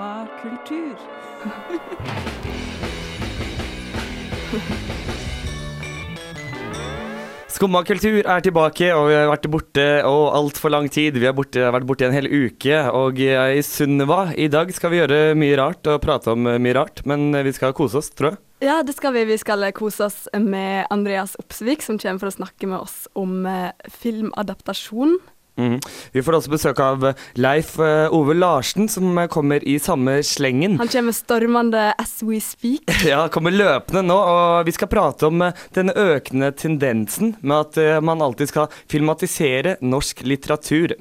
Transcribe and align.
Skumma 0.00 0.28
kultur. 0.40 0.96
Skumma 7.52 7.82
kultur 7.84 8.24
er 8.24 8.40
tilbake, 8.40 8.88
og 8.96 9.10
vi 9.10 9.18
har 9.18 9.28
vært 9.28 9.48
borte 9.52 9.84
og 10.08 10.22
altfor 10.38 10.72
lang 10.72 10.88
tid. 10.88 11.18
Vi 11.20 11.28
har 11.28 11.34
borte, 11.36 11.66
vært 11.76 11.84
borte 11.84 12.08
en 12.08 12.16
hel 12.16 12.30
uke. 12.32 12.78
Og 12.96 13.20
jeg 13.20 13.58
i 13.58 13.66
Sunniva, 13.66 14.22
i 14.32 14.48
dag 14.48 14.72
skal 14.72 14.94
vi 14.94 15.02
gjøre 15.02 15.18
mye 15.36 15.58
rart 15.60 15.84
og 15.92 16.00
prate 16.00 16.32
om 16.32 16.48
mye 16.48 16.76
rart. 16.78 17.04
Men 17.04 17.36
vi 17.44 17.52
skal 17.52 17.76
kose 17.76 18.00
oss, 18.00 18.08
tror 18.16 18.30
jeg. 18.30 18.40
Ja, 18.70 18.78
det 18.80 18.96
skal 18.96 19.12
vi. 19.18 19.26
Vi 19.28 19.36
skal 19.42 19.68
kose 19.76 20.08
oss 20.08 20.22
med 20.32 20.88
Andreas 20.88 21.36
Opsvik, 21.44 21.84
som 21.84 22.00
kommer 22.00 22.24
for 22.24 22.32
å 22.32 22.38
snakke 22.38 22.72
med 22.72 22.80
oss 22.80 23.04
om 23.20 23.44
eh, 23.44 23.76
filmadaptasjon. 24.00 25.18
Mm. 25.60 25.76
Vi 26.14 26.24
får 26.24 26.38
også 26.38 26.52
besøk 26.54 26.80
av 26.84 27.04
Leif 27.40 27.74
uh, 27.80 28.08
Ove 28.16 28.34
Larsen, 28.38 28.88
som 28.88 29.18
kommer 29.32 29.64
i 29.68 29.76
samme 29.82 30.20
slengen. 30.26 30.78
Han 30.80 30.90
kommer 30.90 31.16
stormende 31.16 31.90
as 32.00 32.16
we 32.26 32.40
speak. 32.42 32.88
ja, 33.10 33.26
kommer 33.32 33.54
løpende 33.54 34.02
nå, 34.06 34.16
og 34.16 34.66
vi 34.68 34.74
skal 34.76 34.90
prate 34.90 35.28
om 35.28 35.44
denne 35.76 35.94
økende 35.96 36.52
tendensen 36.56 37.34
med 37.40 37.56
at 37.76 38.02
man 38.04 38.22
alltid 38.24 38.50
skal 38.50 38.70
filmatisere 38.90 39.76
norsk 39.84 40.24
litteratur. 40.24 40.96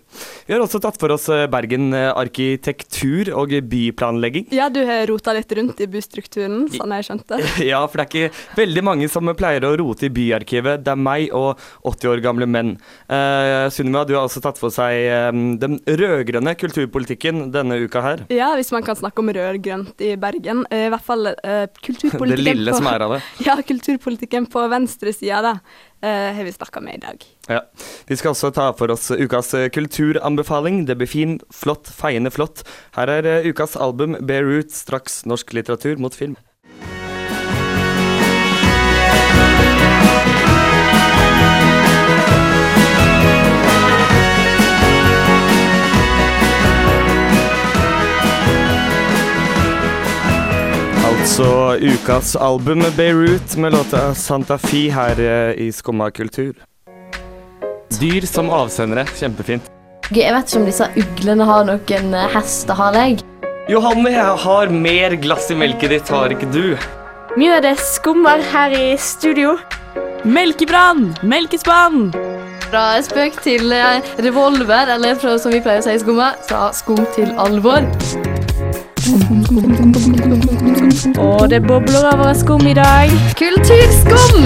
Vi 0.45 0.53
har 0.53 0.63
også 0.63 0.81
tatt 0.83 0.99
for 0.99 1.13
oss 1.15 1.29
Bergen 1.51 1.93
arkitektur 1.95 3.31
og 3.37 3.53
byplanlegging. 3.69 4.49
Ja, 4.55 4.69
du 4.73 4.81
har 4.85 5.05
rota 5.09 5.33
litt 5.35 5.51
rundt 5.55 5.79
i 5.81 5.87
bystrukturen, 5.91 6.65
sånn 6.73 6.95
jeg 6.97 7.07
skjønte. 7.07 7.39
ja, 7.71 7.81
for 7.87 8.01
det 8.01 8.05
er 8.05 8.09
ikke 8.09 8.59
veldig 8.59 8.83
mange 8.85 9.09
som 9.11 9.29
pleier 9.37 9.65
å 9.67 9.75
rote 9.79 10.07
i 10.07 10.13
byarkivet. 10.13 10.83
Det 10.85 10.93
er 10.93 10.99
meg 10.99 11.29
og 11.35 11.59
80 11.87 12.11
år 12.13 12.23
gamle 12.23 12.47
menn. 12.49 12.73
Uh, 13.09 13.67
Sunniva, 13.73 14.05
du 14.07 14.15
har 14.17 14.25
også 14.25 14.41
tatt 14.43 14.48
tatt 14.49 14.59
for 14.61 14.73
seg 14.73 15.05
um, 15.31 15.43
den 15.61 15.77
rød-grønne 15.85 16.55
kulturpolitikken 16.59 17.49
denne 17.53 17.79
uka 17.85 18.01
her. 18.03 18.23
Ja, 18.33 18.51
hvis 18.57 18.73
man 18.75 18.85
kan 18.85 18.97
snakke 18.99 19.23
om 19.23 19.31
rød-grønt 19.35 20.01
i 20.03 20.15
Bergen. 20.19 20.65
I 20.73 20.87
hvert 20.91 21.05
fall 21.05 21.31
uh, 21.31 21.65
kulturpolitikken 21.79 22.35
Det 22.39 22.41
lille 22.43 22.73
på, 22.73 22.81
som 22.81 22.89
er 22.91 23.05
av 23.05 23.15
det. 23.15 23.21
Ja, 23.47 23.55
kulturpolitikken 23.65 24.49
på 24.51 24.65
venstresida, 24.71 25.43
da. 25.45 25.55
Uh, 25.99 26.29
har 26.35 26.43
vi 26.47 26.55
snakka 26.55 26.83
med 26.83 26.99
i 26.99 27.03
dag. 27.05 27.25
Ja. 27.51 27.63
Vi 28.09 28.17
skal 28.19 28.33
også 28.33 28.51
ta 28.55 28.69
for 28.79 28.91
oss 28.93 29.09
ukas 29.11 29.53
kulturanbefaling. 29.75 30.85
Det 30.89 30.97
blir 30.99 31.09
fin, 31.11 31.39
flott, 31.53 31.91
feiende 31.91 32.31
flott. 32.33 32.65
Her 32.97 33.11
er 33.19 33.47
ukas 33.47 33.77
album 33.79 34.17
Beirut, 34.25 34.73
straks 34.75 35.23
norsk 35.29 35.53
litteratur 35.57 35.99
mot 36.01 36.15
film. 36.15 36.37
Altså 51.19 51.75
ukas 51.83 52.35
album 52.35 52.83
Beirut 52.95 53.55
med 53.57 53.73
låta 53.73 54.13
Santa 54.15 54.57
Fi 54.57 54.89
her 54.89 55.19
eh, 55.19 55.51
i 55.67 55.71
Skumma 55.71 56.11
kultur. 56.11 56.53
Dyr 57.99 58.25
som 58.27 58.49
avsendere. 58.49 59.03
Kjempefint. 59.19 59.67
Jeg 60.15 60.31
vet 60.33 60.47
ikke 60.47 60.61
om 60.61 60.67
disse 60.69 60.87
uglene 61.01 61.47
har 61.49 61.67
noen 61.67 62.15
eh, 62.15 62.29
hestehalegg. 62.35 63.23
Johanne, 63.69 64.13
jeg 64.15 64.37
har 64.45 64.71
mer 64.71 65.17
glass 65.21 65.49
i 65.51 65.57
melket 65.59 65.91
ditt, 65.93 66.13
har 66.13 66.31
ikke 66.33 66.49
du? 66.53 66.77
Mye 67.37 67.57
av 67.57 67.65
det 67.67 67.75
skummer 67.83 68.41
her 68.53 68.73
i 68.73 68.95
studio. 68.97 69.57
Melkebrann! 70.23 71.11
Melkespann! 71.21 72.13
Fra 72.69 72.85
spøk 73.03 73.41
til 73.43 73.75
eh, 73.75 73.99
revolver, 74.23 74.95
eller 74.95 75.19
fra, 75.19 75.35
som 75.41 75.51
vi 75.51 75.61
pleier 75.65 75.83
å 75.83 75.89
si 75.89 75.99
i 75.99 76.01
Skumma, 76.01 76.31
fra 76.47 76.69
skum 76.75 77.03
til 77.17 77.35
alvor. 77.35 77.83
Og 81.17 81.49
det 81.49 81.61
bobler 81.67 82.05
over 82.13 82.33
skum 82.33 82.67
i 82.67 82.73
dag. 82.73 83.09
Kulturskum! 83.39 84.45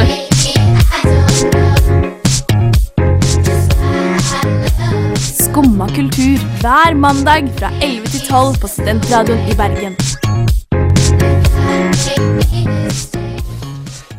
Skumma 5.18 5.88
kultur 5.96 6.40
hver 6.62 6.96
mandag 6.96 7.50
fra 7.60 7.70
11 7.82 8.08
til 8.14 8.22
12 8.30 8.60
på 8.62 8.68
Studentradioen 8.68 9.40
i 9.52 9.56
Bergen. 9.58 9.98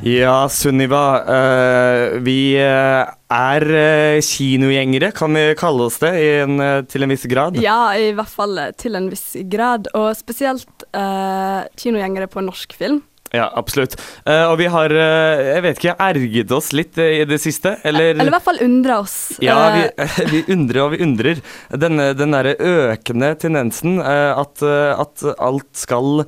Ja, 0.05 0.49
Sunniva. 0.49 1.07
Uh, 1.25 2.25
vi 2.25 2.39
uh, 2.61 3.09
er 3.35 3.67
uh, 3.69 4.19
kinogjengere, 4.25 5.11
kan 5.17 5.35
vi 5.35 5.47
kalle 5.59 5.89
oss 5.89 5.99
det, 6.03 6.13
en, 6.45 6.61
til 6.91 7.07
en 7.07 7.15
viss 7.15 7.27
grad? 7.31 7.59
Ja, 7.63 7.95
i 7.99 8.13
hvert 8.17 8.31
fall 8.31 8.61
til 8.81 8.99
en 8.99 9.11
viss 9.13 9.33
grad. 9.51 9.91
Og 9.99 10.13
spesielt 10.19 10.87
kinogjengere 10.95 12.31
på 12.31 12.45
norsk 12.45 12.77
film. 12.79 13.03
Ja, 13.35 13.49
absolutt. 13.59 13.97
Uh, 14.23 14.47
og 14.53 14.59
vi 14.61 14.69
har, 14.71 14.95
uh, 14.95 15.43
jeg 15.43 15.63
vet 15.65 15.81
ikke, 15.81 15.97
erget 16.07 16.55
oss 16.55 16.71
litt 16.77 16.99
uh, 17.01 17.07
i 17.07 17.25
det 17.27 17.41
siste, 17.43 17.75
eller 17.83 18.13
Eller 18.13 18.31
i 18.31 18.35
hvert 18.37 18.47
fall 18.47 18.63
undra 18.63 19.01
oss. 19.03 19.17
Ja, 19.43 19.59
vi, 19.75 19.89
vi, 20.33 20.43
undrer 20.55 20.85
og 20.85 20.95
vi 20.95 21.03
undrer. 21.05 21.43
Denne, 21.75 22.13
den 22.19 22.37
derre 22.37 22.55
økende 22.55 23.33
tendensen 23.41 23.99
at, 24.05 24.63
at 24.63 25.25
alt 25.43 25.71
skal 25.77 26.25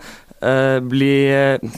Uh, 0.46 0.80
bli 0.80 1.10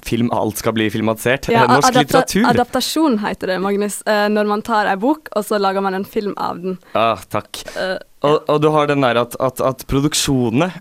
film 0.04 0.32
Alt 0.32 0.58
skal 0.60 0.74
bli 0.76 0.90
filmatisert. 0.92 1.48
Ja, 1.48 1.64
Norsk 1.66 1.88
adapta 1.88 2.00
litteratur. 2.00 2.46
Adaptasjon 2.50 3.18
heter 3.22 3.54
det, 3.54 3.58
Magnus. 3.64 4.02
Uh, 4.04 4.26
når 4.28 4.50
man 4.50 4.64
tar 4.66 4.90
ei 4.90 4.96
bok, 5.00 5.30
og 5.32 5.46
så 5.48 5.60
lager 5.62 5.84
man 5.84 5.96
en 5.96 6.04
film 6.04 6.34
av 6.36 6.60
den. 6.60 6.76
Ja, 6.92 7.14
ah, 7.14 7.26
takk. 7.32 7.62
Uh, 7.78 7.96
og, 8.26 8.42
og, 8.44 8.58
du 8.60 8.68
har 8.74 8.90
den 8.90 9.06
der 9.06 9.22
at, 9.22 9.38
at, 9.40 9.62
at 9.62 9.86
produksjonene 9.88 10.72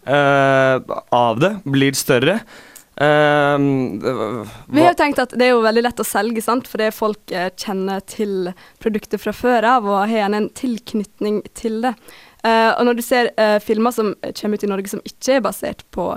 av 1.14 1.40
det 1.40 1.54
blir 1.70 1.96
større. 1.96 2.42
Uh, 2.98 3.62
vi 4.74 4.82
har 4.82 4.90
jo 4.90 4.98
tenkt 4.98 5.22
at 5.22 5.36
det 5.38 5.46
er 5.46 5.54
jo 5.54 5.62
veldig 5.64 5.86
lett 5.86 6.02
å 6.02 6.08
selge, 6.08 6.42
sant? 6.44 6.68
fordi 6.68 6.90
folk 6.92 7.36
kjenner 7.62 8.02
til 8.10 8.50
produktet 8.82 9.22
fra 9.22 9.36
før 9.38 9.70
av 9.78 9.88
og 9.88 10.10
har 10.10 10.34
en 10.34 10.50
tilknytning 10.58 11.44
til 11.56 11.84
det. 11.86 11.94
Uh, 12.46 12.72
og 12.78 12.84
når 12.88 13.00
du 13.00 13.04
ser 13.06 13.32
uh, 13.40 13.58
filmer 13.64 13.94
som 13.96 14.12
kommer 14.38 14.60
ut 14.60 14.66
i 14.66 14.70
Norge 14.70 14.92
som 14.92 15.02
ikke 15.06 15.40
er 15.40 15.46
basert 15.46 15.82
på 15.94 16.12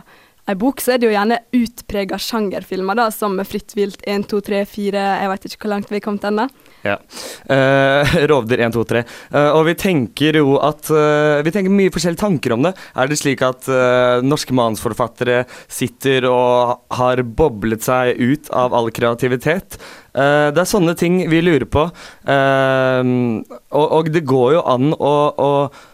ei 0.51 0.59
bok, 0.59 0.83
så 0.83 0.95
er 0.95 1.01
det 1.01 1.09
jo 1.09 1.15
gjerne 1.15 1.41
utprega 1.57 2.19
sjangerfilmer, 2.21 2.99
da, 2.99 3.09
som 3.15 3.39
Fritt 3.47 3.75
vilt 3.79 4.03
1, 4.09 4.27
2, 4.31 4.41
3, 4.47 4.65
4 4.69 5.05
Jeg 5.23 5.31
vet 5.33 5.47
ikke 5.49 5.65
hvor 5.65 5.73
langt 5.75 5.91
vi 5.91 5.99
er 5.99 6.05
kommet 6.05 6.27
ennå. 6.29 6.47
Ja. 6.85 6.97
Uh, 7.45 8.15
rovdyr 8.31 8.63
1, 8.67 8.75
2, 8.77 8.85
3. 8.93 9.03
Uh, 9.35 9.51
og 9.59 9.65
vi 9.69 9.77
tenker 9.79 10.41
jo 10.41 10.57
at 10.65 10.89
uh, 10.93 11.41
Vi 11.45 11.53
tenker 11.55 11.73
mye 11.75 11.93
forskjellige 11.93 12.23
tanker 12.23 12.57
om 12.57 12.65
det. 12.69 12.75
Er 12.97 13.11
det 13.11 13.21
slik 13.21 13.45
at 13.47 13.69
uh, 13.71 14.25
norske 14.25 14.57
manusforfattere 14.57 15.45
sitter 15.69 16.29
og 16.31 16.81
har 16.97 17.23
boblet 17.25 17.85
seg 17.85 18.17
ut 18.21 18.53
av 18.57 18.77
all 18.77 18.93
kreativitet? 18.95 19.81
det 20.11 20.59
er 20.59 20.67
sånne 20.67 20.97
ting 20.99 21.21
vi 21.31 21.39
lurer 21.39 21.69
på. 21.71 21.85
Og, 22.27 23.85
og, 23.95 24.09
det 24.11 24.25
går 24.27 24.57
jo 24.57 24.63
an 24.67 24.89
å, 24.91 25.13
å 25.31 25.51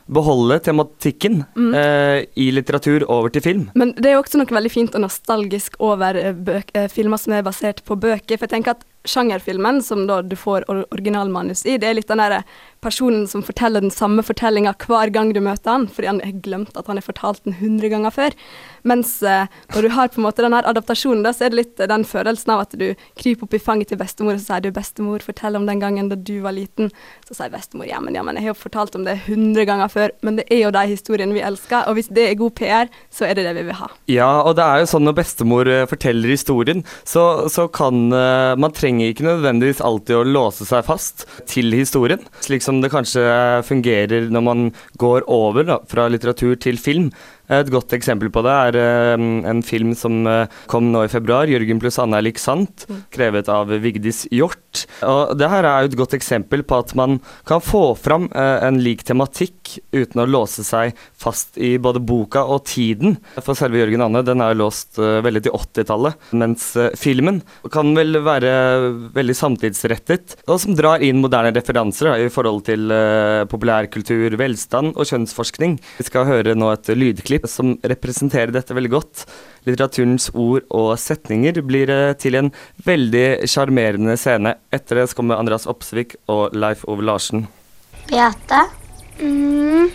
beholde 0.06 0.58
tematikken 0.62 1.40
mm. 1.56 1.72
i 2.38 2.50
litteratur 2.54 3.04
over 3.10 3.32
til 3.34 3.42
film. 3.42 3.64
Men 3.74 3.90
det 3.96 4.10
er 4.10 4.14
jo 4.16 4.22
også 4.22 4.38
noe 4.38 4.58
veldig 4.58 4.70
fint 4.70 4.94
og 4.94 5.02
nostalgisk 5.02 5.74
over 5.82 6.18
filmer 6.92 7.18
som 7.18 7.34
er 7.34 7.46
basert 7.46 7.82
på 7.86 7.98
bøker. 7.98 8.36
For 8.36 8.46
jeg 8.46 8.54
tenker 8.54 8.76
at 8.76 8.84
sjangerfilmen, 9.10 9.82
som 9.82 10.06
da 10.08 10.20
du 10.22 10.36
får 10.38 10.68
originalmanus 10.70 11.64
i, 11.66 11.78
det 11.80 11.90
er 11.90 11.98
litt 11.98 12.10
den 12.10 12.22
derre 12.22 12.42
personen 12.84 13.26
som 13.26 13.42
forteller 13.42 13.82
den 13.82 13.90
samme 13.90 14.22
fortellinga 14.22 14.74
hver 14.86 15.10
gang 15.14 15.32
du 15.34 15.40
møter 15.42 15.72
han, 15.72 15.86
fordi 15.90 16.10
han 16.10 16.20
har 16.22 16.40
glemt 16.44 16.76
at 16.78 16.86
han 16.90 17.00
har 17.00 17.06
fortalt 17.06 17.42
den 17.46 17.56
hundre 17.60 17.90
ganger 17.90 18.14
før. 18.14 18.36
Mens 18.86 19.16
eh, 19.26 19.48
når 19.74 19.86
du 19.86 19.90
har 19.96 20.10
på 20.12 20.20
en 20.20 20.26
måte 20.28 20.44
den 20.44 20.54
her 20.54 20.68
adaptasjonen, 20.70 21.24
da, 21.26 21.32
så 21.34 21.46
er 21.46 21.54
det 21.54 21.60
litt 21.60 21.82
den 21.90 22.06
følelsen 22.06 22.52
av 22.54 22.62
at 22.66 22.76
du 22.78 22.86
kryper 23.18 23.48
opp 23.48 23.56
i 23.56 23.62
fanget 23.62 23.90
til 23.90 24.00
bestemor, 24.00 24.36
og 24.36 24.42
så 24.42 24.52
sier 24.52 24.66
du 24.66 24.70
'bestemor, 24.74 25.24
fortell 25.24 25.58
om 25.58 25.66
den 25.66 25.82
gangen 25.82 26.10
da 26.12 26.18
du 26.18 26.38
var 26.44 26.54
liten'. 26.54 26.92
Så 27.26 27.34
sier 27.34 27.50
bestemor 27.50 27.88
'ja, 27.88 28.00
men, 28.00 28.14
jeg 28.14 28.44
har 28.44 28.52
jo 28.52 28.54
fortalt 28.54 28.94
om 28.94 29.04
det 29.04 29.18
hundre 29.26 29.66
ganger 29.66 29.90
før', 29.90 30.14
men 30.22 30.36
det 30.36 30.46
er 30.50 30.62
jo 30.66 30.70
de 30.70 30.86
historiene 30.86 31.34
vi 31.34 31.42
elsker, 31.42 31.88
og 31.88 31.98
hvis 31.98 32.12
det 32.14 32.30
er 32.30 32.38
god 32.38 32.54
PR, 32.54 32.86
så 33.10 33.26
er 33.26 33.34
det 33.34 33.44
det 33.48 33.54
vi 33.56 33.66
vil 33.66 33.80
ha. 33.80 33.88
Ja, 34.06 34.30
og 34.42 34.56
det 34.56 34.64
er 34.64 34.84
jo 34.84 34.90
sånn 34.92 35.06
når 35.06 35.18
bestemor 35.18 35.66
eh, 35.66 35.86
forteller 35.90 36.30
historien, 36.30 36.84
så, 37.04 37.48
så 37.50 37.66
kan 37.66 38.12
uh, 38.12 38.54
Man 38.56 38.72
trenger 38.96 39.12
ikke 39.12 39.26
nødvendigvis 39.26 39.82
alltid 39.84 40.16
å 40.16 40.24
låse 40.24 40.64
seg 40.64 40.84
fast 40.86 41.26
til 41.50 41.74
historien, 41.76 42.22
slik 42.40 42.64
som 42.64 42.80
det 42.80 42.88
kanskje 42.92 43.22
fungerer 43.66 44.30
når 44.32 44.44
man 44.46 44.62
går 44.96 45.26
over 45.28 45.66
da, 45.68 45.78
fra 45.90 46.06
litteratur 46.08 46.56
til 46.56 46.80
film. 46.80 47.10
Et 47.52 47.68
godt 47.70 47.92
eksempel 47.92 48.30
på 48.32 48.42
det 48.42 48.54
er 48.70 48.78
uh, 48.80 49.26
en 49.46 49.60
film 49.62 49.92
som 49.94 50.24
uh, 50.26 50.48
kom 50.70 50.88
nå 50.90 51.04
i 51.04 51.12
februar, 51.12 51.46
'Jørgen 51.46 51.82
pluss 51.82 52.00
Anna 52.02 52.18
er 52.18 52.26
lik 52.26 52.40
sant', 52.40 52.88
mm. 52.88 53.04
krevet 53.12 53.52
av 53.52 53.70
Vigdis 53.84 54.24
Hjort. 54.32 54.65
Og 55.06 55.34
det 55.38 55.50
her 55.50 55.66
er 55.66 55.84
jo 55.84 55.90
et 55.90 55.98
godt 55.98 56.16
eksempel 56.18 56.64
på 56.66 56.80
at 56.82 56.94
man 56.98 57.18
kan 57.48 57.62
få 57.64 57.94
fram 57.98 58.28
uh, 58.32 58.58
en 58.66 58.80
lik 58.82 59.04
tematikk 59.06 59.76
uten 59.94 60.22
å 60.22 60.28
låse 60.28 60.64
seg 60.66 60.96
fast 61.16 61.56
i 61.58 61.74
både 61.82 62.02
boka 62.04 62.44
og 62.44 62.64
tiden. 62.68 63.16
For 63.40 63.56
selve 63.58 63.80
Jørgen 63.80 64.04
Anne 64.06 64.22
den 64.26 64.42
er 64.44 64.54
jo 64.54 64.62
låst 64.64 64.98
veldig 64.98 65.42
til 65.46 65.54
80-tallet, 65.56 66.28
mens 66.38 66.68
filmen 66.98 67.40
kan 67.72 67.92
vel 67.96 68.20
være 68.24 68.52
veldig 69.16 69.36
samtidsrettet, 69.36 70.36
og 70.46 70.60
som 70.62 70.76
drar 70.78 71.04
inn 71.04 71.20
moderne 71.22 71.52
referanser 71.56 72.10
da, 72.10 72.14
i 72.20 72.30
forhold 72.32 72.64
til 72.68 72.92
populærkultur, 73.50 74.36
velstand 74.40 74.94
og 74.94 75.08
kjønnsforskning. 75.08 75.76
Vi 75.98 76.08
skal 76.08 76.28
høre 76.28 76.56
nå 76.58 76.70
et 76.74 76.90
lydklipp 76.94 77.48
som 77.50 77.76
representerer 77.86 78.54
dette 78.54 78.76
veldig 78.76 78.92
godt. 78.92 79.26
Litteraturens 79.66 80.28
ord 80.38 80.66
og 80.74 80.92
setninger 81.00 81.58
blir 81.66 81.90
eh, 81.90 82.14
til 82.20 82.38
en 82.38 82.52
veldig 82.86 83.48
sjarmerende 83.50 84.14
scene. 84.20 84.54
Etter 84.76 85.00
det 85.00 85.06
så 85.10 85.16
kommer 85.18 85.40
Andreas 85.40 85.66
Opsvik 85.70 86.18
og 86.32 86.54
Leif 86.56 86.84
Ove 86.90 87.04
Larsen. 87.06 87.46
Beate? 88.10 88.62
Mm. 89.20 89.88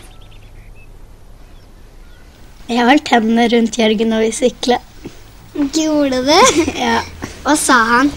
Jeg 2.72 2.86
holdt 2.88 3.10
hendene 3.12 3.44
rundt 3.52 3.78
Jørgen 3.78 4.10
når 4.10 4.24
vi 4.26 4.32
sykla. 4.40 4.78
Gjorde 5.76 6.22
du? 6.26 6.38
Ja. 6.84 7.02
Hva 7.42 7.54
sa 7.58 7.76
han? 7.88 8.12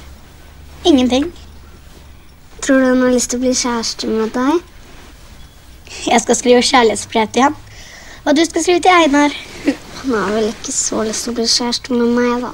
Ingenting. 0.85 1.31
Tror 2.61 2.79
du 2.81 2.87
han 2.87 3.01
har 3.03 3.13
lyst 3.13 3.31
til 3.33 3.41
å 3.41 3.45
bli 3.45 3.53
kjæreste 3.57 4.09
med 4.09 4.33
deg? 4.33 4.61
Jeg 6.05 6.21
skal 6.23 6.37
skrive 6.37 6.65
kjærlighetsbrev 6.65 7.31
til 7.33 7.47
han. 7.47 7.57
Og 8.25 8.37
du 8.37 8.41
skal 8.45 8.65
skrive 8.65 8.81
til 8.85 8.93
Einar. 9.03 9.33
Han 10.01 10.13
har 10.17 10.33
vel 10.33 10.49
ikke 10.49 10.73
så 10.73 11.03
lyst 11.05 11.25
til 11.27 11.33
å 11.33 11.39
bli 11.39 11.47
kjæreste 11.49 11.97
med 11.97 12.13
meg, 12.17 12.45
da. 12.45 12.53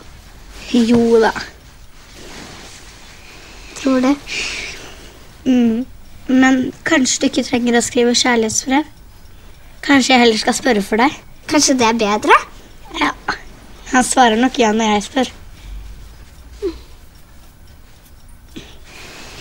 Jo 0.76 1.20
da. 1.24 1.32
Tror 3.82 4.02
du? 4.02 4.16
Mm. 5.46 5.86
Men 6.28 6.72
kanskje 6.86 7.22
du 7.22 7.28
ikke 7.32 7.46
trenger 7.48 7.80
å 7.80 7.84
skrive 7.84 8.14
kjærlighetsbrev? 8.16 8.90
Kanskje 9.82 10.14
jeg 10.14 10.22
heller 10.22 10.42
skal 10.42 10.54
spørre 10.54 10.84
for 10.86 11.02
deg? 11.02 11.16
Kanskje 11.50 11.78
det 11.80 11.88
er 11.88 11.98
bedre? 11.98 12.38
Ja. 13.02 13.10
Han 13.92 14.06
svarer 14.06 14.38
nok 14.40 14.60
ja 14.62 14.70
når 14.76 14.94
jeg 14.94 15.06
spør. 15.08 15.32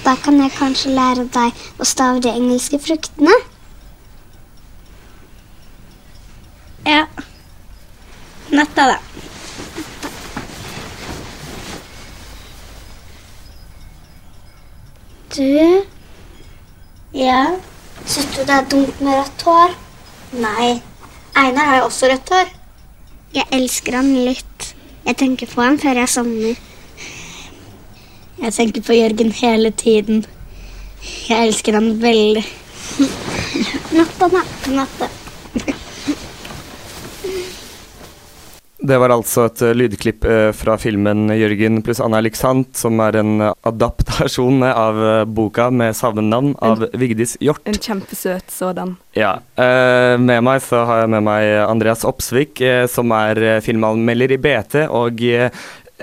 Da 0.04 0.16
kan 0.24 0.40
jeg 0.40 0.56
kanskje 0.56 0.94
lære 0.96 1.26
deg 1.30 1.64
å 1.78 1.86
stave 1.86 2.22
de 2.24 2.32
engelske 2.32 2.80
fruktene. 2.82 3.36
Ja. 6.88 7.04
Natta, 8.50 8.88
da. 8.94 9.29
Du, 15.34 15.84
Ja. 17.14 17.56
syns 18.06 18.26
du 18.36 18.40
det 18.44 18.50
er 18.54 18.64
dumt 18.70 19.00
med 19.00 19.14
rødt 19.18 19.42
hår? 19.46 19.74
Nei. 20.32 20.82
Einar 21.36 21.64
har 21.70 21.76
jo 21.78 21.84
også 21.88 22.08
rødt 22.10 22.28
hår. 22.34 22.50
Jeg 23.34 23.46
elsker 23.52 23.96
han 23.96 24.10
litt. 24.26 24.74
Jeg 25.06 25.16
tenker 25.16 25.46
på 25.46 25.62
han 25.62 25.78
før 25.78 26.00
jeg 26.02 26.08
sovner. 26.08 26.56
Jeg 28.42 28.52
tenker 28.56 28.82
på 28.82 28.96
Jørgen 28.96 29.32
hele 29.32 29.70
tiden. 29.70 30.24
Jeg 31.28 31.46
elsker 31.48 31.72
han 31.78 31.92
veldig. 32.02 32.44
Natta, 33.96 34.28
natta, 34.28 34.70
Natta. 34.70 35.08
Det 38.90 38.96
var 38.98 39.12
altså 39.14 39.44
et 39.46 39.60
eh, 39.62 39.76
lydklipp 39.76 40.24
eh, 40.26 40.48
fra 40.56 40.74
filmen 40.80 41.28
'Jørgen 41.30 41.78
pluss 41.86 42.00
Anna-Alexandt, 42.02 42.72
som 42.74 42.98
er 43.04 43.20
en 43.20 43.44
eh, 43.46 43.52
adaptasjon 43.70 44.64
av 44.66 44.98
boka 45.30 45.68
med 45.70 45.94
samme 45.94 46.24
navn 46.26 46.56
av 46.58 46.82
Vigdis 46.98 47.36
Hjort. 47.38 47.62
En 47.70 47.78
kjempesøt 47.78 48.50
sådan. 48.50 48.96
Ja. 49.14 49.40
med 49.58 50.42
meg 50.46 50.60
så 50.62 50.84
har 50.86 51.00
jeg 51.02 51.10
med 51.10 51.24
meg 51.26 51.44
Andreas 51.64 52.04
Opsvik, 52.06 52.62
som 52.90 53.10
er 53.14 53.58
filmanmelder 53.62 54.36
i 54.36 54.38
BT, 54.38 54.76
og 54.86 55.18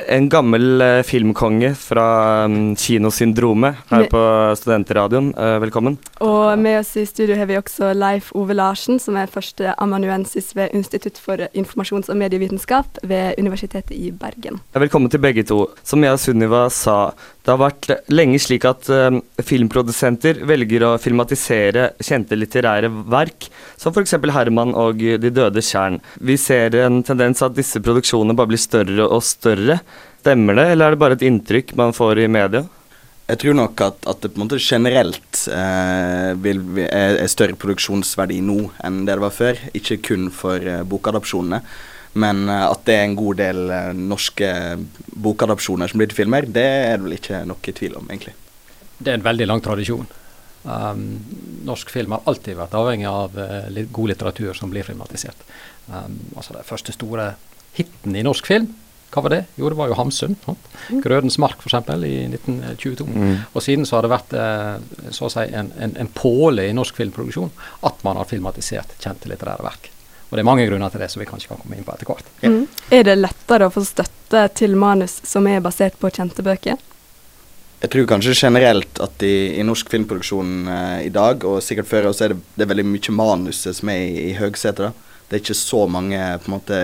en 0.08 0.30
gammel 0.30 0.82
eh, 0.82 1.02
filmkonge 1.04 1.74
fra 1.76 2.46
um, 2.46 2.76
Kinosyndromet 2.78 3.76
her 3.90 4.04
Med- 4.06 4.10
på 4.12 4.22
Studentradioen. 4.60 5.34
Eh, 5.38 5.58
velkommen. 5.64 5.98
Og 6.22 6.60
med 6.60 6.80
oss 6.80 6.96
i 6.98 7.06
studio 7.06 7.36
har 7.36 7.50
vi 7.50 7.58
også 7.58 7.94
Leif 7.98 8.30
Ove 8.36 8.54
Larsen, 8.54 9.00
som 9.00 9.18
er 9.18 9.32
første 9.32 9.74
amanuensis 9.78 10.54
ved 10.56 10.74
Institutt 10.78 11.18
for 11.18 11.48
informasjons- 11.54 12.10
og 12.10 12.18
medievitenskap 12.18 13.00
ved 13.04 13.36
Universitetet 13.38 13.96
i 13.98 14.12
Bergen. 14.12 14.62
Velkommen 14.74 15.10
til 15.10 15.20
begge 15.24 15.44
to. 15.44 15.66
Som 15.84 16.04
jeg 16.06 16.14
og 16.14 16.22
Sunniva 16.22 16.68
sa, 16.70 17.12
det 17.48 17.54
har 17.54 17.62
vært 17.62 18.12
lenge 18.12 18.42
slik 18.44 18.66
at 18.68 18.90
uh, 18.92 19.22
filmprodusenter 19.40 20.42
velger 20.50 20.84
å 20.84 20.90
filmatisere 21.00 21.94
kjente 22.04 22.36
litterære 22.36 22.90
verk, 23.08 23.48
som 23.80 23.96
f.eks. 23.96 24.18
Herman 24.36 24.76
og 24.76 25.00
De 25.00 25.32
døde 25.32 25.64
tjern. 25.64 26.02
Vi 26.20 26.36
ser 26.36 26.76
en 26.84 27.00
tendens 27.08 27.40
at 27.46 27.56
disse 27.56 27.80
produksjonene 27.80 28.36
bare 28.36 28.52
blir 28.52 28.60
større 28.60 29.08
og 29.08 29.24
større. 29.24 29.80
Stemmer 30.20 30.60
det, 30.60 30.66
eller 30.74 30.90
er 30.90 30.98
det 30.98 31.00
bare 31.00 31.16
et 31.16 31.24
inntrykk 31.24 31.72
man 31.80 31.96
får 31.96 32.20
i 32.26 32.28
media? 32.28 32.66
Jeg 33.28 33.40
tror 33.42 33.56
nok 33.56 33.82
at, 33.84 34.04
at 34.12 34.22
det 34.24 34.34
på 34.34 34.40
en 34.40 34.44
måte 34.46 34.60
generelt 34.60 35.42
eh, 35.52 36.32
vil, 36.44 36.62
er 36.84 37.20
større 37.32 37.56
produksjonsverdi 37.60 38.42
nå 38.44 38.58
enn 38.88 39.02
det 39.08 39.16
det 39.16 39.24
var 39.24 39.36
før. 39.36 39.62
Ikke 39.76 39.98
kun 40.04 40.28
for 40.36 40.64
eh, 40.64 40.84
bokadopsjonene, 40.88 41.62
men 42.18 42.48
eh, 42.50 42.66
at 42.68 42.86
det 42.88 42.96
er 42.98 43.08
en 43.08 43.18
god 43.18 43.42
del 43.42 43.74
eh, 43.74 43.92
norske 43.98 44.52
bokadopsjoner 45.28 45.92
som 45.92 46.02
blir 46.02 46.12
til 46.12 46.24
filmer, 46.24 46.48
det 46.48 46.66
er 46.66 46.96
det 46.98 47.06
vel 47.06 47.18
ikke 47.18 47.44
noe 47.50 47.76
tvil 47.82 48.00
om, 48.00 48.10
egentlig. 48.10 48.36
Det 48.98 49.14
er 49.14 49.20
en 49.20 49.28
veldig 49.28 49.48
lang 49.50 49.62
tradisjon. 49.64 50.08
Um, 50.68 51.04
norsk 51.64 51.92
film 51.94 52.16
har 52.16 52.26
alltid 52.28 52.58
vært 52.58 52.74
avhengig 52.76 53.08
av 53.08 53.38
uh, 53.40 53.70
litt 53.72 53.92
god 53.94 54.12
litteratur 54.12 54.58
som 54.58 54.72
blir 54.74 54.84
filmatisert. 54.84 55.46
Um, 55.88 56.18
altså 56.36 56.58
Den 56.58 56.68
første 56.68 56.96
store 56.96 57.30
hiten 57.78 58.18
i 58.18 58.24
norsk 58.26 58.50
film, 58.50 58.66
hva 59.14 59.24
var 59.24 59.32
det? 59.32 59.44
Jo, 59.56 59.70
det 59.72 59.78
var 59.80 59.88
jo 59.88 59.96
Hamsun. 59.96 60.36
Mm. 60.44 60.58
'Grødens 61.06 61.38
mark' 61.40 61.62
f.eks. 61.64 61.78
i 62.04 62.26
1922. 62.34 63.06
Og 63.54 63.64
siden 63.64 63.86
så 63.88 63.96
har 63.96 64.04
det 64.04 64.12
vært 64.12 64.34
uh, 64.36 65.12
så 65.16 65.30
å 65.30 65.32
si 65.32 65.46
en, 65.46 65.72
en, 65.80 65.94
en 66.04 66.12
påle 66.12 66.68
i 66.68 66.76
norsk 66.76 67.00
filmproduksjon 67.00 67.54
at 67.88 68.04
man 68.04 68.20
har 68.20 68.28
filmatisert 68.28 68.98
kjente 69.00 69.32
litterære 69.32 69.64
verk. 69.64 69.92
Og 70.28 70.36
det 70.36 70.44
er 70.44 70.50
mange 70.50 70.68
grunner 70.68 70.92
til 70.92 71.02
det, 71.02 71.10
som 71.14 71.22
vi 71.24 71.30
kanskje 71.30 71.54
kan 71.54 71.62
komme 71.62 71.78
inn 71.78 71.88
på 71.88 71.94
etter 71.94 72.10
hvert. 72.10 72.30
Mm. 72.44 72.64
Er 72.92 73.08
det 73.08 73.16
lettere 73.20 73.70
å 73.70 73.74
få 73.74 73.84
støtte 73.88 74.44
til 74.60 74.76
manus 74.80 75.22
som 75.28 75.48
er 75.48 75.64
basert 75.64 75.96
på 76.02 76.12
kjente 76.12 76.44
bøker? 76.44 76.82
Jeg 77.78 77.92
tror 77.94 78.08
kanskje 78.10 78.34
generelt 78.34 79.00
at 79.06 79.22
i, 79.24 79.60
i 79.60 79.64
norsk 79.66 79.92
filmproduksjon 79.94 80.54
eh, 80.74 81.06
i 81.06 81.14
dag, 81.14 81.46
og 81.46 81.62
sikkert 81.64 81.88
før, 81.92 82.10
også, 82.10 82.26
er 82.26 82.34
det, 82.34 82.42
det 82.56 82.66
er 82.66 82.72
veldig 82.74 82.88
mye 82.90 83.14
manuset 83.14 83.78
som 83.78 83.92
er 83.94 84.02
i, 84.02 84.32
i 84.32 84.36
høgsetet. 84.40 84.90
da. 84.90 85.22
Det 85.28 85.38
er 85.38 85.44
ikke 85.44 85.60
så 85.60 85.84
mange 85.92 86.20
på 86.42 86.50
en 86.50 86.56
måte 86.56 86.82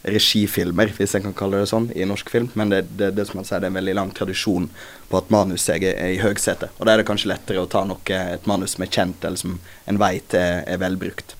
regifilmer, 0.00 0.92
hvis 0.96 1.12
jeg 1.16 1.24
kan 1.26 1.34
kalle 1.36 1.60
det 1.60 1.68
sånn, 1.68 1.90
i 1.92 2.06
norsk 2.08 2.30
film. 2.32 2.48
Men 2.56 2.72
det, 2.72 2.84
det, 2.96 3.10
det 3.18 3.26
som 3.28 3.40
man 3.40 3.48
sier, 3.48 3.60
det 3.60 3.68
er 3.68 3.74
en 3.74 3.80
veldig 3.80 3.96
lang 3.98 4.14
tradisjon 4.16 4.70
på 5.10 5.18
at 5.18 5.34
manuset 5.34 5.76
er, 5.76 5.98
er 5.98 6.14
i 6.14 6.22
høgsetet. 6.22 6.72
Og 6.78 6.86
da 6.86 6.94
er 6.94 7.02
det 7.02 7.08
kanskje 7.10 7.32
lettere 7.32 7.64
å 7.64 7.68
ta 7.70 7.84
noe, 7.88 8.00
et 8.38 8.48
manus 8.48 8.76
som 8.76 8.86
er 8.86 8.92
kjent, 8.94 9.26
eller 9.26 9.40
som 9.40 9.58
en 9.90 10.00
vet 10.00 10.38
er, 10.38 10.62
er 10.70 10.80
velbrukt. 10.80 11.36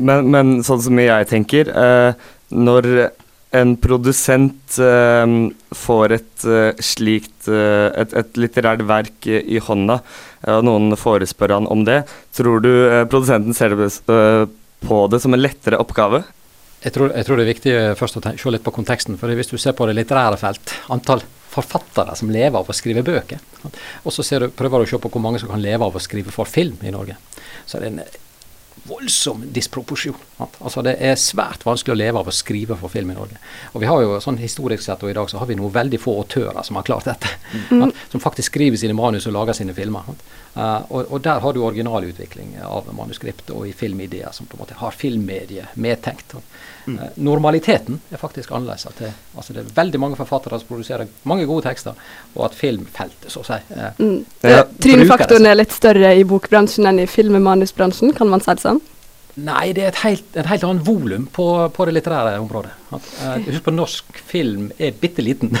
Men, 0.00 0.30
men 0.32 0.60
sånn 0.66 0.82
som 0.84 1.00
jeg 1.00 1.28
tenker, 1.30 1.70
eh, 1.70 2.30
når 2.50 3.10
en 3.50 3.74
produsent 3.82 4.78
eh, 4.78 5.32
får 5.74 6.14
et 6.14 6.44
eh, 6.46 6.82
slikt 6.84 7.48
eh, 7.50 7.88
et, 7.98 8.12
et 8.14 8.38
litterært 8.38 8.84
verk 8.86 9.26
i, 9.26 9.58
hånda, 9.66 10.00
eh, 10.46 10.58
og 10.58 10.66
noen 10.68 10.94
forespør 10.98 11.56
han 11.56 11.70
om 11.70 11.82
det, 11.88 12.04
tror 12.36 12.62
du 12.62 12.70
produsenten 13.10 13.56
ser 13.56 13.74
det, 13.78 13.90
på 14.86 15.00
det 15.10 15.22
som 15.24 15.34
en 15.34 15.42
lettere 15.42 15.80
oppgave? 15.82 16.22
Jeg 16.80 16.94
tror, 16.94 17.10
jeg 17.12 17.26
tror 17.26 17.36
det 17.36 17.44
er 17.44 17.52
viktig 17.52 17.74
først 18.00 18.16
å 18.16 18.22
se 18.24 18.54
litt 18.54 18.64
på 18.64 18.72
konteksten. 18.72 19.18
for 19.20 19.28
Hvis 19.36 19.50
du 19.50 19.58
ser 19.60 19.74
på 19.76 19.84
det 19.88 19.98
litterære 19.98 20.38
felt, 20.40 20.72
antall 20.88 21.20
forfattere 21.50 22.14
som 22.16 22.30
lever 22.30 22.56
av 22.56 22.70
å 22.70 22.76
skrive 22.76 23.02
bøker, 23.04 23.42
og 24.06 24.14
så 24.14 24.24
prøver 24.54 24.80
du 24.80 24.86
å 24.86 24.90
se 24.94 25.00
på 25.02 25.10
hvor 25.10 25.24
mange 25.24 25.42
som 25.42 25.50
kan 25.50 25.60
leve 25.60 25.84
av 25.84 25.98
å 25.98 26.00
skrive 26.00 26.32
for 26.32 26.48
film 26.48 26.78
i 26.86 26.94
Norge, 26.94 27.18
så 27.66 27.76
er 27.76 27.84
det 27.84 27.90
en 27.90 28.02
voldsom 28.88 29.44
disproporsjon. 29.52 30.16
Altså 30.40 30.82
Det 30.82 30.96
er 31.04 31.18
svært 31.20 31.64
vanskelig 31.66 31.94
å 31.94 31.98
leve 32.00 32.22
av 32.22 32.30
å 32.30 32.34
skrive 32.34 32.76
for 32.80 32.92
film 32.92 33.12
i 33.12 33.16
Norge. 33.16 33.38
Og 33.74 33.82
vi 33.82 33.88
har 33.90 34.02
jo 34.02 34.18
sånn 34.24 34.40
Historisk 34.40 34.84
sett 34.86 35.02
og 35.04 35.12
i 35.12 35.16
dag 35.16 35.30
så 35.30 35.40
har 35.40 35.50
vi 35.50 35.58
noen 35.58 35.72
veldig 35.74 36.00
få 36.00 36.16
autører 36.22 36.62
som 36.66 36.78
har 36.78 36.86
klart 36.88 37.08
dette. 37.10 37.28
sant, 37.68 37.96
Som 38.12 38.24
faktisk 38.24 38.52
skriver 38.52 38.80
sine 38.80 38.96
manus 38.96 39.28
og 39.28 39.36
lager 39.36 39.56
sine 39.56 39.74
filmer. 39.76 40.08
Eh, 40.56 40.80
og, 40.88 41.12
og 41.12 41.20
der 41.22 41.42
har 41.44 41.54
du 41.54 41.60
originalutvikling 41.62 42.56
av 42.66 42.88
manuskript 42.96 43.52
og 43.54 43.68
i 43.68 43.74
filmideer 43.76 44.32
som 44.34 44.48
på 44.48 44.56
en 44.56 44.64
måte 44.64 44.78
har 44.80 44.96
filmmediet 44.96 45.76
medtenkt. 45.76 46.34
Sant. 46.84 47.00
Eh, 47.00 47.16
normaliteten 47.16 48.00
er 48.10 48.20
faktisk 48.20 48.52
annerledes. 48.52 48.86
At 48.90 49.02
det, 49.02 49.12
altså 49.36 49.56
det 49.56 49.64
er 49.64 49.72
veldig 49.76 50.00
mange 50.02 50.18
forfattere 50.20 50.60
som 50.60 50.70
produserer 50.70 51.10
mange 51.30 51.46
gode 51.50 51.66
tekster, 51.68 51.98
og 52.36 52.46
at 52.48 52.56
filmfeltet, 52.58 53.30
så 53.32 53.44
å 53.44 53.48
si 53.50 53.58
eh, 53.58 53.88
Mm. 54.00 54.22
Ja, 54.46 54.62
Trynefaktoren 54.80 55.46
er 55.46 55.58
litt 55.58 55.74
større 55.74 56.14
i 56.16 56.22
bokbransjen 56.24 56.86
enn 56.88 57.02
i 57.02 57.06
film- 57.10 57.36
og 57.36 57.42
manusbransjen, 57.44 58.14
kan 58.16 58.30
man 58.30 58.40
si 58.40 58.54
det 58.54 58.62
sånn? 58.62 58.80
Nei, 59.38 59.70
det 59.76 59.84
er 59.84 59.92
et 59.92 60.00
helt, 60.02 60.30
et 60.34 60.48
helt 60.50 60.64
annet 60.66 60.86
volum 60.86 61.26
på, 61.32 61.46
på 61.74 61.86
det 61.86 61.94
litterære 61.94 62.38
området. 62.42 62.72
At, 62.96 63.10
eh, 63.24 63.36
husk 63.46 63.66
på 63.66 63.74
norsk 63.74 64.18
film 64.26 64.70
er 64.78 64.96
bitte 65.00 65.22
liten. 65.24 65.54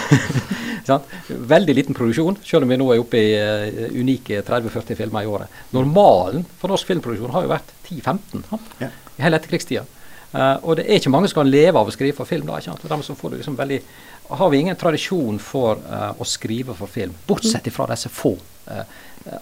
Veldig 1.54 1.74
liten 1.76 1.94
produksjon, 1.94 2.40
selv 2.42 2.66
om 2.66 2.72
vi 2.72 2.78
nå 2.80 2.88
er 2.90 3.02
oppe 3.02 3.20
i 3.20 3.28
uh, 3.38 3.92
unike 3.94 4.40
30-40 4.46 4.98
filmer 4.98 5.22
i 5.22 5.30
året. 5.30 5.60
Normalen 5.76 6.42
for 6.58 6.72
norsk 6.72 6.88
filmproduksjon 6.88 7.30
har 7.36 7.46
jo 7.46 7.52
vært 7.52 7.70
10-15? 7.86 8.42
Ja. 8.80 8.88
i 8.90 9.22
hele 9.22 9.38
etterkrigstida. 9.38 9.84
Uh, 10.30 10.56
og 10.62 10.78
det 10.78 10.86
er 10.86 11.00
ikke 11.00 11.10
mange 11.10 11.30
som 11.30 11.40
kan 11.40 11.50
leve 11.50 11.80
av 11.80 11.90
å 11.90 11.94
skrive 11.94 12.14
for 12.14 12.28
film. 12.28 12.46
da, 12.46 12.60
ikke 12.60 12.70
sant? 12.70 12.86
Dermed 12.86 13.06
så 13.06 13.18
får 13.18 13.32
du 13.32 13.40
liksom 13.40 13.58
veldig, 13.58 13.80
har 14.38 14.50
vi 14.52 14.62
ingen 14.62 14.78
tradisjon 14.78 15.40
for 15.42 15.80
uh, 15.90 16.12
å 16.14 16.26
skrive 16.28 16.76
for 16.78 16.90
film, 16.90 17.14
bortsett 17.26 17.66
fra 17.74 17.88
disse 17.90 18.12
få 18.14 18.36
uh, 18.70 18.84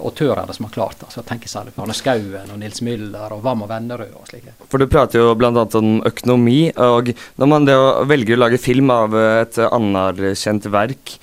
autørene 0.02 0.54
som 0.56 0.64
har 0.66 0.72
klart 0.74 1.02
altså 1.06 1.22
tenke 1.22 1.46
særlig 1.46 1.70
på 1.76 1.84
Arne 1.84 1.94
Skouen 1.94 2.48
og 2.50 2.56
Nils 2.58 2.80
Müller 2.82 3.34
og 3.36 3.44
Wam 3.44 3.60
og 3.62 3.68
Vennerød 3.70 4.16
og 4.16 4.24
slike. 4.26 4.56
For 4.72 4.80
du 4.80 4.88
prater 4.90 5.20
jo 5.20 5.36
bl.a. 5.38 5.52
om 5.52 6.00
økonomi, 6.08 6.72
og 6.82 7.12
når 7.38 7.50
man 7.52 7.68
velger 8.10 8.34
å 8.34 8.40
lage 8.40 8.58
film 8.58 8.90
av 8.90 9.14
et 9.14 9.60
anerkjent 9.68 10.66
verk, 10.74 11.14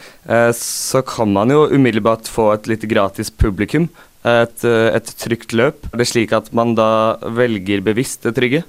så 0.56 1.04
kan 1.04 1.36
man 1.36 1.52
jo 1.52 1.66
umiddelbart 1.68 2.32
få 2.32 2.54
et 2.54 2.72
litt 2.72 2.88
gratis 2.88 3.28
publikum. 3.28 3.90
Et, 4.24 4.64
et 4.64 5.12
trygt 5.20 5.52
løp. 5.54 5.92
Er 5.92 6.02
det 6.02 6.08
slik 6.10 6.32
at 6.34 6.48
man 6.56 6.78
da 6.80 7.20
velger 7.36 7.84
bevisst 7.84 8.24
det 8.24 8.38
trygge? 8.40 8.64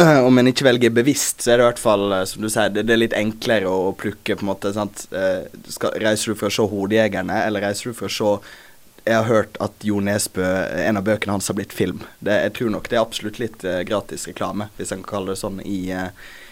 Uh, 0.00 0.24
om 0.24 0.38
en 0.38 0.48
ikke 0.48 0.64
velger 0.64 0.92
bevisst, 0.96 1.42
så 1.42 1.52
er 1.52 1.58
det 1.58 1.64
i 1.64 1.68
hvert 1.68 1.82
fall, 1.82 2.06
uh, 2.14 2.24
som 2.28 2.40
du 2.40 2.48
sier, 2.48 2.70
det, 2.72 2.86
det, 2.88 2.94
er 2.94 3.02
litt 3.02 3.16
enklere 3.16 3.68
å, 3.68 3.90
å 3.90 3.96
plukke, 3.98 4.36
på 4.38 4.44
en 4.44 4.48
måte. 4.48 4.72
sant? 4.72 5.04
Uh, 5.12 5.44
skal, 5.68 5.96
reiser 6.00 6.32
du 6.32 6.40
for 6.40 6.48
å 6.48 6.54
se 6.54 6.66
'Hodejegerne', 6.70 7.42
eller 7.44 7.66
reiser 7.68 7.90
du 7.90 7.98
for 7.98 8.08
å 8.08 8.14
se 8.14 8.56
Jeg 9.04 9.16
har 9.16 9.28
hørt 9.28 9.56
at 9.64 9.84
Jo 9.84 10.00
Nesbø, 10.04 10.44
en 10.86 11.00
av 11.00 11.04
bøkene 11.04 11.34
hans 11.34 11.48
har 11.48 11.56
blitt 11.58 11.72
film. 11.76 12.04
Det, 12.20 12.36
jeg 12.46 12.52
tror 12.56 12.72
nok 12.76 12.88
det 12.88 12.96
er 12.98 13.02
absolutt 13.02 13.40
litt 13.40 13.64
gratis 13.88 14.26
reklame, 14.28 14.68
hvis 14.76 14.92
en 14.92 15.00
kan 15.02 15.10
kalle 15.14 15.32
det 15.32 15.40
sånn, 15.40 15.62
i, 15.64 15.80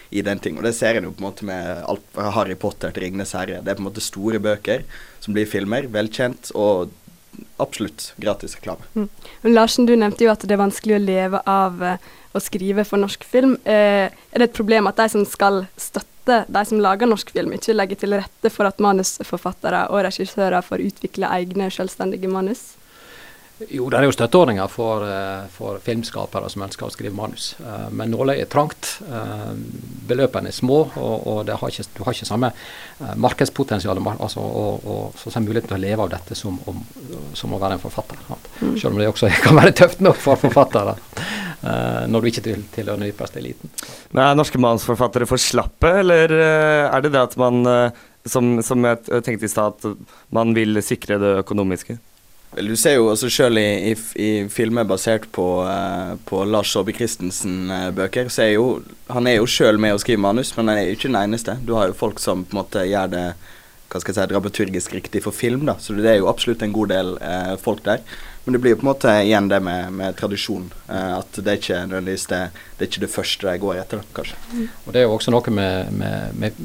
i 0.09 0.23
den 0.25 0.41
ting. 0.41 0.57
Og 0.57 0.65
det 0.65 0.73
ser 0.73 0.97
en 0.97 1.05
jo 1.05 1.13
på 1.13 1.21
en 1.21 1.27
måte 1.29 1.45
med 1.45 1.83
alt 1.85 2.05
fra 2.13 2.31
Harry 2.33 2.57
Potter 2.57 2.89
til 2.91 3.05
'Ringenes 3.05 3.35
herre'. 3.37 3.61
Det 3.61 3.69
er 3.69 3.77
på 3.77 3.85
en 3.85 3.89
måte 3.91 4.03
store 4.03 4.41
bøker 4.41 4.81
som 5.21 5.37
blir 5.37 5.45
filmer, 5.45 5.85
velkjent, 5.93 6.49
og 6.57 6.89
absolutt 7.61 8.13
gratis 8.17 8.57
reklame. 8.57 8.89
Mm. 8.95 9.09
Larsen, 9.53 9.85
du 9.85 9.95
nevnte 9.95 10.25
jo 10.25 10.33
at 10.33 10.41
det 10.41 10.57
er 10.57 10.65
vanskelig 10.65 10.97
å 10.97 11.05
leve 11.05 11.43
av 11.45 11.85
å 12.33 12.41
skrive 12.43 12.85
for 12.87 13.01
norsk 13.01 13.23
film. 13.25 13.57
Eh, 13.65 14.07
er 14.09 14.41
det 14.41 14.49
et 14.49 14.57
problem 14.57 14.89
at 14.89 14.99
de 14.99 15.09
som 15.15 15.25
skal 15.27 15.63
støtte 15.79 16.43
de 16.45 16.65
som 16.67 16.81
lager 16.81 17.09
norsk 17.09 17.31
film, 17.33 17.55
ikke 17.55 17.73
legger 17.73 17.97
til 18.03 18.13
rette 18.13 18.51
for 18.53 18.69
at 18.69 18.81
manusforfattere 18.83 19.87
og 19.89 20.03
regissører 20.05 20.65
får 20.65 20.85
utvikle 20.91 21.31
egne 21.39 21.71
selvstendige 21.73 22.29
manus? 22.29 22.75
Jo, 23.67 23.89
det 23.91 23.97
er 23.99 24.05
jo 24.07 24.13
støtteordninger 24.15 24.69
for, 24.71 25.03
eh, 25.03 25.47
for, 25.51 25.79
filmskapere 25.83 26.47
som 26.49 26.63
ønsker 26.63 26.87
å 26.87 26.93
skrive 26.93 27.15
manus. 27.15 27.55
Eh, 27.59 27.89
men 27.91 28.11
nåløyet 28.13 28.45
er 28.45 28.51
trangt. 28.51 28.91
Eh, 29.03 29.51
beløpene 30.07 30.47
er 30.47 30.55
små, 30.55 30.77
og, 30.95 31.27
og 31.27 31.49
har 31.49 31.73
ikke, 31.73 31.83
du 31.97 32.03
har 32.05 32.15
ikke 32.15 32.29
samme 32.29 32.53
markedspotensial 33.19 33.99
altså, 33.99 34.39
og, 34.39 34.85
og, 34.87 35.19
sånn 35.19 35.43
mulighet 35.43 35.67
til 35.67 35.77
å 35.77 35.81
leve 35.83 36.05
av 36.05 36.13
dette 36.13 36.37
som, 36.39 36.55
om, 36.71 36.79
som 37.35 37.53
å 37.53 37.59
være 37.59 37.75
en 37.75 37.83
forfatter. 37.83 38.21
Mm. 38.61 38.77
Selv 38.79 38.93
om 38.93 39.01
det 39.01 39.09
også 39.11 39.31
kan 39.45 39.59
være 39.59 39.75
tøft 39.75 40.03
nok 40.03 40.19
for 40.19 40.39
forfattere 40.39 40.95
når 41.59 42.23
du 42.23 42.27
ikke 42.29 42.41
til, 42.45 42.61
tilhører 42.71 43.01
den 43.01 43.09
ypperste 43.11 43.41
eliten. 43.41 43.67
Men 44.15 44.29
Er 44.29 44.37
norske 44.39 44.61
manusforfattere 44.63 45.27
for 45.27 45.41
slappe, 45.43 45.89
eller 45.99 46.31
er 46.31 47.03
det 47.03 47.11
det 47.11 47.19
at 47.19 47.35
man, 47.35 47.67
som, 48.23 48.53
som 48.63 48.87
jeg 48.87 49.23
tenkte 49.27 49.43
i 49.43 49.51
stad, 49.51 49.75
at 49.75 50.15
man 50.31 50.55
vil 50.55 50.79
sikre 50.79 51.19
det 51.19 51.33
økonomiske? 51.41 51.97
Du 52.57 52.73
ser 52.79 52.95
jo 52.95 53.11
også 53.11 53.29
sjøl 53.29 53.59
i, 53.61 53.91
i, 53.91 53.95
i, 54.17 54.29
filmer 54.49 54.87
basert 54.89 55.27
på, 55.35 55.45
uh, 55.61 56.15
på 56.25 56.41
Lars 56.49 56.71
Saabye 56.73 56.97
Christensen-bøker, 56.97 58.25
uh, 58.25 58.33
så 58.33 58.41
er 58.47 58.55
jo 58.55 58.65
han 59.09 59.29
er 59.29 59.37
jo 59.37 59.45
sjøl 59.49 59.77
med 59.81 59.93
å 59.93 60.01
skrive 60.01 60.23
manus, 60.23 60.55
men 60.57 60.71
han 60.71 60.79
er 60.79 60.87
jo 60.87 60.97
ikke 60.97 61.11
den 61.11 61.19
eneste. 61.21 61.59
Du 61.65 61.75
har 61.77 61.91
jo 61.91 61.97
folk 61.97 62.21
som 62.21 62.41
på 62.41 62.55
en 62.55 62.61
måte 62.63 62.87
gjør 62.89 63.13
det 63.13 63.25
hva 63.89 64.01
skal 64.01 64.13
jeg 64.13 64.17
si, 64.19 64.25
dramaturgisk 64.29 64.93
riktig 64.97 65.23
for 65.25 65.33
film, 65.33 65.63
da. 65.69 65.77
Så 65.81 65.95
det 65.97 66.09
er 66.11 66.19
jo 66.19 66.29
absolutt 66.29 66.65
en 66.65 66.73
god 66.73 66.91
del 66.93 67.15
uh, 67.21 67.53
folk 67.61 67.85
der. 67.85 68.01
Men 68.45 68.55
det 68.55 68.61
blir 68.63 68.73
jo 68.73 68.79
på 68.79 68.85
en 68.85 68.89
måte 68.89 69.13
igjen 69.23 69.49
det 69.51 69.59
med, 69.61 69.91
med 69.93 70.15
tradisjon. 70.17 70.69
Uh, 70.87 71.19
at 71.19 71.37
det 71.37 71.51
er 71.51 71.59
ikke 71.59 71.81
nødvendigvis 71.89 72.25
det, 72.31 72.39
det, 72.77 72.79
er 72.81 72.89
ikke 72.89 73.03
det 73.03 73.11
første 73.13 73.47
de 73.49 73.61
går 73.61 73.81
etter, 73.81 74.05
kanskje. 74.15 74.39
Mm. 74.53 74.63
Og 74.85 74.93
Det 74.93 75.01
er 75.01 75.05
jo 75.05 75.15
også 75.17 75.33
noe 75.33 75.53
med, 75.53 75.91
med, 75.99 76.39
med, 76.39 76.63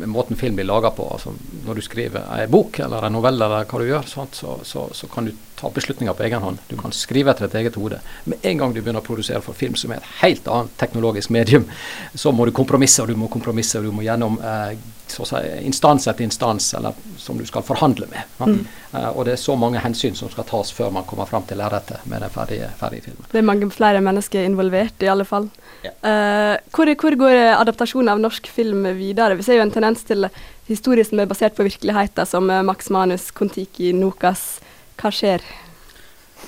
med 0.00 0.12
måten 0.12 0.38
film 0.40 0.56
blir 0.56 0.68
laga 0.68 0.92
på. 0.96 1.08
Altså, 1.12 1.34
når 1.66 1.80
du 1.80 1.84
skriver 1.84 2.30
en 2.38 2.52
bok 2.52 2.80
eller 2.86 3.08
en 3.08 3.16
novelle 3.18 3.44
eller 3.48 3.68
hva 3.68 3.82
du 3.82 3.88
gjør, 3.90 4.08
så, 4.08 4.26
så, 4.32 4.86
så, 4.94 5.10
kan 5.12 5.28
du 5.28 5.34
ta 5.56 5.70
beslutninger 5.72 6.16
på 6.16 6.26
egen 6.28 6.44
hånd. 6.44 6.62
Du 6.70 6.76
kan 6.80 6.94
skrive 6.94 7.32
etter 7.32 7.48
et 7.48 7.58
eget 7.62 7.78
hode. 7.80 8.00
Med 8.24 8.44
en 8.46 8.62
gang 8.62 8.74
du 8.74 8.80
begynner 8.80 9.02
å 9.02 9.06
produsere 9.06 9.42
for 9.44 9.56
film, 9.56 9.76
som 9.76 9.92
er 9.92 10.00
et 10.00 10.12
helt 10.22 10.48
annet 10.52 10.76
teknologisk 10.80 11.32
medium, 11.34 11.66
så 12.14 12.32
må 12.32 12.46
du 12.46 12.54
kompromisse 12.56 13.02
og 13.02 13.10
du 13.10 13.16
må 13.18 13.30
kompromisse 13.32 13.80
og 13.80 13.88
du 13.88 13.94
må 13.96 14.04
gjennom 14.06 14.38
eh, 14.40 14.76
si, 15.24 15.42
instans 15.64 16.06
etter 16.10 16.26
instans 16.26 16.74
eller 16.76 16.96
som 17.16 17.38
du 17.38 17.46
skal 17.48 17.64
forhandle 17.64 18.08
med. 18.10 18.34
Mm. 18.38 18.58
Uh, 18.92 19.10
og 19.14 19.24
det 19.28 19.36
er 19.36 19.40
så 19.40 19.56
mange 19.56 19.80
hensyn 19.80 20.18
som 20.18 20.28
skal 20.32 20.44
tas 20.48 20.72
før 20.76 20.92
man 20.92 21.06
kommer 21.08 21.28
fram 21.30 21.46
til 21.48 21.60
lerretet 21.60 22.04
med 22.04 22.20
den 22.24 22.32
ferdige, 22.34 22.68
ferdige, 22.80 23.06
filmen. 23.08 23.30
Det 23.32 23.40
er 23.40 23.48
mange 23.48 23.70
flere 23.72 24.02
mennesker 24.04 24.44
involvert, 24.44 25.00
i 25.00 25.10
alle 25.12 25.24
fall. 25.28 25.48
Ja. 25.86 25.94
Uh, 26.02 26.54
hvor, 26.74 26.92
hvor, 27.00 27.16
går 27.24 27.38
adaptasjonen 27.56 28.12
av 28.12 28.20
norsk 28.20 28.50
film 28.52 28.84
videre? 28.98 29.38
Vi 29.38 29.46
ser 29.46 29.60
jo 29.60 29.64
en 29.64 29.72
tendens 29.74 30.04
til 30.04 30.28
historier 30.66 31.06
som 31.06 31.20
er 31.22 31.30
basert 31.30 31.56
på 31.56 31.66
virkeligheten, 31.66 32.26
som 32.26 32.50
eh, 32.50 32.64
Max 32.66 32.90
Manus, 32.90 33.30
Kon-Tiki, 33.30 33.92
Nokas. 33.94 34.58
Hva 34.98 35.12
skjer? 35.14 35.44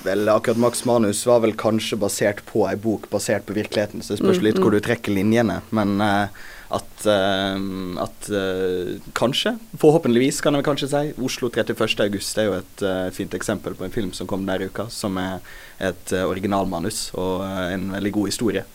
Vel, 0.03 0.29
akkurat 0.31 0.59
Max 0.59 0.85
Manus 0.87 1.25
var 1.27 1.41
vel 1.43 1.55
kanskje 1.59 1.97
basert 1.99 2.43
på 2.47 2.63
ei 2.69 2.75
bok 2.79 3.09
basert 3.11 3.47
på 3.47 3.55
virkeligheten, 3.57 4.03
så 4.03 4.13
det 4.13 4.21
spørs 4.21 4.39
mm, 4.39 4.45
litt 4.45 4.59
mm, 4.59 4.63
hvor 4.63 4.75
du 4.75 4.79
trekker 4.83 5.15
linjene. 5.15 5.59
Men 5.75 5.99
uh, 6.03 6.47
at, 6.69 7.05
uh, 7.05 7.57
at 8.03 8.29
uh, 8.29 9.01
kanskje, 9.13 9.55
forhåpentligvis 9.81 10.41
kan 10.45 10.53
jeg 10.53 10.65
kanskje 10.67 10.89
si, 10.91 11.13
Oslo 11.25 11.49
31. 11.49 12.03
august 12.05 12.37
er 12.37 12.49
jo 12.49 12.57
et 12.59 12.83
uh, 12.85 13.07
fint 13.15 13.33
eksempel 13.33 13.73
på 13.77 13.87
en 13.87 13.93
film 13.93 14.11
som 14.13 14.29
kom 14.29 14.45
denne 14.45 14.69
uka, 14.69 14.85
som 14.93 15.17
er 15.17 15.39
et 15.79 16.11
originalmanus 16.11 17.07
og 17.17 17.41
en 17.47 17.87
veldig 17.95 18.11
god 18.11 18.27
historie. 18.27 18.65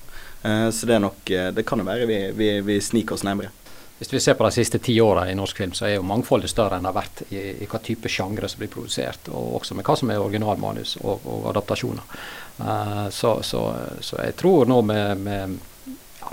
så 0.43 0.87
det 0.87 0.95
er 0.95 1.03
nok 1.05 1.31
Det 1.53 1.65
kan 1.69 1.79
jo 1.79 1.85
være 1.85 2.07
vi, 2.09 2.17
vi, 2.33 2.49
vi, 2.65 2.79
sniker 2.81 3.15
oss 3.15 3.25
nærmere. 3.25 3.51
Hvis 3.99 4.13
vi 4.13 4.21
ser 4.21 4.35
på 4.35 4.47
de 4.47 4.57
siste 4.57 4.79
ti 4.79 4.95
åra 5.01 5.27
i 5.31 5.35
norsk 5.37 5.57
film, 5.57 5.75
så 5.77 5.85
er 5.85 5.95
jo 5.99 6.07
mangfoldet 6.09 6.49
større 6.49 6.79
enn 6.79 6.87
det 6.87 6.91
har 6.91 6.97
vært 6.97 7.23
i, 7.29 7.43
i 7.61 7.69
hva 7.69 7.83
type 7.85 8.09
sjangre 8.09 8.49
som 8.49 8.63
blir 8.63 8.73
produsert, 8.73 9.29
og 9.29 9.59
også 9.61 9.77
med 9.77 9.85
hva 9.85 9.99
som 10.01 10.11
er 10.11 10.25
originalmanus 10.25 10.97
og, 11.03 11.29
og 11.29 11.51
adaptasjoner. 11.53 12.25
så, 13.11 13.37
så, 13.43 13.63
så, 14.01 14.17
jeg 14.25 14.37
tror 14.41 14.65
nå 14.65 14.81
med, 14.89 15.25
med 15.29 15.59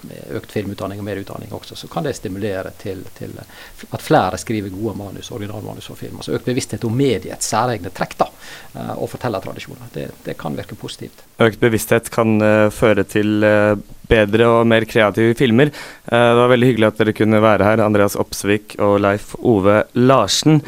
med 0.08 0.36
økt 0.38 0.54
filmutdanning 0.54 1.02
og 1.02 1.08
mer 1.08 1.22
utdanning 1.22 1.52
også, 1.56 1.78
så 1.80 1.90
kan 1.92 2.06
det 2.08 2.16
stimulere 2.18 2.74
til, 2.82 3.04
til 3.18 3.34
at 3.38 4.04
flere 4.04 4.40
skriver 4.42 4.74
gode 4.74 4.96
manus, 5.00 5.32
originalmanus 5.32 5.90
for 5.92 6.00
film. 6.00 6.20
Altså 6.22 6.36
økt 6.38 6.48
bevissthet 6.48 6.86
om 6.88 6.96
mediets 6.98 7.52
særegne 7.52 7.92
trekk 7.96 8.18
da, 8.20 8.30
eh, 8.76 8.94
og 8.98 9.10
fortellertradisjoner. 9.14 9.92
Det, 9.94 10.08
det, 10.26 10.38
kan 10.42 10.56
virke 10.58 10.78
positivt. 10.80 11.26
Økt 11.42 11.60
bevissthet 11.62 12.10
kan 12.14 12.38
uh, 12.42 12.70
føre 12.74 13.06
til 13.10 13.44
uh, 13.46 13.76
bedre 14.10 14.48
og 14.50 14.66
mer 14.68 14.86
kreative 14.90 15.36
filmer. 15.40 15.72
Det 15.72 16.40
var 16.42 16.50
veldig 16.52 16.68
hyggelig 16.68 16.90
at 16.90 16.98
dere 17.00 17.14
kunne 17.16 17.40
være 17.44 17.68
her, 17.68 17.84
Andreas 17.86 18.18
Opsvik 18.20 18.76
og 18.84 18.98
Leif 19.04 19.36
Ove 19.40 19.84
Larsen. 19.96 20.60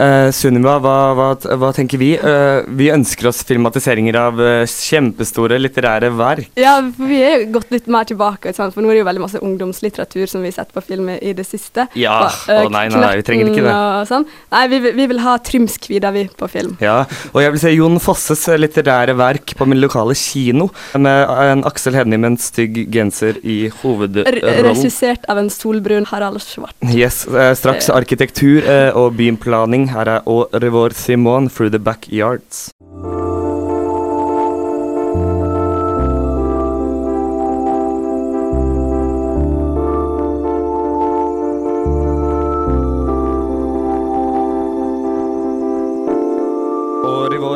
Uh, 0.00 0.30
Sunniva, 0.32 0.78
hva, 0.80 0.94
hva, 1.12 1.26
hva, 1.60 1.70
tenker 1.76 2.00
vi? 2.00 2.14
Uh, 2.16 2.64
vi 2.78 2.88
ønsker 2.94 3.28
oss 3.28 3.42
filmatiseringer 3.44 4.16
av 4.16 4.38
uh, 4.40 4.64
kjempestore 4.64 5.58
litterære 5.60 6.08
verk. 6.16 6.48
Ja, 6.56 6.78
for 6.96 7.10
vi 7.10 7.18
er 7.20 7.44
gått 7.52 7.68
litt 7.74 7.90
mer 7.92 8.08
tilbake, 8.08 8.54
for 8.56 8.80
nå 8.80 8.88
er 8.88 8.96
det 8.96 9.02
jo 9.02 9.08
veldig 9.10 9.24
masse 9.26 9.42
ungdomslitteratur 9.44 10.24
som 10.30 10.40
vi 10.44 10.48
har 10.48 10.62
sett 10.62 10.72
på 10.72 10.80
film 10.86 11.10
i 11.12 11.34
det 11.36 11.44
siste. 11.44 11.84
Ja, 11.98 12.22
og, 12.24 12.70
nei, 12.72 12.86
nei, 12.88 13.02
nei, 13.04 13.10
vi 13.20 13.26
trenger 13.26 13.50
ikke 13.52 13.66
det. 13.66 13.74
Sånn. 14.08 14.24
Nei, 14.54 14.62
vi, 14.72 14.80
vi, 14.96 15.06
vil 15.12 15.20
ha 15.26 15.36
Trymskvida, 15.44 16.14
vi, 16.16 16.24
på 16.40 16.48
film. 16.52 16.72
Ja, 16.80 17.02
og 17.34 17.38
jeg 17.44 17.54
vil 17.54 17.64
se 17.66 17.74
Jon 17.74 18.00
Fosses 18.00 18.46
litterære 18.56 19.16
verk 19.20 19.52
på 19.58 19.68
min 19.68 19.82
lokale 19.82 20.16
kino, 20.16 20.70
med 20.96 21.36
en 21.42 21.66
Aksel 21.68 21.98
Hennie 21.98 22.20
med 22.20 22.32
en 22.32 22.40
stygg 22.40 22.80
genser 22.92 23.42
i 23.44 23.66
hovedrollen. 23.82 24.64
Regissert 24.70 25.28
av 25.28 25.42
en 25.42 25.52
solbrun 25.52 26.08
Harald 26.08 26.40
Svart. 26.40 26.76
Yes, 26.96 27.26
straks 27.60 27.92
arkitektur 27.92 28.64
og 28.96 29.12
byplaning 29.20 29.81
her 29.88 30.06
er 30.06 30.22
Au 30.26 30.48
revoir 30.52 30.90
Simone 30.92 31.48
through 31.48 31.70
the 31.70 31.78
backyards. 31.78 32.70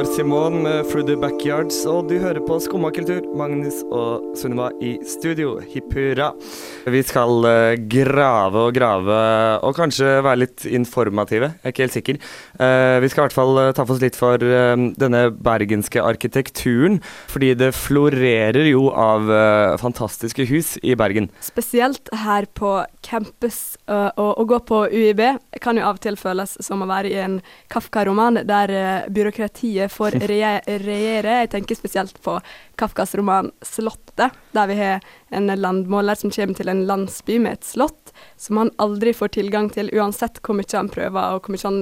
Simone 0.05 0.61
med 0.63 0.89
Through 0.91 1.07
the 1.09 1.17
Backyards, 1.17 1.79
og 1.89 2.11
du 2.11 2.19
hører 2.21 2.43
på 2.45 2.59
Skumma 2.61 2.91
kultur. 2.93 3.25
Magnus 3.39 3.79
og 3.95 4.35
Sunniva 4.37 4.67
i 4.85 4.97
studio. 5.09 5.55
Hipp 5.73 5.95
hurra. 5.97 6.33
Vi 6.93 7.01
skal 7.07 7.47
uh, 7.47 7.79
grave 7.89 8.67
og 8.67 8.75
grave, 8.77 9.17
og 9.65 9.73
kanskje 9.79 10.19
være 10.27 10.43
litt 10.43 10.67
informative. 10.69 11.49
Jeg 11.63 11.65
er 11.65 11.73
ikke 11.73 11.85
helt 11.87 11.97
sikker. 11.97 12.19
Uh, 12.61 12.99
vi 13.01 13.09
skal 13.09 13.23
i 13.23 13.25
hvert 13.25 13.37
fall 13.39 13.61
uh, 13.61 13.71
ta 13.73 13.87
for 13.87 13.95
oss 13.97 14.03
litt 14.03 14.19
for 14.19 14.37
denne 14.37 15.23
bergenske 15.33 16.03
arkitekturen. 16.05 17.01
Fordi 17.33 17.55
det 17.57 17.73
florerer 17.77 18.69
jo 18.69 18.91
av 18.93 19.31
fantastiske 19.81 20.45
hus 20.51 20.75
i 20.85 20.97
Bergen. 20.99 21.31
Spesielt 21.41 22.13
her 22.27 22.51
på 22.53 22.79
campus. 23.07 23.79
å 23.87 24.45
gå 24.45 24.59
på 24.67 24.79
UiB 24.91 25.21
kan 25.63 25.79
jo 25.79 25.85
av 25.87 25.97
og 25.97 26.03
til 26.05 26.19
føles 26.19 26.57
som 26.65 26.83
å 26.83 26.89
være 26.91 27.13
i 27.13 27.19
en 27.23 27.39
Kafka-roman, 27.73 28.43
der 28.49 29.07
byråkratiet 29.15 29.86
får 29.93 30.19
får 30.27 30.61
regjere. 30.87 31.41
Jeg 31.43 31.51
tenker 31.51 31.79
spesielt 31.79 32.23
på 32.23 32.39
Kafkas 32.77 33.15
roman 33.15 33.51
'Slottet', 33.61 34.31
der 34.53 34.67
vi 34.67 34.75
har 34.75 35.01
en 35.31 35.47
landmåler 35.47 36.15
som 36.15 36.31
kommer 36.31 36.55
til 36.55 36.69
en 36.69 36.87
landsby 36.87 37.39
med 37.39 37.53
et 37.53 37.65
slott 37.65 38.06
som 38.37 38.61
han 38.61 38.71
aldri 38.83 39.15
får 39.17 39.33
tilgang 39.37 39.69
til, 39.73 39.89
uansett 39.97 40.41
hvor 40.45 40.57
mye 40.59 40.77
han 40.77 40.91
prøver, 40.93 41.37
og 41.37 41.47
hvor 41.47 41.55
mye 41.55 41.65
han 41.65 41.79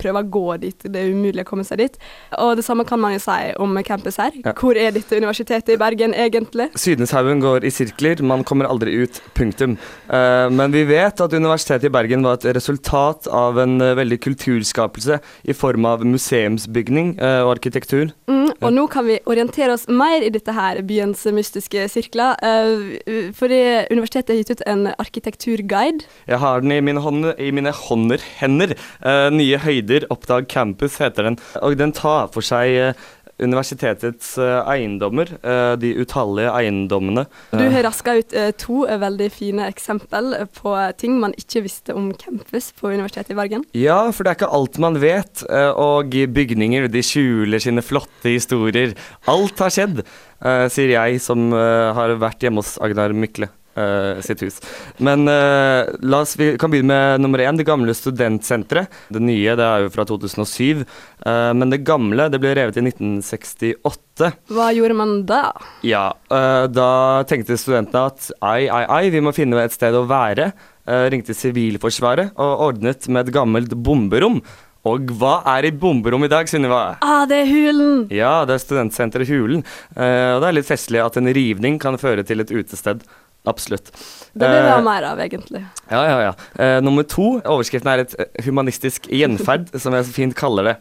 prøver 0.00 0.24
å 0.24 0.32
gå 0.36 0.44
dit. 0.64 0.86
Det 0.86 1.00
er 1.00 1.14
umulig 1.14 1.44
å 1.44 1.48
komme 1.48 1.64
seg 1.66 1.80
dit. 1.80 1.98
Og 2.38 2.54
det 2.58 2.64
samme 2.66 2.86
kan 2.88 3.00
man 3.00 3.14
jo 3.16 3.22
si 3.24 3.38
om 3.62 3.78
campus 3.86 4.20
her. 4.20 4.36
Ja. 4.44 4.54
Hvor 4.58 4.78
er 4.78 4.94
dette 4.94 5.16
universitetet 5.16 5.74
i 5.74 5.80
Bergen 5.80 6.14
egentlig? 6.14 6.70
Sydenshaugen 6.78 7.42
går 7.44 7.64
i 7.64 7.72
sirkler, 7.74 8.22
man 8.24 8.44
kommer 8.46 8.68
aldri 8.70 8.96
ut. 9.04 9.20
Punktum. 9.34 9.78
Uh, 10.08 10.50
men 10.52 10.74
vi 10.74 10.84
vet 10.88 11.20
at 11.20 11.34
Universitetet 11.34 11.88
i 11.88 11.94
Bergen 11.94 12.24
var 12.26 12.38
et 12.38 12.48
resultat 12.56 13.28
av 13.32 13.58
en 13.62 13.78
uh, 13.82 13.94
veldig 13.98 14.20
kulturskapelse 14.24 15.20
i 15.48 15.56
form 15.56 15.88
av 15.88 16.04
museumsbygning 16.06 17.16
uh, 17.20 17.42
og 17.46 17.56
arkitektur. 17.56 18.12
Mm, 18.30 18.43
og 18.64 18.72
nå 18.74 18.86
kan 18.92 19.06
vi 19.06 19.18
orientere 19.30 19.74
oss 19.76 19.86
mer 19.88 20.24
i 20.24 20.30
dette 20.34 20.54
her, 20.56 20.80
byens 20.86 21.24
mystiske 21.34 21.86
sirkler. 21.92 22.36
eh, 22.42 23.30
fordi 23.36 23.60
universitetet 23.92 24.34
har 24.34 24.40
gitt 24.42 24.54
ut 24.56 24.64
en 24.66 24.86
arkitekturguide. 24.98 26.04
Jeg 26.28 26.38
har 26.38 26.60
den 26.60 26.72
i 26.72 26.80
mine, 26.80 27.00
hånd, 27.00 27.34
i 27.38 27.50
mine 27.50 27.72
hånder, 27.72 28.18
hender. 28.40 28.74
Eh, 29.04 29.30
Nye 29.34 29.58
høyder, 29.58 30.06
oppdag 30.10 30.48
campus 30.48 30.98
heter 30.98 31.30
den. 31.30 31.38
Og 31.62 31.76
den 31.78 31.92
tar 31.92 32.28
for 32.34 32.44
seg 32.44 32.74
eh, 32.74 32.94
universitetets 33.42 34.36
eh, 34.38 34.60
eiendommer, 34.70 35.32
eh, 35.42 35.74
de 35.80 35.90
utallige 35.98 36.52
eiendommene. 36.54 37.26
Du 37.50 37.64
har 37.72 37.86
raska 37.86 38.14
ut 38.20 38.34
eh, 38.36 38.52
to 38.60 38.84
eh, 38.86 38.98
veldig 39.02 39.30
fine 39.34 39.66
eksempel 39.70 40.34
på 40.54 40.74
ting 41.00 41.18
man 41.22 41.34
ikke 41.38 41.64
visste 41.66 41.96
om 41.96 42.12
campus 42.18 42.70
på 42.78 42.92
Universitetet 42.92 43.34
i 43.34 43.38
Bergen. 43.38 43.66
Ja, 43.74 43.98
for 44.14 44.24
det 44.24 44.34
er 44.34 44.40
ikke 44.40 44.52
alt 44.60 44.78
man 44.82 45.00
vet, 45.02 45.44
eh, 45.48 45.72
og 45.72 46.14
bygninger 46.34 46.88
de 46.92 47.02
skjuler 47.04 47.62
sine 47.62 47.82
flotte 47.84 48.30
historier. 48.30 48.94
Alt 49.30 49.58
har 49.62 49.74
skjedd, 49.74 50.04
eh, 50.44 50.66
sier 50.70 50.94
jeg 50.94 51.20
som 51.24 51.50
eh, 51.52 51.90
har 51.96 52.14
vært 52.22 52.46
hjemme 52.46 52.62
hos 52.62 52.76
Agnar 52.82 53.14
Mykle. 53.16 53.50
Eh, 53.76 54.20
sitt 54.24 54.42
hus. 54.44 54.60
Men 55.02 55.28
uh, 55.28 55.84
la 56.04 56.22
oss, 56.24 56.34
vi 56.40 56.54
kan 56.60 56.72
begynne 56.72 56.94
med 56.94 57.24
nummer 57.24 57.42
én, 57.44 57.58
det 57.58 57.66
gamle 57.68 57.94
studentsenteret. 57.96 58.92
Det 59.12 59.22
nye 59.22 59.56
det 59.58 59.66
er 59.66 59.84
jo 59.84 59.92
fra 59.94 60.06
2007, 60.08 60.84
uh, 61.26 61.52
men 61.56 61.72
det 61.72 61.84
gamle 61.86 62.28
det 62.32 62.40
ble 62.42 62.54
revet 62.58 62.78
i 62.80 62.84
1968. 62.86 64.30
Hva 64.54 64.68
gjorde 64.76 64.98
man 64.98 65.16
da? 65.28 65.48
Ja, 65.86 66.06
da 66.30 66.90
tenkte 67.28 67.58
studentene 67.58 68.04
at 68.12 68.28
ai, 68.44 68.68
ai, 68.68 68.84
ai, 68.86 69.08
vi 69.10 69.22
må 69.24 69.34
finne 69.34 69.58
et 69.64 69.74
sted 69.74 69.96
å 69.96 70.06
være. 70.10 70.52
Uh, 70.84 71.06
ringte 71.12 71.34
Sivilforsvaret 71.34 72.36
og 72.36 72.68
ordnet 72.68 73.08
med 73.08 73.26
et 73.26 73.34
gammelt 73.34 73.74
bomberom. 73.74 74.42
Og 74.84 75.08
hva 75.16 75.38
er 75.54 75.70
i 75.70 75.72
bomberom 75.72 76.26
i 76.26 76.28
dag, 76.28 76.48
Sunniva? 76.50 76.98
Ah, 77.00 77.24
det 77.28 77.38
er 77.40 77.48
Hulen! 77.48 78.02
Ja, 78.12 78.42
det 78.44 78.58
er 78.58 78.64
studentsenteret 78.66 79.30
Hulen. 79.30 79.62
Eh, 79.96 80.32
og 80.34 80.42
det 80.42 80.50
er 80.50 80.56
litt 80.58 80.68
festlig 80.68 81.00
at 81.00 81.16
en 81.16 81.30
rivning 81.32 81.78
kan 81.80 81.96
føre 82.00 82.24
til 82.28 82.44
et 82.44 82.52
utested. 82.52 83.00
Absolutt. 83.46 83.90
Det 84.32 84.48
vil 84.48 84.62
vi 84.64 84.70
ha 84.70 84.78
Eh, 84.78 84.84
mer 84.86 85.02
av, 85.10 85.18
egentlig. 85.20 85.60
ja, 85.90 86.04
ja, 86.08 86.20
ja. 86.30 86.34
Eh, 86.56 86.78
nummer 86.80 87.02
to, 87.04 87.40
overskriften 87.44 87.90
er 87.92 87.98
et 88.06 88.14
eh, 88.18 88.44
humanistisk 88.46 89.08
gjenferd, 89.12 89.68
som 89.78 89.92
jeg 89.92 90.06
så 90.08 90.12
fint 90.16 90.34
kaller 90.38 90.70
det. 90.70 90.76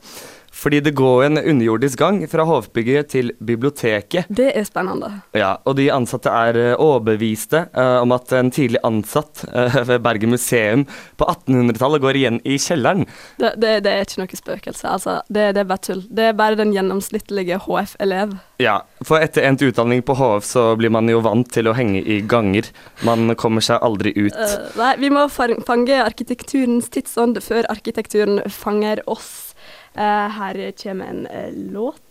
Fordi 0.53 0.79
det 0.86 0.93
går 0.95 1.24
en 1.25 1.38
underjordisk 1.41 2.00
gang 2.00 2.19
fra 2.29 2.45
hovedbygget 2.45 3.10
til 3.15 3.31
biblioteket. 3.41 4.29
Det 4.29 4.51
er 4.53 4.65
spennende. 4.67 5.10
Ja, 5.36 5.55
og 5.65 5.77
de 5.79 5.88
ansatte 5.91 6.29
er 6.29 6.60
eh, 6.60 6.75
overbeviste 6.77 7.65
uh, 7.74 8.03
om 8.03 8.13
at 8.13 8.31
en 8.38 8.51
tidlig 8.53 8.79
ansatt 8.86 9.43
uh, 9.50 9.79
ved 9.89 10.03
Bergen 10.05 10.33
museum 10.36 10.86
på 11.17 11.25
1800-tallet 11.25 12.03
går 12.03 12.19
igjen 12.19 12.39
i 12.45 12.60
kjelleren. 12.62 13.07
Det, 13.41 13.55
det, 13.57 13.74
det 13.88 13.93
er 13.93 14.05
ikke 14.05 14.22
noe 14.22 14.39
spøkelse. 14.39 14.91
Altså, 14.93 15.15
det, 15.27 15.50
det 15.57 15.63
er 15.63 15.69
bare 15.72 15.86
tull. 15.89 16.03
Det 16.07 16.29
er 16.29 16.38
bare 16.38 16.60
den 16.60 16.74
gjennomsnittlige 16.75 17.57
HF-elev. 17.65 18.38
Ja, 18.62 18.77
for 19.03 19.25
etter 19.25 19.48
endt 19.48 19.65
utdanning 19.65 20.03
på 20.05 20.15
HF 20.19 20.45
så 20.48 20.67
blir 20.79 20.93
man 20.93 21.10
jo 21.10 21.24
vant 21.25 21.50
til 21.53 21.67
å 21.67 21.75
henge 21.75 22.03
i 22.05 22.22
ganger. 22.22 22.69
Man 23.07 23.33
kommer 23.41 23.65
seg 23.65 23.81
aldri 23.81 24.13
ut. 24.19 24.38
Uh, 24.38 24.69
nei, 24.77 24.93
vi 25.01 25.10
må 25.13 25.25
fange 25.33 25.98
arkitekturens 26.05 26.93
tidsånd 26.93 27.41
før 27.41 27.65
arkitekturen 27.74 28.43
fanger 28.53 29.01
oss. 29.10 29.52
Eh, 29.96 30.30
her 30.40 30.72
kommer 30.84 31.06
en 31.06 31.26
eh, 31.28 31.54
låt. 31.72 32.02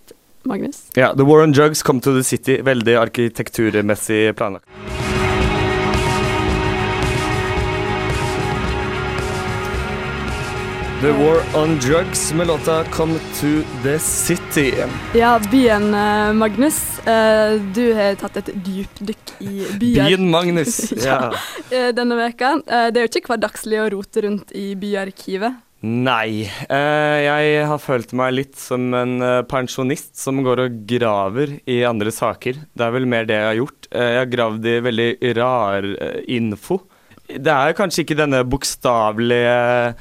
Magnus? 0.45 0.91
Ja, 0.95 1.15
The 1.17 1.23
War 1.23 1.43
on 1.43 1.53
Drugs 1.53 1.83
Come 1.83 2.01
to 2.01 2.15
the 2.15 2.25
City. 2.25 2.63
Veldig 2.63 2.97
arkitekturmessig 2.97 4.37
planlagt. 4.37 4.67
The 11.03 11.11
War 11.13 11.63
on 11.63 11.79
Drugs 11.79 12.33
med 12.33 12.47
låta 12.47 12.85
Come 12.85 13.19
to 13.41 13.47
the 13.83 13.99
City. 13.99 14.75
Ja, 15.15 15.41
byen 15.51 15.95
eh, 15.95 16.33
Magnus. 16.33 16.99
Eh, 16.99 17.61
du 17.75 17.95
har 17.95 18.15
tatt 18.15 18.37
et 18.37 18.51
dypdykk 18.55 19.33
i 19.39 19.67
byer. 19.81 20.07
Byen 20.07 20.31
Magnus. 20.31 20.93
Ja. 21.05 21.35
ja. 21.71 21.91
denne 21.93 22.15
veka. 22.21 22.53
Eh, 22.67 22.87
det 22.95 23.03
er 23.03 23.09
jo 23.09 23.11
ikke 23.11 23.33
hverdagslig 23.33 23.83
å 23.83 23.89
rote 23.97 24.23
rundt 24.23 24.55
i 24.55 24.77
byarkivet. 24.79 25.59
Nei. 25.83 26.47
Eh, 26.71 27.19
jeg 27.27 27.67
har 27.67 27.83
følt 27.83 28.13
meg 28.15 28.37
litt 28.37 28.59
som 28.61 28.93
en 28.95 29.17
eh, 29.19 29.41
pensjonist 29.51 30.15
som 30.19 30.39
går 30.47 30.67
og 30.67 30.81
graver 30.87 31.57
i 31.67 31.81
andre 31.89 32.13
saker. 32.15 32.61
Det 32.71 32.87
er 32.87 32.95
vel 32.95 33.09
mer 33.11 33.27
det 33.27 33.41
jeg 33.41 33.49
har 33.49 33.59
gjort. 33.59 33.91
Eh, 33.91 34.11
jeg 34.15 34.21
har 34.21 34.33
gravd 34.37 34.69
i 34.71 34.79
veldig 34.87 35.11
rar 35.41 35.89
info. 36.31 36.85
Det 37.33 37.51
er 37.51 37.75
kanskje 37.75 38.05
ikke 38.05 38.19
denne 38.21 38.45
bokstavelige 38.47 39.95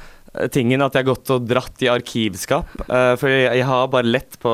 tingen 0.54 0.80
at 0.80 0.94
jeg 0.96 1.02
har 1.02 1.10
gått 1.10 1.30
og 1.34 1.44
dratt 1.44 1.82
i 1.84 1.90
arkivskap. 1.92 2.70
for 3.20 3.28
jeg, 3.28 3.64
har 3.68 3.90
bare 3.92 4.08
lett 4.08 4.38
på 4.40 4.52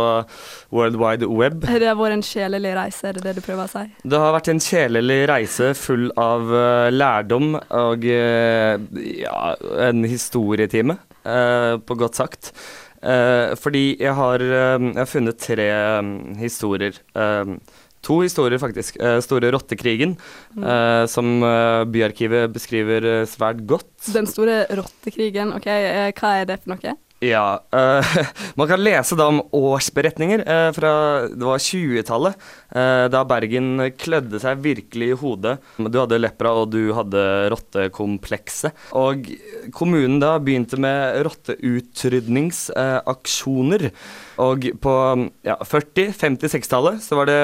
World 0.74 0.96
Wide 0.98 1.28
Web. 1.30 1.60
Det 1.68 1.86
Har 1.86 1.98
vært 1.98 2.16
en 2.16 2.24
kjelelig 2.26 2.72
reise, 2.74 3.04
er 3.06 3.18
det 3.18 3.22
det 3.28 3.36
du 3.36 3.42
prøver 3.44 3.62
å 3.62 3.70
si? 3.70 3.84
Det 4.02 4.18
har 4.18 4.34
vært 4.34 4.50
en 4.50 4.62
kjelelig 4.62 5.20
reise 5.30 5.70
full 5.78 6.08
av 6.18 6.50
lærdom 6.90 7.54
og 7.54 8.08
ja, 8.08 9.38
en 9.86 10.02
historietime, 10.10 10.98
på 11.88 11.96
godt 12.00 12.18
sagt. 12.18 12.52
Eh, 12.98 13.54
fordi 13.54 13.84
jeg 14.00 14.14
har, 14.18 14.42
eh, 14.42 14.78
jeg 14.90 14.96
har 14.98 15.10
funnet 15.10 15.38
tre 15.38 15.68
eh, 15.70 16.08
historier. 16.40 16.96
eh, 17.14 17.52
to 18.02 18.20
historier, 18.22 18.58
faktisk. 18.62 18.96
Eh, 19.02 19.18
Store 19.20 19.50
rottekrigen, 19.52 20.16
eh, 20.56 21.04
som 21.10 21.42
eh, 21.42 21.84
Byarkivet 21.90 22.52
beskriver 22.54 23.04
eh, 23.04 23.26
svært 23.26 23.64
godt. 23.66 23.90
Den 24.14 24.26
store 24.30 24.64
rottekrigen, 24.78 25.52
ok, 25.56 25.66
eh, 25.66 26.12
hva 26.14 26.34
er 26.40 26.46
det 26.50 26.60
for 26.62 26.74
noe? 26.74 26.94
Ja, 27.24 27.58
Uh, 27.74 28.04
man 28.58 28.68
kan 28.70 28.82
lese 28.82 29.16
da 29.18 29.26
om 29.28 29.42
årsberetninger 29.54 30.40
uh, 30.46 30.72
fra 30.76 30.92
det 31.28 31.44
var 31.44 31.58
20-tallet, 31.60 32.34
uh, 32.72 33.06
da 33.12 33.24
Bergen 33.28 33.90
klødde 33.98 34.38
seg 34.42 34.58
virkelig 34.64 35.08
i 35.12 35.18
hodet. 35.18 35.58
Du 35.76 35.98
hadde 36.00 36.18
lepra, 36.20 36.52
og 36.62 36.70
du 36.72 36.92
hadde 36.96 37.48
rottekomplekset. 37.52 38.72
Og 38.98 39.16
kommunen 39.74 40.20
da 40.22 40.38
begynte 40.42 40.76
med 40.80 41.22
rotteutrydningsaksjoner. 41.26 43.90
og 44.46 44.58
på 44.80 44.92
ja, 45.46 45.56
40-, 45.58 46.12
50-, 46.14 46.48
60-tallet 46.54 47.02
så 47.04 47.14
var 47.18 47.26
det 47.28 47.42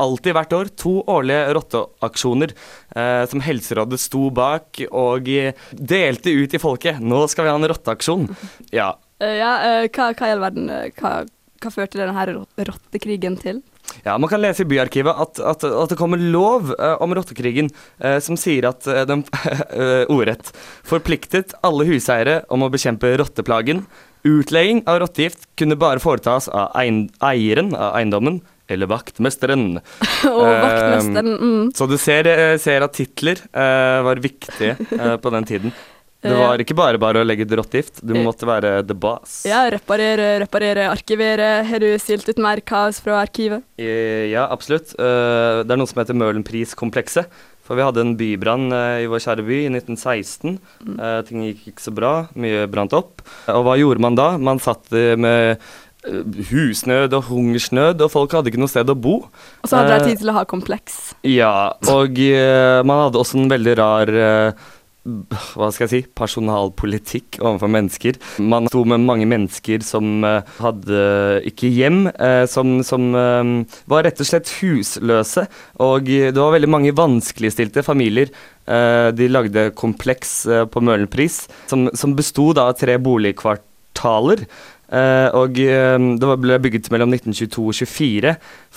alltid 0.00 0.34
hvert 0.36 0.56
år 0.56 0.72
to 0.80 0.96
årlige 1.10 1.54
rotteaksjoner 1.58 2.54
eh, 2.96 3.22
som 3.30 3.42
Helserådet 3.44 4.00
sto 4.02 4.28
bak 4.34 4.82
og 4.90 5.30
eh, 5.30 5.54
delte 5.72 6.34
ut 6.34 6.54
i 6.54 6.62
folket. 6.62 7.00
Nå 7.02 7.24
skal 7.30 7.46
vi 7.46 7.54
ha 7.54 7.58
en 7.60 7.72
rotteaksjon. 7.74 8.28
Ja, 8.74 8.94
Uh, 9.22 9.30
ja, 9.38 9.50
uh, 9.62 9.84
hva, 9.94 10.08
hva 10.10 10.26
i 10.26 10.32
all 10.34 10.40
verden, 10.42 10.70
hva, 10.98 11.10
hva 11.62 11.70
førte 11.70 12.00
denne 12.00 12.24
rottekrigen 12.66 13.36
til? 13.38 13.60
Ja, 14.02 14.16
Man 14.18 14.30
kan 14.30 14.42
lese 14.42 14.64
i 14.64 14.68
Byarkivet 14.68 15.14
at, 15.20 15.38
at, 15.38 15.64
at 15.64 15.92
det 15.92 15.98
kommer 16.00 16.18
lov 16.18 16.72
uh, 16.72 16.96
om 17.04 17.14
rottekrigen 17.14 17.70
uh, 18.02 18.18
som 18.24 18.38
sier 18.40 18.66
at 18.68 18.86
uh, 18.90 19.04
den 19.08 19.22
ordrett 20.14 20.50
forpliktet 20.86 21.54
alle 21.64 21.86
huseiere 21.88 22.40
om 22.52 22.64
å 22.64 22.72
bekjempe 22.72 23.14
rotteplagen. 23.20 23.84
Utlegging 24.24 24.82
av 24.88 25.02
rottegift 25.02 25.46
kunne 25.60 25.78
bare 25.78 26.02
foretas 26.02 26.48
av 26.48 26.72
eieren 26.74 27.74
av 27.76 27.94
eiendommen 28.00 28.40
eller 28.68 28.88
vaktmesteren. 28.90 29.78
Og 30.30 30.44
vaktmesteren, 30.44 31.32
mm. 31.40 31.72
Så 31.76 31.88
du 31.90 31.96
ser, 32.00 32.28
eh, 32.30 32.54
ser 32.62 32.86
at 32.86 32.94
titler 32.96 33.42
uh, 33.50 34.04
var 34.06 34.22
viktige 34.24 34.78
uh, 34.94 35.16
på 35.20 35.34
den 35.34 35.50
tiden. 35.50 35.74
Det 36.24 36.32
var 36.32 36.56
ikke 36.62 36.72
bare 36.72 36.96
bare 36.96 37.20
å 37.20 37.26
legge 37.26 37.44
ut 37.44 37.50
rottegift, 37.60 37.98
du 38.00 38.14
måtte 38.16 38.46
være 38.48 38.78
the 38.88 38.94
boss. 38.96 39.42
Ja, 39.44 39.66
reparere, 39.68 40.38
reparere, 40.40 40.86
arkivere. 40.88 41.50
Har 41.68 41.84
du 41.84 41.90
stilt 42.00 42.24
ut 42.30 42.40
mer 42.40 42.62
kaos 42.64 42.96
fra 43.04 43.18
arkivet? 43.20 43.60
Eh, 43.76 44.30
Ja, 44.32 44.46
absolutt. 44.48 44.94
Uh, 44.96 45.60
Det 45.60 45.76
er 45.76 45.82
noe 45.82 45.90
som 45.90 46.00
heter 46.00 46.16
Møhlenpriskomplekset. 46.16 47.28
For 47.64 47.78
vi 47.78 47.84
hadde 47.86 48.02
en 48.04 48.12
bybrann 48.20 48.68
eh, 48.76 49.04
i 49.04 49.08
vår 49.08 49.22
kjære 49.24 49.44
by 49.46 49.56
i 49.62 49.68
1916. 49.72 50.58
Eh, 50.98 51.20
ting 51.24 51.44
gikk 51.46 51.70
ikke 51.70 51.84
så 51.86 51.94
bra. 51.96 52.12
Mye 52.36 52.66
brant 52.68 52.92
opp. 52.96 53.24
Og 53.48 53.64
hva 53.64 53.78
gjorde 53.80 54.04
man 54.04 54.18
da? 54.18 54.34
Man 54.36 54.60
satt 54.60 54.92
eh, 54.92 55.14
med 55.16 55.54
eh, 55.54 55.70
husnød 56.50 57.16
og 57.16 57.28
hungersnød, 57.30 58.04
og 58.04 58.12
folk 58.12 58.36
hadde 58.36 58.52
ikke 58.52 58.62
noe 58.62 58.72
sted 58.72 58.92
å 58.92 58.96
bo. 58.98 59.16
Og 59.62 59.68
så 59.70 59.80
hadde 59.80 59.94
Eh, 59.94 60.04
de 60.04 60.12
tid 60.12 60.22
til 60.24 60.32
å 60.32 60.38
ha 60.38 60.44
kompleks. 60.48 61.00
Ja, 61.24 61.56
og 61.92 62.20
eh, 62.20 62.80
man 62.84 63.06
hadde 63.06 63.20
også 63.20 63.40
en 63.40 63.52
veldig 63.52 63.76
rar 63.80 64.12
eh, 64.12 64.64
hva 65.04 65.68
skal 65.68 65.84
jeg 65.84 65.90
si, 65.90 66.00
personalpolitikk 66.16 67.36
overfor 67.42 67.68
mennesker. 67.72 68.16
Man 68.40 68.70
sto 68.72 68.86
med 68.88 69.04
mange 69.04 69.26
mennesker 69.28 69.84
som 69.84 70.24
eh, 70.24 70.54
hadde 70.64 71.02
ikke 71.50 71.68
hjem, 71.68 72.06
eh, 72.14 72.44
som, 72.48 72.78
som 72.86 73.10
eh, 73.18 73.52
var 73.90 74.06
rett 74.06 74.22
og 74.24 74.28
slett 74.30 74.52
husløse. 74.62 75.44
Og 75.84 76.08
det 76.08 76.38
var 76.38 76.54
veldig 76.56 76.72
mange 76.72 76.94
vanskeligstilte 76.96 77.84
familier. 77.84 78.32
De 78.64 79.26
lagde 79.28 79.66
kompleks 79.76 80.46
på 80.72 80.80
Møhlenpris 80.80 81.42
som, 81.68 81.82
som 81.92 82.14
besto 82.16 82.46
av 82.56 82.70
tre 82.80 82.94
boligkvartaler. 82.96 84.46
Uh, 84.92 85.28
og 85.40 85.56
uh, 85.56 85.96
det 86.20 86.36
ble 86.42 86.60
bygget 86.66 86.90
mellom 86.92 87.14
1922 87.16 87.64
og 87.64 87.72
1924 87.72 88.34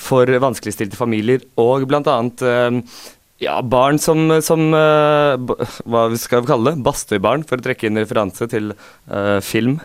for 0.08 0.32
vanskeligstilte 0.44 1.00
familier, 1.00 1.44
og 1.60 1.88
bl.a. 1.90 2.18
Uh, 2.42 2.80
ja, 3.44 3.60
barn 3.62 4.00
som, 4.02 4.32
som 4.42 4.64
Hva 4.74 6.00
skal 6.18 6.42
vi 6.42 6.50
kalle 6.50 6.72
det? 6.72 6.82
Bastøybarn, 6.88 7.44
for 7.46 7.60
å 7.60 7.66
trekke 7.68 7.86
inn 7.86 8.00
referanse 8.02 8.48
til 8.50 8.72
film. 9.46 9.76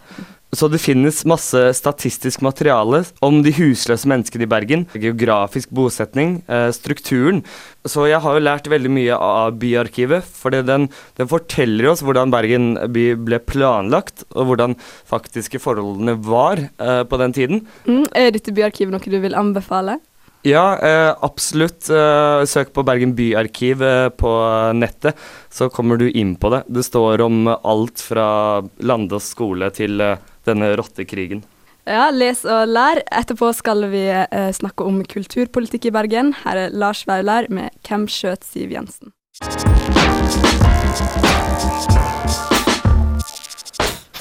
Så 0.53 0.67
det 0.69 0.83
finnes 0.85 1.23
masse 1.25 1.61
statistisk 1.73 2.43
materiale 2.45 2.99
om 3.25 3.39
de 3.41 3.55
husløse 3.57 4.05
menneskene 4.11 4.45
i 4.45 4.51
Bergen. 4.53 4.83
Geografisk 4.93 5.71
bosetning, 5.73 6.43
eh, 6.45 6.69
strukturen. 6.77 7.41
Så 7.89 8.05
jeg 8.11 8.21
har 8.21 8.37
jo 8.37 8.45
lært 8.45 8.69
veldig 8.69 8.91
mye 8.93 9.17
av 9.17 9.57
Byarkivet. 9.57 10.23
For 10.23 10.53
den, 10.53 10.91
den, 11.17 11.31
forteller 11.31 11.89
oss 11.89 12.03
hvordan 12.05 12.35
Bergen 12.35 12.77
by 12.93 13.15
ble 13.17 13.39
planlagt, 13.41 14.27
og 14.37 14.51
hvordan 14.51 14.77
faktiske 15.09 15.57
forholdene 15.57 16.19
var 16.21 16.61
eh, 16.69 17.03
på 17.09 17.17
den 17.17 17.33
tiden. 17.33 17.67
Mm, 17.89 18.05
er 18.13 18.35
dette 18.37 18.53
byarkivet 18.53 18.93
noe 18.93 19.01
du 19.09 19.21
vil 19.25 19.39
anbefale? 19.39 20.03
Ja, 20.45 20.77
eh, 20.79 21.15
absolutt. 21.23 21.89
Eh, 21.89 22.45
søk 22.45 22.75
på 22.75 22.83
Bergen 22.85 23.15
byarkiv 23.17 23.83
eh, 23.87 24.09
på 24.11 24.33
nettet, 24.75 25.17
så 25.49 25.71
kommer 25.71 25.97
du 25.97 26.11
inn 26.11 26.35
på 26.37 26.51
det. 26.51 26.65
Det 26.67 26.83
står 26.85 27.23
om 27.23 27.47
alt 27.49 28.03
fra 28.03 28.61
Landås 28.83 29.31
skole 29.33 29.71
til 29.73 30.03
eh, 30.03 30.19
denne 30.47 30.73
rottekrigen. 30.79 31.43
Ja, 31.83 32.11
les 32.15 32.45
og 32.47 32.69
lær. 32.71 33.01
Etterpå 33.11 33.49
skal 33.59 33.89
vi 33.91 34.05
eh, 34.07 34.51
snakke 34.55 34.87
om 34.87 35.01
kulturpolitikk 35.03 35.91
i 35.91 35.95
Bergen. 35.95 36.31
Her 36.45 36.69
er 36.69 36.77
Lars 36.79 37.03
Vaular 37.09 37.49
med 37.51 37.75
'Hvem 37.83 38.07
skjøt 38.07 38.47
Siv 38.47 38.71
Jensen'? 38.71 39.11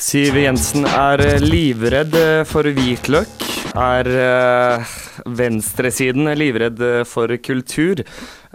Siv 0.02 0.36
Jensen 0.42 0.90
er 0.90 1.22
eh, 1.22 1.40
livredd 1.40 2.18
eh, 2.18 2.42
for 2.50 2.66
hvitløk. 2.66 3.30
Er 3.78 4.08
eh, 4.10 4.96
venstresiden 5.38 6.28
livredd 6.36 6.82
eh, 6.82 7.04
for 7.08 7.32
kultur? 7.40 8.02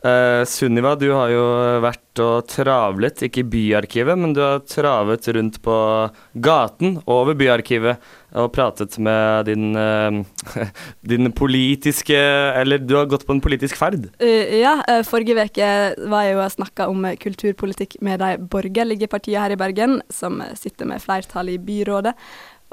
Uh, 0.05 0.45
Sunniva, 0.45 0.93
du 0.99 1.07
har 1.09 1.31
jo 1.33 1.45
vært 1.81 2.21
og 2.21 2.49
travlet, 2.49 3.23
ikke 3.27 3.43
i 3.43 3.49
byarkivet, 3.53 4.19
men 4.21 4.35
du 4.37 4.43
har 4.45 4.61
travet 4.69 5.29
rundt 5.33 5.57
på 5.65 5.77
gaten 6.45 6.99
over 7.09 7.37
byarkivet 7.37 8.03
og 8.37 8.51
pratet 8.53 8.99
med 9.01 9.49
din, 9.49 9.73
uh, 9.77 10.21
din 11.13 11.31
politiske 11.33 12.17
Eller 12.17 12.83
du 12.83 12.97
har 12.99 13.09
gått 13.09 13.25
på 13.29 13.37
en 13.37 13.41
politisk 13.45 13.79
ferd? 13.81 14.11
Uh, 14.21 14.59
ja, 14.61 14.75
forrige 15.09 15.49
uke 15.49 15.71
var 16.13 16.27
jeg 16.27 16.37
jo 16.37 16.45
og 16.45 16.55
snakka 16.59 16.91
om 16.93 17.09
kulturpolitikk 17.23 17.97
med 18.05 18.21
de 18.21 18.35
borgerlige 18.53 19.09
partiene 19.09 19.47
her 19.47 19.57
i 19.57 19.61
Bergen, 19.61 20.01
som 20.13 20.43
sitter 20.57 20.93
med 20.93 21.05
flertall 21.05 21.55
i 21.55 21.61
byrådet. 21.61 22.13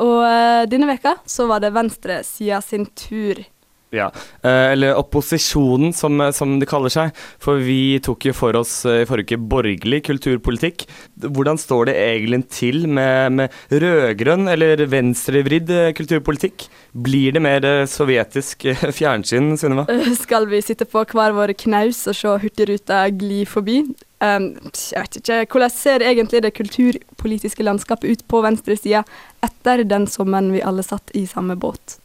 Og 0.03 0.23
denne 0.71 0.87
veka 0.89 1.19
så 1.29 1.45
var 1.45 1.61
det 1.61 1.75
venstresida 1.75 2.59
sin 2.65 2.87
tur 2.97 3.43
ja, 3.93 4.09
eh, 4.41 4.71
eller 4.73 4.97
opposisjonen, 4.97 5.93
som, 5.93 6.19
eh, 6.21 6.31
som, 6.35 6.57
det 6.59 6.69
kaller 6.69 6.93
seg. 6.93 7.13
For 7.41 7.61
vi 7.61 7.99
tok 8.03 8.27
jo 8.29 8.35
for 8.35 8.57
oss 8.59 8.81
eh, 8.89 9.03
i 9.03 9.09
forrige 9.09 9.37
uke 9.37 9.49
borgerlig 9.53 10.01
kulturpolitikk. 10.07 10.87
Hvordan 11.23 11.59
står 11.61 11.91
det 11.91 11.97
egentlig 12.01 12.41
til 12.53 12.87
med, 12.87 13.37
med 13.37 13.59
rød-grønn 13.83 14.49
eller 14.51 14.85
venstrevridd 14.91 15.71
kulturpolitikk? 15.97 16.67
Blir 16.93 17.37
det 17.37 17.43
mer 17.43 17.67
sovjetisk 17.89 18.67
fjernsyn, 18.99 19.53
Sunniva? 19.59 19.85
Skal 20.23 20.49
vi 20.49 20.63
sitte 20.65 20.89
på 20.89 21.05
hver 21.13 21.35
vår 21.37 21.55
knaus 21.65 22.05
og 22.09 22.17
se 22.17 22.39
Hurtigruta 22.43 23.05
gli 23.13 23.43
forbi? 23.49 23.83
Um, 24.23 24.53
jeg 24.71 25.01
vet 25.01 25.17
ikke, 25.19 25.37
Hvordan 25.51 25.71
ser 25.73 26.03
egentlig 26.05 26.39
det 26.45 26.53
kulturpolitiske 26.55 27.65
landskapet 27.65 28.07
ut 28.07 28.21
på 28.31 28.39
venstresida 28.45 29.01
etter 29.43 29.83
den 29.83 30.07
sommeren 30.07 30.53
vi 30.53 30.61
alle 30.63 30.85
satt 30.85 31.11
i 31.17 31.25
samme 31.27 31.57
båt? 31.59 31.97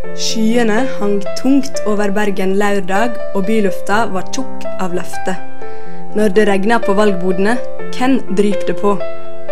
Skyene 0.00 0.86
hang 0.96 1.18
tungt 1.36 1.82
over 1.84 2.08
Bergen 2.16 2.54
lørdag, 2.56 3.18
og 3.36 3.44
bylufta 3.44 4.06
var 4.14 4.30
tjukk 4.32 4.64
av 4.80 4.94
løfter. 4.96 5.36
Når 6.16 6.32
det 6.36 6.46
regna 6.48 6.78
på 6.80 6.94
valgbodene, 6.96 7.58
hvem 7.92 8.16
dryp 8.38 8.64
det 8.64 8.78
på? 8.80 8.94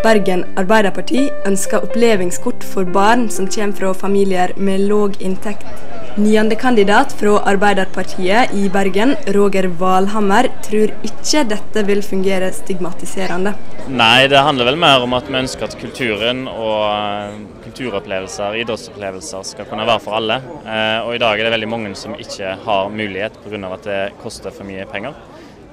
Bergen 0.00 0.46
Arbeiderparti 0.56 1.26
ønsker 1.46 1.84
opplevingskort 1.84 2.64
for 2.64 2.88
barn 2.88 3.26
som 3.34 3.50
kommer 3.50 3.76
fra 3.76 3.92
familier 4.06 4.54
med 4.56 4.86
låg 4.88 5.20
inntekt. 5.20 5.68
Niendekandidat 6.16 7.12
fra 7.18 7.36
Arbeiderpartiet 7.52 8.54
i 8.56 8.70
Bergen, 8.72 9.18
Roger 9.36 9.68
Valhammer, 9.82 10.48
tror 10.64 10.96
ikke 11.06 11.44
dette 11.52 11.84
vil 11.90 12.00
fungere 12.02 12.48
stigmatiserende. 12.56 13.52
Nei, 13.92 14.26
det 14.32 14.40
handler 14.48 14.72
vel 14.72 14.80
mer 14.80 15.04
om 15.04 15.18
at 15.18 15.28
vi 15.28 15.42
ønsker 15.44 15.68
at 15.68 15.76
kulturen 15.78 16.46
og 16.48 16.80
eh, 16.88 17.57
kulturopplevelser, 17.78 18.56
idrettsopplevelser, 18.58 19.42
skal 19.46 19.66
kunne 19.70 19.86
være 19.86 20.02
for 20.02 20.18
alle. 20.18 20.40
Eh, 20.66 21.06
og 21.06 21.14
i 21.14 21.20
dag 21.22 21.38
er 21.38 21.46
det 21.46 21.54
veldig 21.54 21.68
mange 21.70 21.94
som 21.98 22.16
ikke 22.18 22.56
har 22.64 22.90
mulighet 22.90 23.38
pga. 23.44 23.72
at 23.72 23.84
det 23.84 24.00
koster 24.22 24.50
for 24.50 24.64
mye 24.64 24.86
penger. 24.86 25.14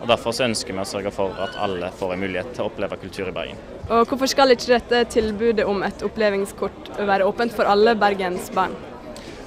Og 0.02 0.08
Derfor 0.08 0.32
så 0.32 0.46
ønsker 0.46 0.74
vi 0.74 0.80
å 0.80 0.86
sørge 0.86 1.12
for 1.12 1.34
at 1.42 1.56
alle 1.58 1.90
får 1.90 2.14
en 2.14 2.20
mulighet 2.20 2.54
til 2.54 2.66
å 2.66 2.70
oppleve 2.70 2.98
kultur 3.02 3.28
i 3.28 3.32
Bergen. 3.32 3.58
Og 3.90 4.06
Hvorfor 4.06 4.28
skal 4.28 4.52
ikke 4.52 4.78
dette 4.78 5.06
tilbudet 5.10 5.66
om 5.66 5.82
et 5.84 6.04
opplevingskort 6.04 7.00
være 7.00 7.26
åpent 7.26 7.56
for 7.56 7.66
alle 7.66 7.96
Bergens 7.96 8.52
barn? 8.54 8.76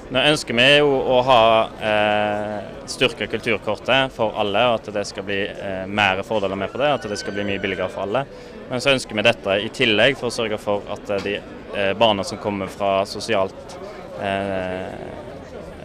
Nå 0.08 0.20
ønsker 0.24 0.56
vi 0.56 0.66
jo 0.78 0.88
å 0.88 1.18
ha 1.26 1.42
eh, 1.84 2.68
styrke 2.88 3.26
kulturkortet 3.28 4.14
for 4.14 4.38
alle, 4.40 4.62
og 4.70 4.78
at 4.78 4.88
det 4.94 5.04
skal 5.04 5.26
bli 5.26 5.42
eh, 5.44 5.84
mer 5.84 6.22
fordeler 6.24 6.56
med 6.56 6.72
på 6.72 6.80
det. 6.80 6.88
At 6.96 7.04
det 7.10 7.18
skal 7.20 7.36
bli 7.36 7.44
mye 7.50 7.60
billigere 7.60 7.90
for 7.92 8.06
alle. 8.06 8.24
Men 8.70 8.80
så 8.80 8.94
ønsker 8.94 9.18
vi 9.18 9.26
dette 9.26 9.58
i 9.60 9.68
tillegg 9.68 10.16
for 10.16 10.30
å 10.30 10.36
sørge 10.38 10.60
for 10.62 10.88
at 10.94 11.12
de 11.26 11.36
eh, 11.36 11.92
barna 12.00 12.24
som 12.24 12.40
kommer 12.40 12.72
fra 12.72 13.02
sosialt 13.08 13.76
eh, 14.24 14.96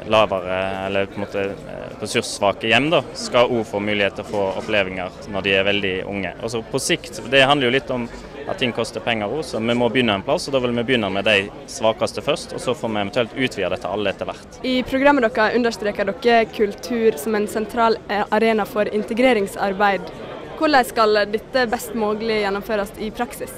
lavere 0.08 0.60
eller 0.86 1.06
på 1.06 1.20
en 1.20 1.26
måte 1.26 1.44
eh, 1.52 1.86
ressurssvake 2.00 2.72
hjem, 2.72 2.90
da, 2.96 3.04
skal 3.20 3.52
òg 3.52 3.66
få 3.68 3.84
mulighet 3.84 4.18
til 4.20 4.26
å 4.26 4.32
få 4.32 4.46
opplevelser 4.62 5.32
når 5.36 5.46
de 5.46 5.58
er 5.58 5.68
veldig 5.68 5.96
unge. 6.12 6.36
Altså 6.40 6.64
på 6.72 6.80
sikt, 6.80 7.22
Det 7.32 7.44
handler 7.44 7.68
jo 7.68 7.76
litt 7.76 7.92
om 7.92 8.08
at 8.48 8.60
ting 8.60 8.74
koster 8.76 9.04
penger 9.04 9.32
òg, 9.32 9.44
så 9.48 9.62
vi 9.64 9.76
må 9.78 9.90
begynne 9.92 10.18
en 10.18 10.26
plass. 10.26 10.48
og 10.48 10.56
Da 10.56 10.62
vil 10.64 10.76
vi 10.76 10.84
begynne 10.84 11.10
med 11.14 11.28
de 11.28 11.50
svakeste 11.72 12.24
først, 12.26 12.54
og 12.54 12.62
så 12.64 12.76
får 12.78 12.94
vi 12.94 13.02
eventuelt 13.02 13.36
utvide 13.38 13.72
dette 13.76 13.90
alle 13.90 14.14
etter 14.14 14.30
hvert. 14.30 14.60
I 14.64 14.76
programmet 14.88 15.28
deres 15.28 15.58
understreker 15.58 16.12
dere 16.12 16.46
kultur 16.52 17.20
som 17.22 17.36
en 17.36 17.48
sentral 17.48 18.00
eh, 18.10 18.26
arena 18.32 18.66
for 18.66 18.90
integreringsarbeid. 18.90 20.12
Hvordan 20.60 20.86
skal 20.88 21.24
dette 21.34 21.68
best 21.72 21.96
mulig 21.98 22.44
gjennomføres 22.44 22.94
i 23.02 23.10
praksis? 23.12 23.54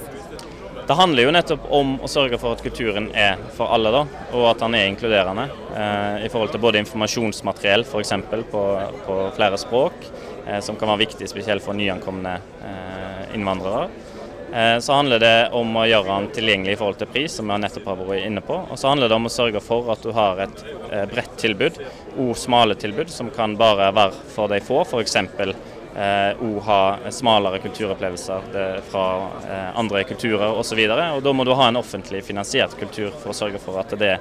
Det 0.85 0.93
handler 0.93 1.25
jo 1.25 1.31
nettopp 1.33 1.63
om 1.73 1.95
å 2.05 2.07
sørge 2.09 2.37
for 2.37 2.53
at 2.53 2.61
kulturen 2.61 3.07
er 3.17 3.39
for 3.55 3.73
alle, 3.73 3.89
da, 3.89 4.03
og 4.37 4.43
at 4.51 4.59
den 4.61 4.75
er 4.77 4.89
inkluderende. 4.91 5.47
Eh, 5.73 6.25
I 6.27 6.29
forhold 6.29 6.53
til 6.53 6.61
både 6.61 6.83
informasjonsmateriell 6.83 7.87
f.eks. 7.87 8.13
På, 8.51 8.61
på 9.07 9.15
flere 9.33 9.57
språk, 9.57 10.05
eh, 10.45 10.59
som 10.61 10.77
kan 10.77 10.91
være 10.93 11.07
viktig 11.07 11.29
spesielt 11.31 11.65
for 11.65 11.73
nyankomne 11.77 12.35
eh, 12.69 13.23
innvandrere. 13.33 13.87
Eh, 14.55 14.79
så 14.79 14.93
handler 14.93 15.19
det 15.19 15.49
om 15.51 15.73
å 15.75 15.81
gjøre 15.83 16.13
den 16.13 16.27
tilgjengelig 16.31 16.77
i 16.77 16.77
forhold 16.79 16.99
til 17.01 17.09
pris, 17.11 17.33
som 17.35 17.49
vi 17.51 17.57
nettopp 17.59 17.89
har 17.91 17.97
vært 17.99 18.23
inne 18.23 18.43
på. 18.45 18.55
Og 18.71 18.79
så 18.79 18.87
handler 18.87 19.11
det 19.11 19.17
om 19.17 19.27
å 19.27 19.31
sørge 19.33 19.59
for 19.63 19.89
at 19.91 20.05
du 20.05 20.13
har 20.15 20.39
et 20.45 20.61
eh, 20.95 21.03
bredt 21.11 21.35
tilbud, 21.41 21.79
og 22.15 22.31
smale 22.39 22.77
tilbud, 22.79 23.11
som 23.11 23.33
kan 23.35 23.57
bare 23.59 23.89
være 23.91 24.15
for 24.31 24.47
de 24.53 24.61
få. 24.63 24.85
F.eks. 24.87 25.17
òg 25.95 26.57
eh, 26.57 26.63
ha 26.67 27.11
smalere 27.11 27.61
kulturopplevelser 27.63 28.49
fra 28.89 29.05
andre 29.75 30.03
kulturer 30.03 30.59
osv. 30.59 30.81
Da 30.87 31.33
må 31.33 31.45
du 31.47 31.53
ha 31.55 31.69
en 31.69 31.79
offentlig 31.79 32.23
finansiert 32.27 32.75
kultur 32.79 33.13
for 33.21 33.31
å 33.31 33.37
sørge 33.37 33.61
for 33.63 33.79
at 33.79 33.95
det 33.99 34.17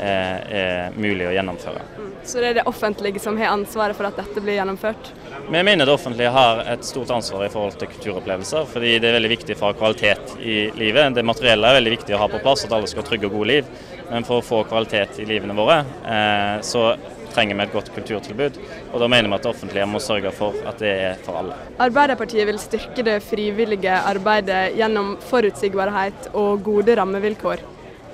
er 0.00 0.92
mulig 0.96 1.28
å 1.28 1.32
gjennomføre. 1.34 1.84
Så 2.24 2.40
det 2.40 2.48
er 2.48 2.54
det 2.60 2.66
offentlige 2.68 3.20
som 3.20 3.36
har 3.36 3.52
ansvaret 3.52 3.96
for 3.96 4.08
at 4.08 4.16
dette 4.16 4.40
blir 4.40 4.56
gjennomført? 4.56 5.10
Vi 5.50 5.62
mener 5.62 5.84
det 5.84 5.92
offentlige 5.92 6.32
har 6.32 6.62
et 6.72 6.84
stort 6.84 7.10
ansvar 7.12 7.44
i 7.44 7.50
forhold 7.52 7.76
til 7.80 7.90
kulturopplevelser, 7.92 8.64
fordi 8.70 8.94
det 9.02 9.10
er 9.10 9.18
veldig 9.18 9.32
viktig 9.34 9.56
for 9.60 9.76
kvalitet 9.76 10.36
i 10.40 10.56
livet. 10.78 11.12
Det 11.18 11.26
materielle 11.26 11.68
er 11.68 11.78
veldig 11.80 11.92
viktig 11.98 12.16
å 12.16 12.22
ha 12.22 12.30
på 12.32 12.40
plass, 12.44 12.64
at 12.64 12.72
alle 12.72 12.88
skal 12.88 13.04
ha 13.04 13.08
trygge 13.10 13.28
og 13.28 13.36
gode 13.36 13.50
liv. 13.52 13.68
Men 14.08 14.24
for 14.24 14.40
å 14.40 14.46
få 14.46 14.62
kvalitet 14.68 15.20
i 15.20 15.28
livene 15.28 15.56
våre, 15.56 15.82
eh, 16.04 16.56
så 16.64 16.94
trenger 17.34 17.58
vi 17.58 17.66
et 17.66 17.74
godt 17.74 17.90
kulturtilbud. 17.94 18.58
Og 18.92 19.02
da 19.02 19.08
mener 19.10 19.28
vi 19.30 19.38
at 19.38 19.46
det 19.46 19.52
offentlige 19.52 19.88
må 19.90 20.00
sørge 20.02 20.32
for 20.34 20.56
at 20.68 20.80
det 20.82 20.92
er 21.08 21.20
for 21.26 21.40
alle. 21.40 21.58
Arbeiderpartiet 21.82 22.48
vil 22.48 22.60
styrke 22.62 23.06
det 23.06 23.18
frivillige 23.26 23.98
arbeidet 24.12 24.76
gjennom 24.78 25.14
forutsigbarhet 25.30 26.30
og 26.32 26.62
gode 26.66 26.96
rammevilkår. 27.00 27.64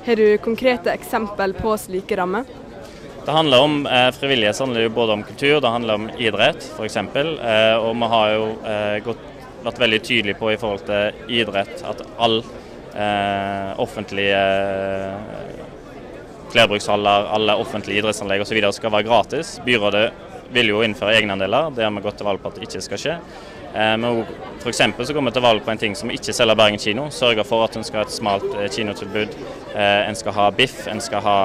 Har 0.07 0.17
du 0.17 0.27
konkrete 0.41 0.93
eksempel 0.95 1.53
på 1.59 1.77
slike 1.77 2.17
rammer? 2.17 2.49
Det 3.21 3.35
handler 3.37 3.63
om 3.63 3.75
eh, 3.87 4.09
Frivillighet 4.17 4.59
handler 4.59 4.87
jo 4.87 4.93
både 4.97 5.13
om 5.13 5.23
kultur, 5.23 5.59
det 5.61 5.71
handler 5.71 5.99
om 5.99 6.07
idrett 6.17 6.65
f.eks. 6.73 6.97
Eh, 6.97 7.77
og 7.77 7.93
vi 8.01 8.09
har 8.15 8.33
jo 8.33 8.47
eh, 8.65 8.97
gått 9.05 9.27
vært 9.61 9.83
veldig 9.83 10.01
tydelige 10.01 10.41
på 10.41 10.55
i 10.55 10.59
forhold 10.61 10.87
til 10.89 11.35
idrett 11.43 11.83
at 11.85 12.01
all 12.17 12.41
eh, 12.41 13.81
offentlige 13.85 14.41
flerbrukshaller, 16.53 17.31
alle 17.37 17.57
offentlige 17.61 18.03
idrettsanlegg 18.03 18.45
osv. 18.45 18.61
skal 18.77 18.93
være 18.95 19.09
gratis. 19.09 19.59
Byrådet 19.65 20.09
vil 20.51 20.73
jo 20.73 20.83
innføre 20.83 21.15
egenandeler, 21.21 21.71
det 21.75 21.87
har 21.87 21.95
vi 21.95 22.03
gått 22.05 22.19
til 22.21 22.27
valg 22.27 22.43
på 22.43 22.51
at 22.51 22.59
det 22.59 22.69
ikke 22.69 22.85
skal 22.85 23.03
skje. 23.05 23.17
Eh, 23.75 23.97
men 23.97 24.25
for 24.59 24.73
så 24.73 25.13
går 25.15 25.23
vi 25.23 25.31
til 25.31 25.43
valg 25.43 25.65
på 25.65 25.71
en 25.71 25.79
ting 25.79 25.97
som 25.97 26.11
ikke 26.11 26.35
selger 26.35 26.59
Bergen 26.59 26.79
kino. 26.79 27.09
Sørger 27.11 27.47
for 27.47 27.65
at 27.65 27.77
en 27.77 27.87
skal 27.87 28.03
ha 28.03 28.07
et 28.09 28.15
smalt 28.15 28.47
eh, 28.57 28.69
kinotilbud. 28.73 29.37
Eh, 29.75 30.09
en 30.09 30.19
skal 30.19 30.35
ha 30.35 30.51
biff, 30.51 30.87
en 30.91 31.01
skal 31.01 31.23
ha 31.23 31.37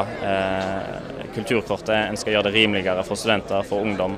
kulturkortet, 1.36 1.92
en 1.96 2.18
skal 2.18 2.34
gjøre 2.34 2.48
det 2.48 2.54
rimeligere 2.56 3.04
for 3.04 3.20
studenter, 3.20 3.62
for 3.68 3.84
ungdom 3.84 4.14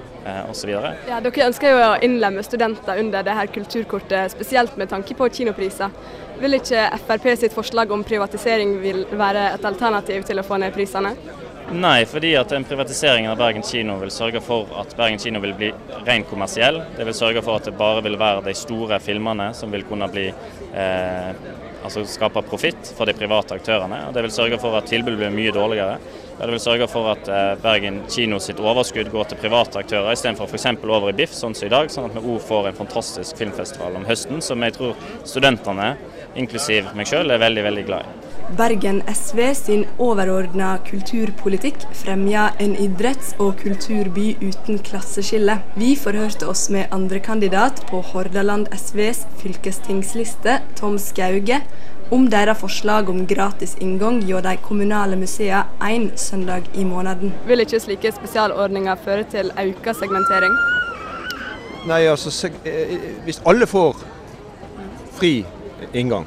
osv. 0.51 0.69
Ja, 1.09 1.17
dere 1.23 1.47
ønsker 1.47 1.71
jo 1.73 1.79
å 1.81 1.95
innlemme 2.05 2.43
studenter 2.45 3.01
under 3.01 3.25
det 3.25 3.33
her 3.33 3.49
kulturkortet, 3.49 4.35
spesielt 4.35 4.77
med 4.77 4.91
tanke 4.93 5.17
på 5.17 5.29
kinopriser. 5.33 5.89
Vil 6.37 6.59
ikke 6.59 6.83
Frp 7.07 7.27
sitt 7.39 7.55
forslag 7.55 7.91
om 7.91 8.03
privatisering 8.05 8.77
vil 8.81 9.03
være 9.17 9.51
et 9.55 9.65
alternativ 9.65 10.25
til 10.27 10.39
å 10.39 10.45
få 10.45 10.59
ned 10.61 10.75
prisene? 10.75 11.15
Nei, 11.67 12.05
fordi 12.07 12.29
at 12.39 12.53
en 12.55 12.63
privatisering 12.63 13.25
av 13.27 13.39
Bergen 13.41 13.65
kino 13.65 13.97
vil 13.99 14.11
sørge 14.13 14.39
for 14.45 14.69
at 14.79 14.93
Bergen 14.95 15.19
kino 15.19 15.41
vil 15.43 15.55
bli 15.57 15.71
ren 16.07 16.23
kommersiell. 16.29 16.79
Det 16.95 17.07
vil 17.09 17.17
sørge 17.17 17.43
for 17.43 17.59
at 17.59 17.67
det 17.67 17.73
bare 17.79 18.05
vil 18.05 18.15
være 18.19 18.45
de 18.45 18.53
store 18.55 19.01
filmene 19.03 19.49
som 19.57 19.73
vil 19.73 19.83
kunne 19.89 20.07
bli 20.13 20.29
eh, 20.29 21.33
altså 21.83 22.05
skape 22.07 22.45
profitt 22.47 22.93
for 22.95 23.09
de 23.09 23.17
private 23.17 23.57
aktørene. 23.57 24.05
og 24.07 24.15
Det 24.15 24.23
vil 24.23 24.35
sørge 24.37 24.61
for 24.61 24.79
at 24.79 24.87
tilbudet 24.87 25.19
blir 25.19 25.35
mye 25.35 25.55
dårligere. 25.55 25.99
Ja, 26.39 26.45
det 26.45 26.53
vil 26.53 26.61
sørge 26.61 26.85
for 26.85 27.09
at 27.09 27.29
eh, 27.33 27.55
Bergen 27.63 28.03
kino 28.13 28.37
sitt 28.37 28.59
overskudd 28.61 29.07
går 29.09 29.31
til 29.31 29.39
private 29.41 29.79
aktører 29.81 30.13
istedenfor 30.13 30.45
f.eks. 30.45 30.67
over 30.85 31.09
i 31.09 31.15
BIFF, 31.17 31.33
sånn 31.33 31.57
som 31.57 31.65
i 31.65 31.71
dag. 31.73 31.89
Sånn 31.89 32.05
at 32.11 32.13
vi 32.13 32.21
òg 32.21 32.43
får 32.45 32.69
en 32.69 32.77
fantastisk 32.77 33.41
filmfestival 33.41 33.97
om 33.97 34.05
høsten, 34.05 34.43
som 34.45 34.61
jeg 34.61 34.75
tror 34.77 34.93
studentene, 35.25 35.95
inklusiv 36.37 36.93
meg 36.93 37.09
sjøl, 37.09 37.33
er 37.33 37.41
veldig, 37.41 37.63
veldig 37.65 37.85
glad 37.89 38.05
i. 38.05 38.27
Bergen 38.59 39.01
SV 39.11 39.41
sin 39.57 39.81
overordna 39.99 40.77
kulturpolitikk 40.87 41.81
fremmer 42.03 42.53
en 42.63 42.77
idretts- 42.85 43.33
og 43.41 43.57
kulturby 43.59 44.29
uten 44.37 44.77
klasseskille. 44.85 45.57
Vi 45.75 45.95
forhørte 45.99 46.47
oss 46.53 46.67
med 46.71 46.93
andrekandidat 46.95 47.81
på 47.89 48.03
Hordaland 48.13 48.69
SVs 48.77 49.25
fylkestingsliste, 49.41 50.61
Tom 50.77 51.01
Skauge, 51.01 51.63
om 52.09 52.29
deres 52.29 52.59
forslag 52.59 53.09
om 53.09 53.25
gratis 53.27 53.75
inngang 53.83 54.21
hjå 54.23 54.39
de 54.45 54.55
kommunale 54.63 55.17
museene 55.19 55.65
én 55.83 56.09
søndag 56.15 56.69
i 56.73 56.85
måneden. 56.87 57.33
Vil 57.47 57.63
ikke 57.63 57.81
slike 57.83 58.13
spesialordninger 58.15 58.99
føre 59.03 59.25
til 59.31 59.51
økt 59.51 59.89
segmentering? 59.99 60.55
Nei, 61.87 62.05
altså 62.07 62.31
eh, 62.65 62.97
Hvis 63.25 63.41
alle 63.45 63.67
får 63.67 63.99
fri 65.17 65.45
inngang, 65.93 66.25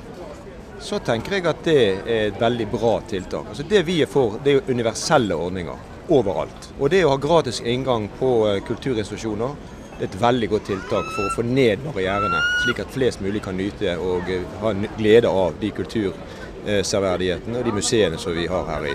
så 0.80 0.98
tenker 1.04 1.36
jeg 1.36 1.48
at 1.48 1.64
det 1.64 1.78
er 1.80 2.28
et 2.28 2.40
veldig 2.40 2.68
bra 2.72 2.94
tiltak. 3.08 3.48
Altså 3.48 3.64
Det 3.68 3.84
vi 3.86 4.00
er 4.02 4.08
for, 4.08 4.38
det 4.44 4.54
er 4.54 4.70
universelle 4.70 5.36
ordninger 5.36 5.88
overalt. 6.08 6.70
Og 6.78 6.90
det 6.90 7.04
å 7.04 7.14
ha 7.14 7.20
gratis 7.20 7.60
inngang 7.64 8.08
på 8.20 8.32
eh, 8.48 8.62
kulturinstitusjoner 8.68 9.79
det 10.00 10.06
er 10.06 10.14
et 10.14 10.22
veldig 10.22 10.46
godt 10.48 10.68
tiltak 10.70 11.08
for 11.12 11.28
å 11.28 11.32
få 11.34 11.42
ned 11.44 11.82
barrierene, 11.84 12.38
slik 12.62 12.78
at 12.80 12.92
flest 12.94 13.20
mulig 13.20 13.42
kan 13.44 13.58
nyte 13.60 13.98
og 14.00 14.30
eh, 14.32 14.46
ha 14.62 14.72
glede 14.96 15.28
av 15.28 15.58
de 15.60 15.68
kulturserverdighetene 15.76 17.60
og 17.60 17.68
de 17.68 17.74
museene 17.76 18.20
som 18.22 18.32
vi 18.32 18.46
har 18.48 18.64
her 18.70 18.86
i 18.88 18.94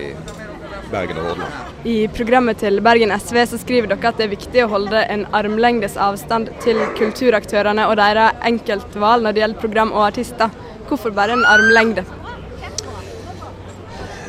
Bergen 0.90 1.20
og 1.22 1.28
Hordaland. 1.28 1.70
I 1.86 1.94
programmet 2.10 2.58
til 2.58 2.82
Bergen 2.82 3.14
SV 3.14 3.38
så 3.52 3.62
skriver 3.62 3.92
dere 3.92 4.10
at 4.10 4.18
det 4.18 4.26
er 4.26 4.34
viktig 4.34 4.64
å 4.64 4.68
holde 4.74 5.04
en 5.14 5.22
armlengdes 5.30 5.94
avstand 5.94 6.50
til 6.66 6.82
kulturaktørene 6.98 7.86
og 7.86 8.00
deres 8.02 8.42
enkeltvalg 8.50 9.22
når 9.22 9.36
det 9.36 9.44
gjelder 9.44 9.62
program 9.62 9.94
og 9.94 10.08
artister. 10.08 10.62
Hvorfor 10.90 11.14
bare 11.14 11.38
en 11.38 11.46
armlengde? 11.46 12.02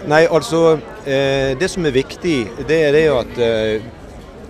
Nei, 0.08 0.24
altså 0.30 0.78
eh, 1.10 1.58
Det 1.58 1.68
som 1.74 1.90
er 1.90 1.98
viktig, 1.98 2.38
det 2.70 2.84
er 2.86 2.94
det 2.96 3.08
at 3.12 3.40
eh, 3.42 3.94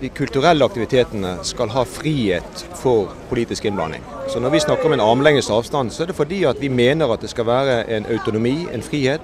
de 0.01 0.09
kulturelle 0.13 0.65
aktivitetene 0.65 1.37
skal 1.47 1.71
ha 1.73 1.83
frihet 1.89 2.63
for 2.77 3.13
politisk 3.29 3.65
innblanding. 3.65 4.03
Så 4.29 4.39
Når 4.39 4.49
vi 4.49 4.59
snakker 4.59 4.85
om 4.85 4.93
en 4.93 5.01
armlengdes 5.01 5.49
avstand, 5.49 5.91
så 5.91 6.03
er 6.03 6.07
det 6.07 6.15
fordi 6.15 6.43
at 6.43 6.61
vi 6.61 6.69
mener 6.69 7.13
at 7.13 7.21
det 7.21 7.29
skal 7.29 7.45
være 7.45 7.89
en 7.97 8.05
autonomi, 8.05 8.67
en 8.73 8.81
frihet, 8.81 9.21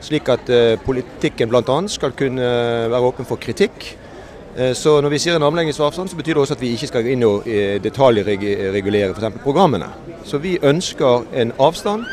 slik 0.00 0.28
at 0.28 0.50
uh, 0.50 0.78
politikken 0.84 1.48
bl.a. 1.48 1.78
skal 1.88 2.12
kunne 2.12 2.42
være 2.90 3.06
åpen 3.10 3.28
for 3.28 3.36
kritikk. 3.36 3.96
Uh, 4.58 4.72
så 4.74 5.00
når 5.00 5.14
vi 5.14 5.18
sier 5.18 5.36
en 5.36 5.46
armlengdes 5.46 5.80
avstand, 5.80 6.08
så 6.08 6.16
betyr 6.16 6.34
det 6.34 6.42
også 6.42 6.56
at 6.56 6.64
vi 6.64 6.72
ikke 6.74 6.90
skal 6.90 7.10
inn 7.12 7.22
og 7.26 7.46
detaljregulere 7.82 9.12
f.eks. 9.14 9.42
programmene. 9.44 9.92
Så 10.24 10.42
vi 10.42 10.58
ønsker 10.62 11.28
en 11.34 11.52
avstand 11.58 12.06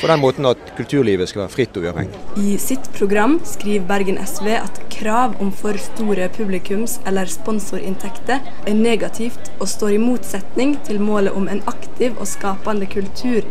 på 0.00 0.08
den 0.08 0.20
måten 0.20 0.46
at 0.48 0.60
kulturlivet 0.76 1.28
skal 1.28 1.44
være 1.44 1.52
fritt 1.52 1.76
og 1.76 1.84
uavhengig. 1.84 2.20
I 2.40 2.56
sitt 2.58 2.88
program 2.96 3.38
skriver 3.44 3.84
Bergen 3.88 4.20
SV 4.24 4.54
at 4.56 4.80
krav 5.00 5.34
om 5.40 5.50
for 5.52 5.78
store 5.80 6.28
publikums- 6.28 6.98
eller 7.08 7.26
sponsorinntekter 7.26 8.40
er 8.66 8.74
negativt 8.76 9.50
og 9.58 9.68
står 9.68 9.96
i 9.96 10.00
motsetning 10.02 10.76
til 10.86 11.00
målet 11.00 11.36
om 11.36 11.48
en 11.48 11.62
aktiv 11.70 12.16
og 12.18 12.28
skapende 12.28 12.88
kultur. 12.90 13.46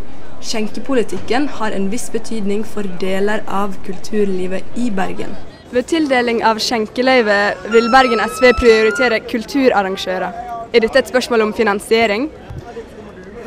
Skjenkepolitikken 0.45 1.47
har 1.57 1.75
en 1.75 1.89
viss 1.91 2.09
betydning 2.13 2.61
for 2.63 2.87
deler 3.01 3.41
av 3.47 3.73
kulturlivet 3.87 4.77
i 4.79 4.89
Bergen. 4.89 5.33
Ved 5.73 5.89
tildeling 5.91 6.43
av 6.45 6.61
skjenkeløyve 6.63 7.39
vil 7.73 7.89
Bergen 7.93 8.21
SV 8.25 8.53
prioritere 8.57 9.19
kulturarrangører. 9.29 10.45
Er 10.73 10.85
dette 10.85 11.01
et 11.01 11.11
spørsmål 11.11 11.47
om 11.47 11.53
finansiering? 11.53 12.29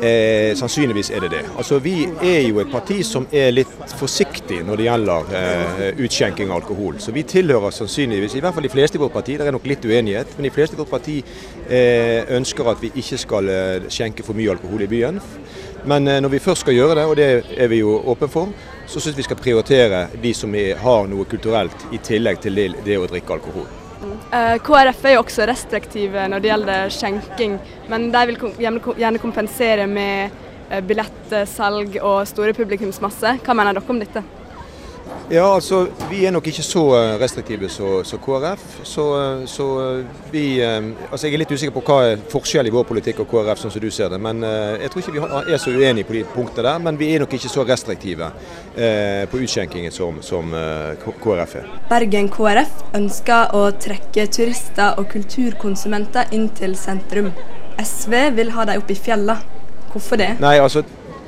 Eh, 0.03 0.51
sannsynligvis 0.59 1.09
er 1.15 1.21
det 1.23 1.29
det. 1.31 1.41
Altså, 1.57 1.79
Vi 1.79 2.09
er 2.21 2.41
jo 2.49 2.59
et 2.59 2.71
parti 2.71 2.97
som 3.07 3.27
er 3.31 3.53
litt 3.53 3.93
forsiktig 3.95 4.57
når 4.67 4.79
det 4.79 4.87
gjelder 4.87 5.29
eh, 5.39 6.01
utskjenking 6.03 6.49
av 6.51 6.57
alkohol. 6.57 6.97
Så 6.99 7.13
vi 7.15 7.23
tilhører 7.23 7.71
sannsynligvis, 7.71 8.35
i 8.35 8.41
hvert 8.43 8.53
fall 8.53 8.67
de 8.67 8.73
fleste 8.73 8.99
i 8.99 9.01
vårt 9.01 9.13
parti, 9.13 9.37
det 9.37 9.47
er 9.47 9.55
nok 9.55 9.67
litt 9.69 9.85
uenighet, 9.85 10.33
men 10.35 10.49
de 10.49 10.51
fleste 10.51 10.75
i 10.75 10.81
vårt 10.81 10.91
parti 10.91 11.21
eh, 11.69 12.27
ønsker 12.35 12.67
at 12.67 12.83
vi 12.83 12.91
ikke 12.99 13.21
skal 13.21 13.51
eh, 13.53 13.87
skjenke 13.87 14.25
for 14.27 14.35
mye 14.35 14.51
alkohol 14.57 14.83
i 14.83 14.89
byen. 14.91 15.21
Men 15.87 16.07
eh, 16.07 16.19
når 16.19 16.35
vi 16.35 16.43
først 16.43 16.65
skal 16.65 16.75
gjøre 16.75 16.97
det, 16.99 17.05
og 17.07 17.15
det 17.21 17.29
er 17.55 17.71
vi 17.71 17.79
jo 17.79 17.95
åpne 18.03 18.27
for, 18.33 18.51
så 18.87 18.99
syns 18.99 19.17
vi 19.17 19.23
skal 19.29 19.39
prioritere 19.39 20.07
de 20.19 20.35
som 20.35 20.51
har 20.83 21.07
noe 21.07 21.29
kulturelt 21.31 21.87
i 21.95 22.01
tillegg 22.03 22.43
til 22.43 22.59
det 22.83 22.99
å 22.99 23.07
drikke 23.07 23.39
alkohol. 23.39 23.82
Eh, 24.33 24.55
KrF 24.65 25.03
er 25.05 25.13
jo 25.13 25.21
også 25.21 25.45
restriktive 25.45 26.23
når 26.25 26.41
det 26.41 26.49
gjelder 26.49 26.93
skjenking, 26.93 27.59
men 27.91 28.07
de 28.13 28.21
vil 28.31 28.39
gjerne 28.57 29.21
kompensere 29.21 29.85
med 29.85 30.33
eh, 30.71 30.79
billettsalg 30.81 31.99
og 32.01 32.23
store 32.25 32.55
publikumsmasse. 32.57 33.35
Hva 33.45 33.55
mener 33.57 33.77
dere 33.77 33.93
om 33.93 34.01
dette? 34.01 34.23
Ja, 35.33 35.47
altså 35.55 35.87
Vi 36.11 36.25
er 36.27 36.31
nok 36.31 36.45
ikke 36.45 36.61
så 36.61 36.81
eh, 36.93 37.15
restriktive 37.17 37.65
som 37.71 38.03
så 38.05 38.19
KrF. 38.21 38.63
Så, 38.85 39.05
eh, 39.17 39.45
så, 39.49 39.65
eh, 39.81 40.05
vi 40.31 40.43
altså 40.61 41.27
Jeg 41.27 41.33
er 41.33 41.41
litt 41.41 41.53
usikker 41.53 41.73
på 41.73 41.81
hva 41.87 41.95
er 42.11 42.21
forskjell 42.29 42.69
i 42.69 42.73
vår 42.73 42.85
politikk 42.85 43.23
og 43.23 43.31
KrF, 43.31 43.63
sånn 43.63 43.73
som 43.73 43.81
du 43.81 43.89
ser 43.89 44.13
det. 44.13 44.19
Men 44.21 44.43
Jeg 44.43 44.91
tror 44.91 45.01
ikke 45.01 45.15
vi 45.15 45.53
er 45.53 45.57
så 45.57 45.73
uenige 45.73 46.05
på 46.05 46.13
de 46.13 46.23
punktene 46.35 46.67
der, 46.67 46.79
men 46.85 46.97
vi 46.99 47.09
er 47.15 47.23
nok 47.23 47.33
ikke 47.33 47.49
så 47.49 47.65
restriktive 47.65 48.29
eh, 48.77 49.25
på 49.31 49.41
utskjenkingen 49.41 49.91
som, 49.91 50.21
som 50.21 50.53
KrF 51.01 51.55
er. 51.63 51.69
Bergen 51.89 52.29
KrF 52.29 52.83
ønsker 52.93 53.55
å 53.57 53.65
trekke 53.73 54.27
turister 54.27 54.99
og 54.99 55.09
kulturkonsumenter 55.13 56.33
inn 56.37 56.49
til 56.53 56.77
sentrum. 56.77 57.31
SV 57.81 58.35
vil 58.37 58.53
ha 58.53 58.69
dem 58.69 58.83
opp 58.83 58.91
i 58.93 58.99
fjellene. 58.99 59.41
Hvorfor 59.93 60.17
det? 60.17 60.35
Nei, 60.41 60.57
altså 60.57 60.81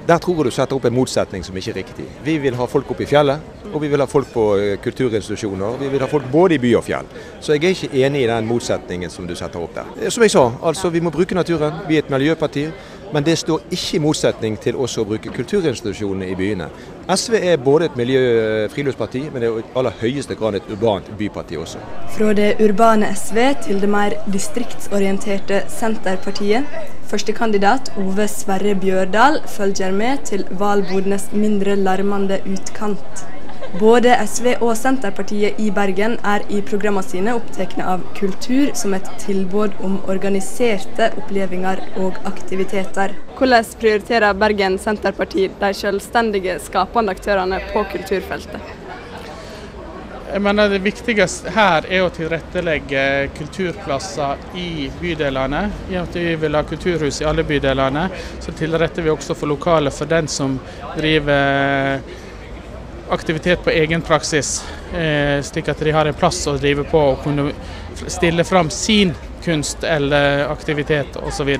der 0.08 0.18
tror 0.22 0.36
jeg 0.38 0.46
du 0.46 0.54
setter 0.54 0.78
opp 0.78 0.86
en 0.86 0.94
motsetning 0.94 1.44
som 1.46 1.56
ikke 1.58 1.72
er 1.72 1.78
riktig. 1.80 2.06
Vi 2.24 2.38
vil 2.38 2.58
ha 2.60 2.68
folk 2.70 2.89
oppe 2.94 3.04
i 3.04 3.10
fjellet, 3.10 3.39
og 3.72 3.82
vi 3.82 3.89
vil 3.89 4.04
ha 4.04 4.06
folk 4.10 4.30
på 4.34 4.44
eh, 4.58 4.76
kulturinstitusjoner. 4.84 5.80
Vi 5.82 5.89
vil 5.89 6.04
ha 6.04 6.10
folk 6.12 6.28
både 6.32 6.56
i 6.56 6.62
by 6.62 6.76
og 6.78 6.86
fjell. 6.86 7.10
Så 7.41 7.56
jeg 7.56 7.63
er 7.63 7.74
ikke 7.74 8.04
enig 8.06 8.22
i 8.26 8.30
den 8.30 8.46
motsetningen 8.46 9.10
som 9.10 9.26
du 9.26 9.34
setter 9.36 9.63
opp 9.63 9.74
der. 9.76 9.89
Eh, 10.02 10.12
som 10.13 10.24
jeg 10.24 10.36
sa, 10.36 10.46
altså 10.62 10.94
vi 10.94 11.02
må 11.02 11.13
bruke 11.15 11.36
naturen. 11.36 11.82
Vi 11.89 11.98
er 11.98 12.06
et 12.06 12.13
miljøparti. 12.13 12.68
Men 13.13 13.24
det 13.24 13.38
står 13.38 13.62
ikke 13.72 13.96
i 13.96 14.00
motsetning 14.02 14.58
til 14.60 14.76
også 14.82 15.04
å 15.04 15.08
bruke 15.08 15.32
kulturinstitusjonene 15.32 16.28
i 16.32 16.36
byene. 16.36 16.68
SV 17.08 17.38
er 17.38 17.62
både 17.62 17.88
et 17.88 17.98
miljø-friluftsparti, 18.00 19.22
men 19.32 19.44
det 19.44 19.50
er 19.50 19.60
i 19.62 19.65
aller 19.78 19.96
høyeste 20.02 20.36
grad 20.36 20.58
et 20.58 20.72
urbant 20.74 21.12
byparti 21.20 21.60
også. 21.62 21.84
Fra 22.18 22.34
det 22.36 22.56
urbane 22.65 23.12
SV 23.15 23.39
til 23.68 23.82
det 23.84 23.91
mer 23.94 24.18
distriktsorienterte 24.34 25.62
Senterpartiet. 25.72 26.65
Førstekandidat 27.06 27.91
Ove 28.02 28.26
Sverre 28.32 28.74
Bjørdal 28.82 29.41
følger 29.48 29.94
med 29.94 30.24
til 30.26 30.46
valgbodenes 30.58 31.28
mindre 31.38 31.76
larmende 31.78 32.39
utkant. 32.50 33.26
Både 33.80 34.13
SV 34.26 34.54
og 34.62 34.72
Senterpartiet 34.80 35.60
i 35.60 35.68
Bergen 35.76 36.15
er 36.24 36.46
i 36.50 36.62
programmene 36.65 37.04
sine 37.06 37.34
opptatt 37.36 37.76
av 37.84 38.06
kultur 38.18 38.72
som 38.80 38.96
et 38.98 39.10
tilbud 39.22 39.76
om 39.84 39.98
organiserte 40.12 41.12
opplevelser 41.20 41.84
og 42.06 42.18
aktiviteter. 42.30 43.13
Hvordan 43.36 43.70
prioriterer 43.84 44.39
Bergen 44.46 44.80
Senterparti 44.80 45.50
de 45.60 45.74
selvstendige 45.82 46.58
skapende 46.63 47.13
aktørene 47.18 47.62
på 47.74 47.86
kulturfeltet? 47.91 48.85
Jeg 50.33 50.41
mener 50.41 50.69
Det 50.69 50.79
viktigste 50.81 51.51
her 51.53 51.85
er 51.85 52.01
å 52.01 52.09
tilrettelegge 52.13 53.01
kulturplasser 53.38 54.57
i 54.57 54.88
bydelene. 54.97 55.59
I 55.93 55.99
at 56.01 56.17
vi 56.17 56.33
vil 56.41 56.57
ha 56.57 56.63
kulturhus 56.65 57.21
i 57.21 57.27
alle 57.29 57.45
bydelene, 57.45 58.07
så 58.41 58.53
tilretter 58.57 59.05
vi 59.05 59.13
også 59.13 59.35
for 59.38 59.53
lokaler 59.53 59.93
for 59.93 60.09
den 60.09 60.27
som 60.27 60.57
driver 60.97 62.01
aktivitet 63.13 63.61
på 63.63 63.69
egen 63.69 64.01
praksis. 64.01 64.63
Eh, 64.93 65.43
slik 65.45 65.69
at 65.69 65.85
de 65.85 65.93
har 65.93 66.09
en 66.09 66.17
plass 66.17 66.41
å 66.49 66.57
drive 66.57 66.88
på 66.89 67.03
og 67.11 67.21
kunne 67.23 67.51
stille 68.07 68.43
fram 68.43 68.73
sin 68.73 69.13
kunst 69.45 69.83
eller 69.85 70.47
aktivitet 70.49 71.21
osv. 71.21 71.53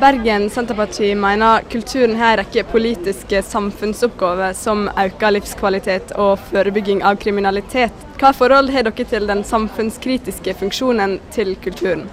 Bergen 0.00 0.50
Senterparti 0.50 1.14
mener 1.14 1.62
kulturen 1.70 2.16
har 2.16 2.34
en 2.34 2.36
rekke 2.42 2.64
politiske 2.68 3.40
samfunnsoppgaver 3.42 4.52
som 4.52 4.90
øker 4.92 5.32
livskvalitet 5.38 6.12
og 6.20 6.34
forebygging 6.50 7.00
av 7.00 7.16
kriminalitet. 7.22 8.04
Hva 8.20 8.34
forhold 8.36 8.68
har 8.74 8.84
dere 8.84 9.06
til 9.08 9.24
den 9.30 9.40
samfunnskritiske 9.48 10.52
funksjonen 10.60 11.16
til 11.32 11.54
kulturen? 11.64 12.04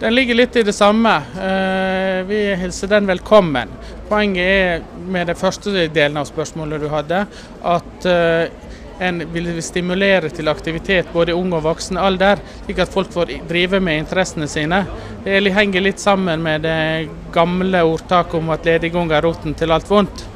Den 0.00 0.16
ligger 0.16 0.40
litt 0.40 0.56
i 0.56 0.64
det 0.64 0.72
samme. 0.72 1.12
Eh, 1.36 2.22
vi 2.24 2.40
hilser 2.62 2.88
den 2.94 3.12
velkommen. 3.12 3.76
Poenget 4.08 4.48
er 4.48 4.82
med 5.04 5.28
den 5.28 5.36
første 5.36 5.84
delen 5.92 6.16
av 6.16 6.30
spørsmålet 6.32 6.80
du 6.80 6.88
hadde, 6.88 7.26
at 7.60 8.08
eh, 8.08 8.69
en 9.00 9.22
vil 9.32 9.62
stimulere 9.62 10.28
til 10.30 10.48
aktivitet 10.52 11.08
både 11.12 11.32
i 11.32 11.36
ung 11.36 11.54
og 11.56 11.64
voksen 11.64 11.96
alder, 11.96 12.40
slik 12.66 12.82
at 12.84 12.92
folk 12.92 13.12
får 13.14 13.32
drive 13.48 13.80
med 13.80 14.02
interessene 14.02 14.48
sine. 14.48 14.82
Det 15.24 15.40
henger 15.56 15.84
litt 15.84 16.02
sammen 16.02 16.42
med 16.44 16.66
det 16.68 17.08
gamle 17.32 17.82
ordtaket 17.86 18.36
om 18.40 18.52
at 18.52 18.68
lediggang 18.68 19.12
er 19.12 19.24
roten 19.24 19.56
til 19.56 19.72
alt 19.72 19.88
vondt. 19.90 20.26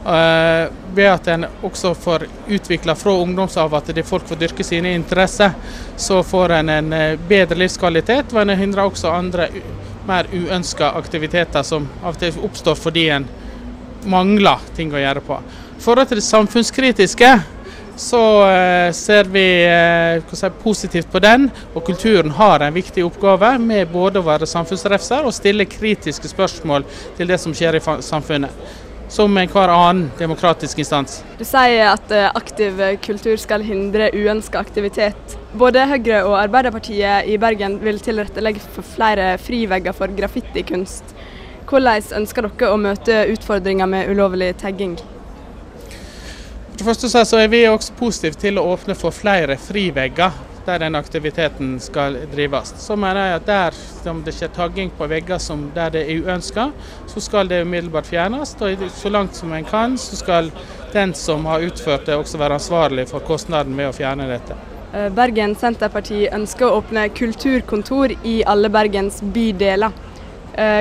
Uh, 0.00 0.70
ved 0.96 1.10
at 1.10 1.26
en 1.28 1.44
også 1.60 1.90
får 1.94 2.22
utvikla 2.48 2.94
fra 2.96 3.12
ungdomsav 3.20 3.74
at 3.76 3.90
det 3.94 4.06
folk 4.08 4.24
får 4.28 4.38
dyrke 4.40 4.64
sine 4.64 4.94
interesser, 4.96 5.52
så 5.96 6.22
får 6.24 6.54
en 6.56 6.68
en 6.72 6.92
uh, 6.92 7.20
bedre 7.28 7.58
livskvalitet, 7.60 8.32
og 8.32 8.40
en 8.40 8.56
hindrer 8.56 8.88
også 8.88 9.12
andre 9.12 9.50
mer 10.08 10.26
uønska 10.32 10.94
aktiviteter 10.96 11.62
som 11.62 11.88
av 12.02 12.14
og 12.14 12.20
til 12.22 12.40
oppstår 12.48 12.80
fordi 12.80 13.08
en 13.12 13.28
mangler 14.08 14.64
ting 14.76 14.92
å 14.92 15.00
gjøre 15.00 15.20
på. 15.20 15.36
I 15.76 15.82
forhold 15.84 16.08
til 16.08 16.20
det 16.20 16.24
samfunnskritiske, 16.24 17.30
så 18.00 18.20
uh, 18.42 18.90
ser 18.96 19.28
vi 19.28 19.46
si, 20.32 20.50
positivt 20.62 21.10
på 21.12 21.20
den. 21.22 21.48
Og 21.74 21.84
kulturen 21.84 22.32
har 22.36 22.64
en 22.64 22.74
viktig 22.74 23.04
oppgave 23.04 23.56
med 23.60 23.90
både 23.92 24.22
å 24.22 24.26
være 24.26 24.48
samfunnsrefser 24.48 25.26
og 25.28 25.36
stille 25.36 25.68
kritiske 25.68 26.30
spørsmål 26.32 26.86
til 27.18 27.28
det 27.28 27.40
som 27.42 27.56
skjer 27.56 27.76
i 27.76 27.82
samfunnet 27.84 28.78
som 29.10 29.34
enhver 29.38 29.72
annen 29.74 30.04
demokratisk 30.18 30.78
instans. 30.78 31.16
Du 31.34 31.42
sier 31.42 31.88
at 31.90 32.12
aktiv 32.30 32.78
kultur 33.02 33.34
skal 33.42 33.64
hindre 33.66 34.06
uønska 34.14 34.62
aktivitet. 34.62 35.34
Både 35.58 35.82
Høyre 35.90 36.22
og 36.28 36.36
Arbeiderpartiet 36.38 37.26
i 37.26 37.34
Bergen 37.42 37.80
vil 37.82 37.98
tilrettelegge 37.98 38.62
for 38.76 38.86
flere 38.86 39.32
frivegger 39.42 39.96
for 39.98 40.14
graffitikunst. 40.14 41.16
Hvordan 41.70 42.06
ønsker 42.22 42.46
dere 42.46 42.70
å 42.70 42.78
møte 42.78 43.24
utfordringer 43.34 43.90
med 43.90 44.10
ulovlig 44.14 44.54
tagging? 44.62 44.96
For 46.80 46.88
det 46.88 46.96
første 46.96 47.24
så 47.28 47.36
er 47.36 47.48
vi 47.52 47.58
også 47.68 47.92
positive 47.92 48.38
til 48.40 48.56
å 48.56 48.62
åpne 48.72 48.94
for 48.96 49.12
flere 49.12 49.58
frivegger 49.60 50.32
der 50.64 50.78
den 50.80 50.94
aktiviteten 50.96 51.74
skal 51.80 52.14
drives. 52.32 52.70
Så 52.80 52.96
mener 52.96 53.26
jeg 53.26 53.34
at 53.36 53.50
der 53.50 53.76
som 53.76 54.22
det 54.24 54.32
skjer 54.32 54.48
tagging 54.56 54.88
på 54.96 55.08
vegger 55.10 55.42
der 55.74 55.92
det 55.92 56.06
er 56.06 56.22
uønska, 56.24 56.70
så 57.06 57.20
skal 57.20 57.50
det 57.52 57.58
umiddelbart 57.66 58.08
fjernes. 58.08 58.54
Og 58.64 58.86
så 58.96 59.12
langt 59.12 59.36
som 59.36 59.52
en 59.52 59.68
kan, 59.68 59.98
så 59.98 60.16
skal 60.16 60.48
den 60.94 61.12
som 61.12 61.44
har 61.44 61.60
utført 61.68 62.06
det 62.08 62.16
også 62.16 62.40
være 62.40 62.56
ansvarlig 62.56 63.06
for 63.12 63.20
kostnaden 63.28 63.76
med 63.76 63.90
å 63.90 63.92
fjerne 63.92 64.30
dette. 64.32 64.56
Bergen 65.12 65.52
Senterparti 65.60 66.30
ønsker 66.32 66.64
å 66.64 66.80
åpne 66.80 67.10
kulturkontor 67.12 68.16
i 68.24 68.40
alle 68.48 68.72
Bergens 68.72 69.20
bydeler. 69.20 69.92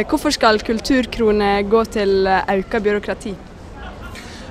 Hvorfor 0.08 0.32
skal 0.32 0.64
kulturkroner 0.64 1.68
gå 1.68 1.86
til 1.92 2.24
økt 2.32 2.84
byråkrati? 2.88 3.36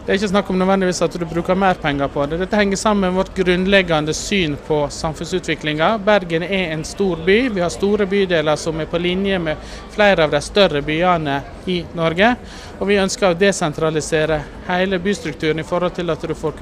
Det 0.08 0.14
er 0.14 0.22
ikke 0.22 0.28
snakk 0.30 0.50
om 0.50 0.56
nødvendigvis 0.56 1.02
at 1.04 1.16
du 1.20 1.24
bruker 1.28 1.56
mer 1.60 1.76
penger 1.76 2.08
på 2.08 2.22
det. 2.24 2.38
Dette 2.40 2.56
henger 2.56 2.78
sammen 2.80 3.10
med 3.10 3.18
vårt 3.18 3.34
grunnleggende 3.36 4.14
syn 4.16 4.54
på 4.66 4.78
samfunnsutviklinga. 4.88 5.90
Bergen 6.00 6.46
er 6.46 6.72
en 6.72 6.84
stor 6.88 7.20
by. 7.26 7.36
Vi 7.52 7.60
har 7.60 7.68
store 7.68 8.06
bydeler 8.08 8.56
som 8.56 8.80
er 8.80 8.88
på 8.88 8.96
linje 9.04 9.36
med 9.38 9.60
flere 9.92 10.24
av 10.24 10.32
de 10.32 10.40
større 10.40 10.80
byene 10.80 11.42
i 11.68 11.82
Norge. 11.92 12.30
Og 12.78 12.88
vi 12.88 12.96
ønsker 13.02 13.28
å 13.28 13.36
desentralisere 13.36 14.40
hele 14.70 14.96
bystrukturen 14.96 15.60
i 15.60 15.68
forhold 15.68 16.00
til 16.00 16.16
at 16.16 16.24
du 16.24 16.32
får 16.32 16.56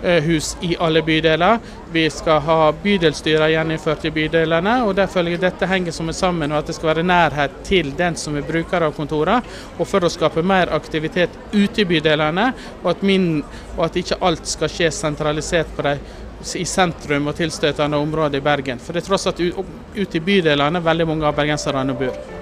kulturhus 0.00 0.56
i 0.60 0.76
alle 0.76 1.02
bydeler. 1.02 1.58
Vi 1.92 2.10
skal 2.10 2.40
ha 2.40 2.72
bydelsstyrer 2.82 3.48
gjeninnført 3.48 4.04
i 4.04 4.10
bydelene, 4.10 4.82
og 4.84 4.94
der 4.94 5.06
følger 5.06 5.38
dette 5.38 5.66
henger 5.66 5.92
som 5.92 6.12
sammen, 6.12 6.52
og 6.52 6.58
at 6.58 6.66
det 6.66 6.76
skal 6.76 6.94
være 6.94 7.06
nærhet 7.06 7.50
til 7.64 7.92
den 7.96 8.16
som 8.16 8.36
er 8.36 8.42
bruker 8.42 8.82
av 8.82 8.92
kontorene. 8.92 9.42
Og 9.78 9.86
for 9.86 10.04
å 10.04 10.12
skape 10.12 10.42
mer 10.42 10.72
aktivitet 10.74 11.30
ute 11.52 11.82
i 11.82 11.88
bydelene, 11.88 12.52
og 12.82 12.90
at, 12.90 13.02
min, 13.02 13.42
og 13.76 13.84
at 13.88 13.96
ikke 13.96 14.20
alt 14.20 14.46
skal 14.46 14.68
skje 14.68 14.90
sentralisert 14.90 15.74
på 15.76 15.86
de 15.86 15.98
i 16.54 16.66
sentrum 16.68 17.30
og 17.30 17.38
tilstøtende 17.38 17.96
områder 17.96 18.38
i 18.38 18.44
Bergen. 18.44 18.78
For 18.78 18.92
det 18.92 19.02
er 19.02 19.08
tross 19.08 19.26
alt 19.26 19.40
ute 19.40 20.18
i 20.20 20.20
bydelene 20.20 20.84
veldig 20.84 21.08
mange 21.08 21.26
av 21.26 21.34
bergenserne 21.34 21.96
bor. 21.96 22.35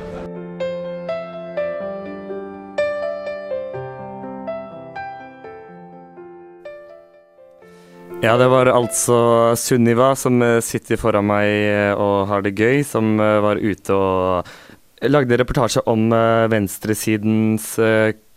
Ja, 8.25 8.39
det 8.41 8.47
var 8.49 8.71
altså 8.73 9.17
Sunniva 9.61 10.15
som 10.17 10.41
sitter 10.65 10.97
foran 10.97 11.27
meg 11.29 11.93
og 12.01 12.25
har 12.31 12.45
det 12.47 12.55
gøy, 12.57 12.81
som 12.89 13.19
var 13.21 13.61
ute 13.61 13.93
og 13.93 14.49
lagde 15.05 15.37
reportasje 15.37 15.83
om 15.91 16.09
venstresidens 16.49 17.75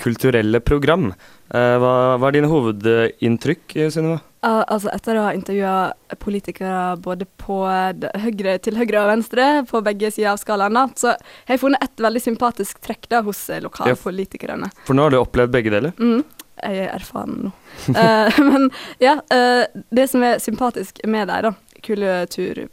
kulturelle 0.01 0.59
program. 0.59 1.13
Hva 1.47 1.93
var 2.19 2.35
dine 2.35 2.49
hovedinntrykk, 2.51 3.77
Sunniva? 3.95 4.19
Altså 4.47 4.91
Etter 4.93 5.17
å 5.17 5.23
ha 5.25 5.31
intervjua 5.35 6.17
politikere 6.19 6.97
både 7.03 7.25
på 7.39 7.63
høyre, 7.63 8.57
til 8.63 8.77
høyre 8.79 9.01
og 9.05 9.09
venstre, 9.13 9.47
på 9.67 9.81
begge 9.87 10.11
sider 10.13 10.33
av 10.33 10.41
skalaen, 10.43 10.77
så 10.99 11.15
har 11.15 11.55
jeg 11.55 11.63
funnet 11.63 11.83
et 11.87 12.03
veldig 12.03 12.21
sympatisk 12.23 12.83
trekk 12.83 13.07
da 13.11 13.23
hos 13.25 13.45
lokalpolitikerne. 13.63 14.67
Ja, 14.67 14.83
for 14.87 14.99
nå 14.99 15.07
har 15.07 15.15
du 15.15 15.21
opplevd 15.21 15.55
begge 15.55 15.73
deler? 15.73 15.95
Mm, 15.99 16.21
jeg 16.63 16.87
er 16.87 16.93
erfaren 16.95 17.47
nå. 17.47 17.53
uh, 17.93 18.41
men 18.49 18.69
ja, 19.03 19.19
uh, 19.33 19.63
det 19.93 20.09
som 20.11 20.25
er 20.25 20.41
sympatisk 20.43 21.01
med 21.05 21.29
dem, 21.29 21.49
da, 21.49 21.53
kultur, 21.85 22.63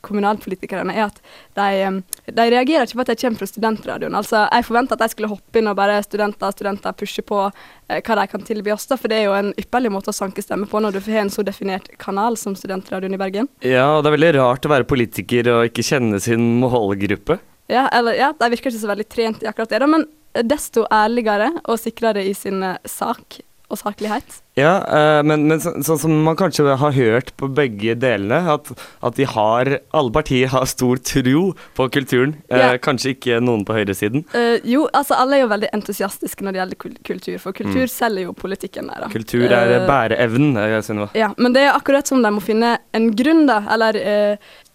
kommunalpolitikerne, 0.00 0.94
er 0.96 1.10
at 1.10 1.18
de, 1.54 1.90
de, 2.32 2.46
reagerer 2.48 2.86
ikke 2.86 2.96
på 2.96 3.04
at 3.04 3.10
de 3.12 3.16
kommer 3.20 3.42
fra 3.42 3.48
studentradioen. 3.50 4.16
Altså, 4.16 4.46
Jeg 4.48 4.64
forventa 4.64 4.96
at 4.96 5.02
de 5.04 5.08
skulle 5.12 5.30
hoppe 5.30 5.60
inn 5.60 5.68
og 5.68 5.76
bare 5.78 5.98
studenter 6.02 6.54
studenter 6.56 6.96
pushe 6.96 7.22
på 7.22 7.42
hva 7.44 8.16
de 8.18 8.24
kan 8.32 8.46
tilby 8.48 8.72
oss, 8.72 8.88
da, 8.88 8.96
for 8.96 9.12
det 9.12 9.20
er 9.20 9.28
jo 9.28 9.36
en 9.36 9.52
ypperlig 9.60 9.92
måte 9.92 10.10
å 10.14 10.16
sanke 10.16 10.42
stemme 10.42 10.66
på 10.70 10.80
når 10.80 10.96
du 10.96 11.02
har 11.04 11.20
en 11.22 11.32
så 11.32 11.44
definert 11.44 11.92
kanal 12.00 12.40
som 12.40 12.56
Studentradioen 12.56 13.14
i 13.14 13.20
Bergen. 13.20 13.52
Ja, 13.60 13.90
og 13.98 14.02
det 14.02 14.10
er 14.10 14.16
veldig 14.16 14.34
rart 14.40 14.66
å 14.66 14.72
være 14.72 14.88
politiker 14.88 15.52
og 15.52 15.68
ikke 15.68 15.86
kjenne 15.86 16.20
sin 16.24 16.48
målgruppe. 16.64 17.38
Ja, 17.68 17.84
eller, 17.92 18.16
ja, 18.16 18.32
de 18.32 18.48
virker 18.48 18.72
ikke 18.72 18.80
så 18.80 18.88
veldig 18.88 19.08
trent 19.12 19.42
i 19.44 19.48
akkurat 19.50 19.68
det, 19.68 19.82
da, 19.84 19.88
men 19.92 20.08
desto 20.44 20.86
ærligere 20.92 21.52
og 21.64 21.78
sikrere 21.80 22.24
i 22.26 22.34
sin 22.36 22.62
sak 22.84 23.40
og 23.68 23.76
saklighet. 23.76 24.38
Ja, 24.58 24.78
uh, 24.88 25.20
men, 25.26 25.44
men 25.50 25.60
sånn 25.62 25.84
så, 25.84 25.98
som 26.00 26.14
man 26.24 26.36
kanskje 26.38 26.64
har 26.80 26.94
hørt 26.96 27.30
på 27.38 27.50
begge 27.52 27.94
delene, 28.00 28.40
at, 28.54 28.70
at 29.04 29.18
de 29.18 29.26
har 29.28 29.70
Alle 29.94 30.12
partier 30.14 30.48
har 30.50 30.64
stor 30.66 30.98
tro 31.04 31.42
på 31.76 31.88
kulturen. 31.94 32.34
Uh, 32.48 32.58
ja. 32.58 32.70
Kanskje 32.82 33.12
ikke 33.14 33.42
noen 33.44 33.66
på 33.68 33.76
høyresiden. 33.76 34.24
Uh, 34.32 34.56
jo, 34.66 34.86
altså 34.96 35.18
alle 35.20 35.38
er 35.38 35.44
jo 35.44 35.50
veldig 35.52 35.70
entusiastiske 35.76 36.46
når 36.46 36.56
det 36.56 36.62
gjelder 36.62 36.80
kultur, 37.10 37.36
for 37.42 37.58
kultur 37.60 37.84
mm. 37.84 37.92
selger 37.92 38.28
jo 38.30 38.34
politikken 38.38 38.88
der. 38.90 39.04
Da. 39.04 39.10
Kultur 39.12 39.46
er 39.46 39.76
bæreevnen, 39.88 40.56
Sunniva. 40.84 41.10
Ja, 41.18 41.30
men 41.36 41.54
det 41.56 41.66
er 41.66 41.76
akkurat 41.76 42.08
som 42.08 42.24
de 42.24 42.32
må 42.32 42.42
finne 42.44 42.78
en 42.96 43.12
grunn, 43.18 43.44
da, 43.50 43.60
eller 43.76 44.00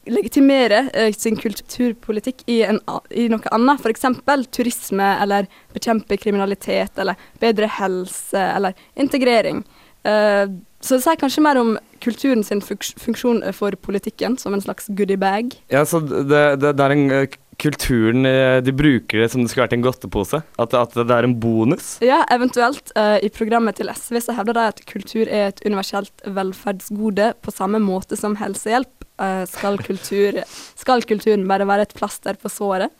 legitimere 0.09 0.87
eh, 0.93 1.13
sin 1.15 1.37
kulturpolitikk 1.39 2.43
i, 2.51 2.61
en, 2.67 2.79
i 3.11 3.29
noe 3.31 3.53
annet, 3.55 3.83
f.eks. 3.83 4.07
turisme, 4.51 5.07
eller 5.23 5.47
bekjempe 5.75 6.17
kriminalitet, 6.19 6.97
eller 6.99 7.19
bedre 7.41 7.69
helse, 7.79 8.43
eller 8.57 8.77
integrering. 8.99 9.63
Eh, 10.03 10.45
så 10.83 10.97
det 10.97 11.05
sier 11.05 11.19
kanskje 11.19 11.45
mer 11.45 11.59
om 11.61 11.77
kulturen 12.03 12.43
sin 12.43 12.59
funksjon 12.61 13.39
for 13.55 13.75
politikken, 13.79 14.35
som 14.37 14.55
en 14.55 14.63
slags 14.63 14.89
goodiebag. 14.91 15.55
Ja, 15.71 15.85
så 15.87 16.01
det, 16.03 16.43
det, 16.59 16.73
det 16.75 16.83
er 16.83 16.95
en 16.95 17.05
eh, 17.15 17.37
kulturen 17.61 18.25
eh, 18.25 18.57
De 18.65 18.73
bruker 18.75 19.21
det 19.21 19.29
som 19.31 19.43
det 19.43 19.51
skulle 19.51 19.67
vært 19.67 19.77
en 19.77 19.85
godtepose? 19.85 20.41
At, 20.59 20.75
at 20.75 20.97
det 20.97 21.15
er 21.15 21.27
en 21.27 21.37
bonus? 21.39 21.95
Ja, 22.03 22.23
eventuelt. 22.33 22.91
Uh, 22.97 23.17
I 23.23 23.31
programmet 23.33 23.79
til 23.79 23.91
SV 23.93 24.19
så 24.25 24.35
hevder 24.37 24.59
de 24.59 24.67
at 24.73 24.83
kultur 24.89 25.23
er 25.23 25.51
et 25.51 25.63
universelt 25.65 26.25
velferdsgode 26.25 27.33
på 27.39 27.55
samme 27.55 27.81
måte 27.83 28.19
som 28.19 28.37
helsehjelp. 28.41 28.91
Uh, 29.23 29.45
skal, 29.47 29.79
kultur, 29.87 30.41
skal, 30.75 31.07
kulturen 31.07 31.47
bare 31.47 31.69
være 31.69 31.87
et 31.87 31.95
plaster 31.95 32.35
på 32.41 32.51
såret? 32.51 32.91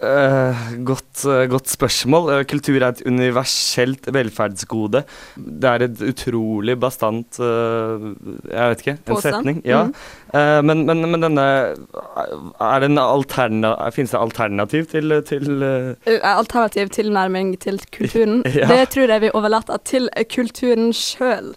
Uh, 0.00 0.56
godt, 0.88 1.26
uh, 1.28 1.42
godt 1.52 1.68
spørsmål. 1.68 2.30
Uh, 2.32 2.42
kultur 2.48 2.78
er 2.78 2.86
et 2.94 3.02
universelt 3.04 4.06
velferdsgode. 4.16 5.02
Det 5.36 5.68
er 5.68 5.84
et 5.84 6.00
utrolig 6.08 6.72
bastant 6.80 7.36
eh, 7.36 8.06
Jeg 8.48 8.70
vet 8.72 8.80
ikke, 8.84 8.94
en 8.94 9.02
Påstand. 9.10 9.34
setning. 9.34 9.58
Ja. 9.68 9.82
Mm. 9.84 9.92
Eh, 10.40 10.62
men, 10.64 10.86
men, 10.88 11.04
men 11.12 11.26
denne 11.26 11.44
Er 11.44 12.80
det 12.80 12.88
en 12.88 13.02
alterna, 13.02 13.74
Finnes 13.92 14.14
det 14.14 14.20
alternativ 14.22 14.88
til, 14.94 15.18
til 15.28 15.62
eh, 15.66 15.92
Eh, 16.08 16.24
Alternativ 16.24 16.88
tilnærming 16.96 17.52
til 17.60 17.80
kulturen. 17.92 18.40
Ja. 18.56 18.66
Det 18.72 18.88
tror 18.96 19.12
jeg 19.12 19.20
vi 19.26 19.34
overlater 19.36 19.76
til 19.84 20.08
kulturen 20.32 20.94
sjøl. 20.96 21.52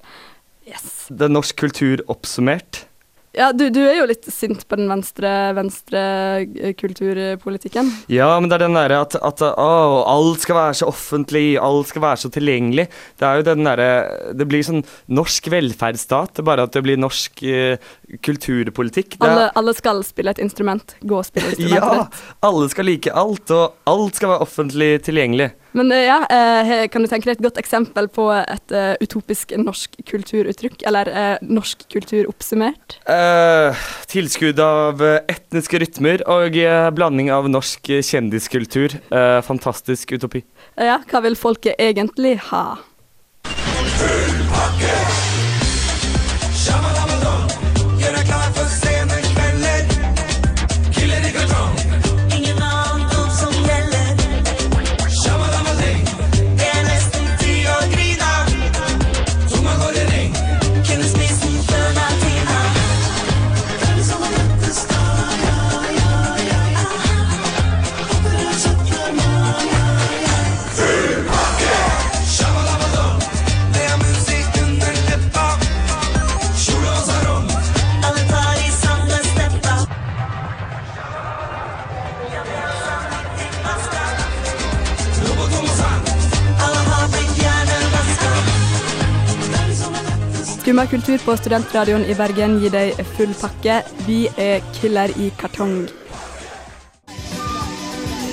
Det 1.10 1.26
er 1.26 1.32
norsk 1.32 1.56
kultur 1.60 2.04
oppsummert? 2.12 2.86
Ja, 3.34 3.48
du, 3.52 3.64
du 3.74 3.80
er 3.82 3.96
jo 3.98 4.06
litt 4.06 4.28
sint 4.30 4.62
på 4.70 4.78
den 4.78 4.86
venstre, 4.92 5.30
venstre 5.58 6.02
eh, 6.46 6.74
kulturpolitikken. 6.78 7.88
Ja, 8.14 8.28
men 8.38 8.46
det 8.52 8.60
er 8.60 8.64
den 8.68 8.78
derre 8.78 9.00
at, 9.08 9.16
at 9.18 9.42
å, 9.50 9.70
alt 10.06 10.44
skal 10.46 10.60
være 10.60 10.76
så 10.78 10.90
offentlig, 10.92 11.46
alt 11.58 11.90
skal 11.90 12.04
være 12.06 12.22
så 12.22 12.30
tilgjengelig. 12.36 12.86
Det 13.18 13.26
er 13.26 13.42
jo 13.42 13.48
den 13.48 13.66
derre 13.66 13.90
Det 14.38 14.46
blir 14.52 14.62
sånn 14.68 14.84
norsk 15.18 15.50
velferdsstat, 15.50 16.44
bare 16.46 16.68
at 16.68 16.78
det 16.78 16.84
blir 16.86 17.02
norsk 17.02 17.42
uh, 17.50 17.90
kulturpolitikk. 18.22 19.18
Er- 19.18 19.26
Alle, 19.32 19.50
alle 19.64 19.74
skal 19.78 20.04
spille 20.06 20.34
et 20.38 20.44
instrument. 20.44 20.96
Gå 21.02 21.18
og 21.24 21.26
spille 21.28 21.56
instrumentet 21.56 21.82
Ja! 21.82 22.06
ditt. 22.06 22.22
Alle 22.46 22.70
skal 22.70 22.90
like 22.92 23.18
alt, 23.26 23.50
og 23.58 23.90
alt 23.90 24.20
skal 24.22 24.36
være 24.36 24.46
offentlig 24.46 24.92
tilgjengelig. 25.10 25.50
Men 25.78 25.92
eh, 25.92 26.06
ja, 26.06 26.20
eh, 26.30 26.86
kan 26.92 27.04
du 27.04 27.10
tenke 27.10 27.28
deg 27.28 27.40
et 27.40 27.46
godt 27.46 27.60
eksempel 27.62 28.08
på 28.14 28.28
et 28.38 28.76
eh, 28.76 28.94
utopisk 29.02 29.56
norsk 29.58 29.98
kulturuttrykk? 30.10 30.86
Eller 30.90 31.12
norsk 31.42 31.88
kultur 31.92 32.30
oppsummert? 32.30 33.00
Eh, 33.10 33.84
tilskudd 34.12 34.62
av 34.64 35.02
etniske 35.04 35.82
rytmer 35.82 36.26
og 36.30 36.58
blanding 36.96 37.34
av 37.34 37.50
norsk 37.52 37.90
kjendiskultur. 38.06 39.00
Eh, 39.10 39.40
fantastisk 39.46 40.16
utopi. 40.16 40.44
Ja, 40.78 41.02
hva 41.10 41.24
vil 41.26 41.38
folket 41.40 41.80
egentlig 41.82 42.38
ha? 42.52 42.66
Skumma 90.74 90.90
kultur 90.90 91.20
på 91.22 91.34
Studentradioen 91.38 92.02
i 92.10 92.16
Bergen 92.18 92.56
gir 92.58 92.72
deg 92.74 92.98
full 93.14 93.30
pakke. 93.38 93.76
Vi 94.08 94.24
er 94.42 94.64
Killer 94.74 95.12
i 95.22 95.28
kartong. 95.38 95.76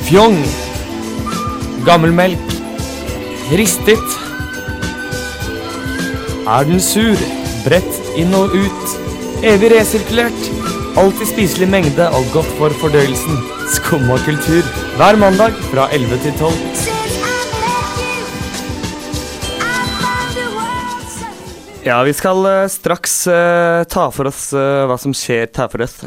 Fjong. 0.06 0.38
Gammelmelk. 1.84 2.54
Ristet. 3.60 4.16
Er 6.48 6.64
den 6.64 6.80
sur? 6.80 7.20
Bredt 7.66 8.16
inn 8.16 8.32
og 8.32 8.56
ut. 8.56 8.96
Evig 9.44 9.74
resirkulert. 9.74 10.48
Alltid 10.96 11.34
spiselig 11.34 11.68
mengde 11.76 12.08
og 12.08 12.32
godt 12.32 12.56
for 12.56 12.72
fordøyelsen. 12.80 13.36
Skummakultur. 13.76 14.64
Hver 14.96 15.20
mandag 15.20 15.60
fra 15.68 15.90
11 15.92 16.24
til 16.24 16.40
12. 16.40 16.79
Ja, 21.80 22.02
vi 22.04 22.12
skal 22.12 22.44
uh, 22.44 22.66
straks 22.68 23.14
uh, 23.24 23.86
ta 23.88 24.02
for 24.12 24.28
oss 24.28 24.50
uh, 24.52 24.84
hva 24.84 24.98
som 25.00 25.14
skjer 25.16 25.46
Ta 25.48 25.64
for 25.72 25.80
oss 25.80 26.02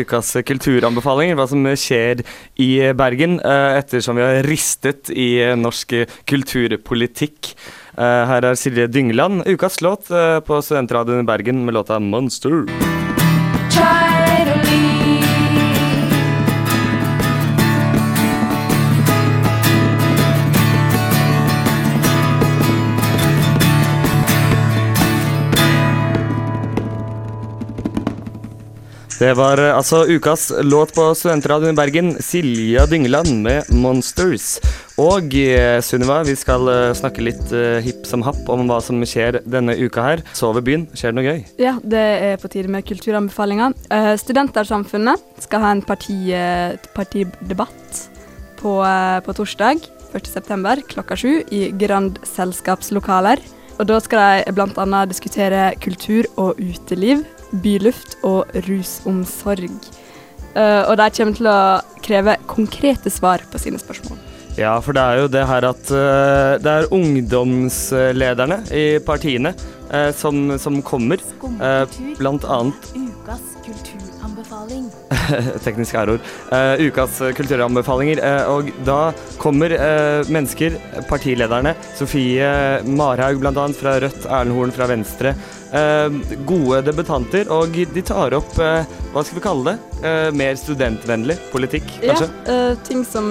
ukas 0.00 0.30
kulturanbefalinger. 0.48 1.36
Hva 1.36 1.44
som 1.50 1.68
skjer 1.76 2.22
i 2.56 2.70
Bergen 2.96 3.36
ettersom 3.42 4.16
vi 4.16 4.24
har 4.24 4.40
ristet 4.48 5.12
i 5.12 5.28
norsk 5.58 5.94
kulturpolitikk. 6.28 7.52
Her 7.92 8.48
er 8.48 8.56
Silje 8.56 8.88
Dyngeland, 8.88 9.44
ukas 9.44 9.82
låt 9.84 10.08
på 10.08 10.62
Studentradioen 10.64 11.26
i 11.26 11.28
Bergen 11.28 11.64
med 11.66 11.76
låta 11.76 12.00
'Monster'. 12.00 13.01
Det 29.22 29.36
var 29.38 29.60
eh, 29.62 29.70
altså 29.70 30.00
ukas 30.10 30.48
låt 30.66 30.96
på 30.96 31.02
Studentradioen 31.14 31.76
i 31.76 31.78
Bergen, 31.78 32.08
Silja 32.18 32.88
Dyngeland 32.90 33.36
med 33.44 33.68
'Monsters'. 33.70 34.56
Og 34.98 35.36
eh, 35.38 35.78
Sunniva, 35.78 36.16
vi 36.26 36.34
skal 36.34 36.66
eh, 36.66 36.94
snakke 36.98 37.22
litt 37.22 37.52
hipp 37.86 38.02
som 38.08 38.24
happ 38.26 38.48
om 38.50 38.64
hva 38.66 38.80
som 38.82 38.98
skjer 39.06 39.38
denne 39.46 39.76
uka 39.78 40.02
her. 40.02 40.24
Sove 40.34 40.58
byen, 40.66 40.88
skjer 40.98 41.14
det 41.14 41.18
noe 41.20 41.28
gøy? 41.28 41.44
Ja, 41.62 41.76
det 41.86 42.02
er 42.02 42.42
på 42.42 42.50
tide 42.50 42.72
med 42.74 42.82
kulturanbefalinger. 42.88 43.76
Uh, 43.94 44.16
Studentersamfunnet 44.18 45.22
skal 45.44 45.62
ha 45.62 45.70
en 45.70 45.84
parti, 45.86 46.18
partidebatt 46.96 48.00
på, 48.58 48.80
uh, 48.82 49.20
på 49.22 49.36
torsdag 49.38 49.86
1.9. 50.18 50.82
klokka 50.96 51.14
sju 51.14 51.44
i 51.54 51.68
Grand 51.78 52.18
selskapslokaler. 52.26 53.38
Og 53.78 53.86
da 53.86 54.02
skal 54.02 54.42
de 54.42 54.56
bl.a. 54.58 55.04
diskutere 55.06 55.70
kultur 55.78 56.26
og 56.34 56.58
uteliv, 56.58 57.22
byluft 57.52 58.18
og 58.26 58.52
rusomsorg. 58.68 59.70
Uh, 60.52 60.84
og 60.90 60.98
de 61.00 61.08
kommer 61.16 61.38
til 61.38 61.48
å 61.48 61.60
kreve 62.04 62.36
konkrete 62.50 63.12
svar 63.12 63.44
på 63.52 63.60
sine 63.60 63.80
spørsmål. 63.80 64.20
Ja, 64.58 64.74
for 64.84 64.92
det 64.92 65.02
er 65.02 65.22
jo 65.22 65.28
det 65.32 65.46
her 65.48 65.64
at 65.64 65.92
uh, 65.94 66.58
det 66.60 66.72
er 66.72 66.90
ungdomslederne 66.92 68.60
i 68.76 68.84
partiene 69.04 69.54
uh, 69.88 70.10
som, 70.16 70.58
som 70.60 70.82
kommer. 70.84 71.24
Uh, 71.40 71.86
blant 72.20 72.44
annet 72.44 72.92
Ukas 72.92 73.52
kulturanbefaling. 73.62 74.90
Teknisk. 75.64 75.94
Eh, 75.94 76.86
ukas 76.86 77.20
kulturanbefalinger. 77.36 78.20
og 78.50 78.70
da 78.84 79.12
kommer 79.38 79.70
eh, 79.70 80.28
mennesker, 80.32 80.76
partilederne, 81.08 81.74
Sofie 81.98 82.82
Marhaug 82.84 83.40
bl.a. 83.42 83.66
fra 83.78 83.98
Rødt, 84.02 84.26
Erlend 84.26 84.56
Horn 84.56 84.74
fra 84.74 84.88
Venstre. 84.90 85.34
Eh, 85.72 86.36
gode 86.48 86.82
debutanter, 86.86 87.48
og 87.52 87.72
de 87.94 88.04
tar 88.06 88.36
opp 88.36 88.58
eh, 88.62 88.84
hva 89.12 89.24
skal 89.24 89.36
vi 89.36 89.44
kalle 89.44 89.72
det? 89.72 90.04
Eh, 90.08 90.28
mer 90.36 90.56
studentvennlig 90.56 91.36
politikk, 91.52 91.88
kanskje? 92.00 92.28
Ja, 92.46 92.54
eh, 92.54 92.78
ting, 92.88 93.04
som, 93.04 93.28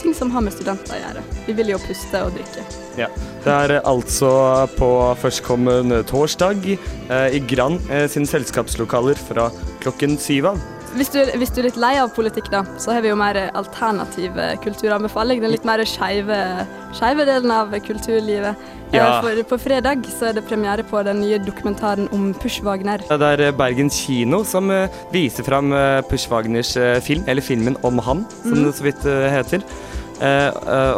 ting 0.00 0.16
som 0.16 0.32
har 0.34 0.42
med 0.42 0.56
studenter 0.56 0.96
å 0.96 1.02
gjøre. 1.02 1.22
Vi 1.46 1.54
vil 1.60 1.74
jo 1.74 1.78
puste 1.82 2.22
og 2.26 2.34
drikke. 2.34 2.64
Ja. 2.98 3.10
Det 3.44 3.54
er 3.54 3.76
altså 3.86 4.30
på 4.74 4.88
førstkommende 5.22 6.02
torsdag 6.08 6.66
i 6.68 7.42
Grand 7.48 7.78
eh, 7.94 8.08
sine 8.10 8.26
selskapslokaler 8.28 9.20
fra 9.28 9.46
klokken 9.84 10.18
syv 10.20 10.50
av. 10.52 10.66
Hvis 10.96 11.12
du, 11.12 11.20
hvis 11.36 11.52
du 11.52 11.60
er 11.60 11.68
litt 11.68 11.78
lei 11.78 11.92
av 12.00 12.10
politikk, 12.16 12.48
da, 12.50 12.62
så 12.80 12.94
har 12.96 13.04
vi 13.04 13.10
jo 13.12 13.16
mer 13.20 13.36
alternativ 13.52 14.34
kulturanbefaling. 14.64 15.42
Den 15.44 15.52
litt 15.52 15.66
mer 15.68 15.84
skeive 15.86 17.26
delen 17.28 17.52
av 17.54 17.76
kulturlivet. 17.84 18.56
Eh, 18.92 18.96
Ja. 18.96 19.20
For 19.20 19.42
på 19.44 19.58
fredag 19.60 20.06
så 20.08 20.30
er 20.30 20.38
det 20.38 20.46
premiere 20.48 20.82
på 20.82 21.02
den 21.04 21.20
nye 21.20 21.38
dokumentaren 21.38 22.08
om 22.12 22.32
Push 22.34 22.62
Wagner. 22.64 22.98
Det 23.08 23.20
er 23.20 23.40
eh, 23.48 23.52
Bergen 23.52 23.90
kino 23.90 24.44
som 24.44 24.70
eh, 24.70 24.88
viser 25.12 25.44
fram 25.44 25.72
Push 26.08 26.30
Wagners 26.30 26.72
film, 27.04 27.24
eller 27.26 27.42
filmen 27.42 27.76
om 27.84 27.98
han, 27.98 28.24
som 28.42 28.56
mm. 28.56 28.64
det 28.64 28.74
så 28.74 28.84
vidt 28.84 29.04
heter. 29.04 29.62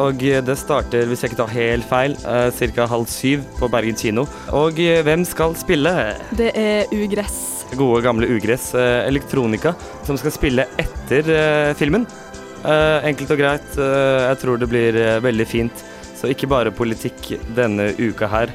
Og 0.01 0.23
det 0.47 0.57
starter, 0.57 1.05
hvis 1.07 1.23
jeg 1.23 1.31
ikke 1.31 1.43
tar 1.43 1.51
helt 1.53 1.85
feil, 1.85 2.15
uh, 2.25 2.49
ca. 2.49 2.87
halv 2.89 3.05
syv 3.07 3.43
på 3.59 3.69
Bergen 3.69 3.97
kino. 3.97 4.25
Og 4.57 4.73
hvem 5.05 5.27
skal 5.29 5.53
spille? 5.61 5.93
Det 6.33 6.53
er 6.57 6.89
ugress. 6.89 7.67
Gode, 7.77 8.01
gamle 8.03 8.31
Ugress 8.33 8.73
Elektronika, 8.75 9.75
som 10.07 10.17
skal 10.17 10.33
spille 10.33 10.67
etter 10.81 11.75
filmen. 11.77 12.07
Enkelt 12.65 13.31
og 13.31 13.39
greit. 13.39 13.77
jeg 13.77 14.41
tror 14.41 14.57
det 14.57 14.69
blir 14.73 15.03
veldig 15.21 15.47
fint. 15.47 15.85
Så 16.21 16.29
ikke 16.31 16.49
bare 16.51 16.73
politikk 16.75 17.33
denne 17.57 17.91
uka 17.99 18.29
her. 18.29 18.53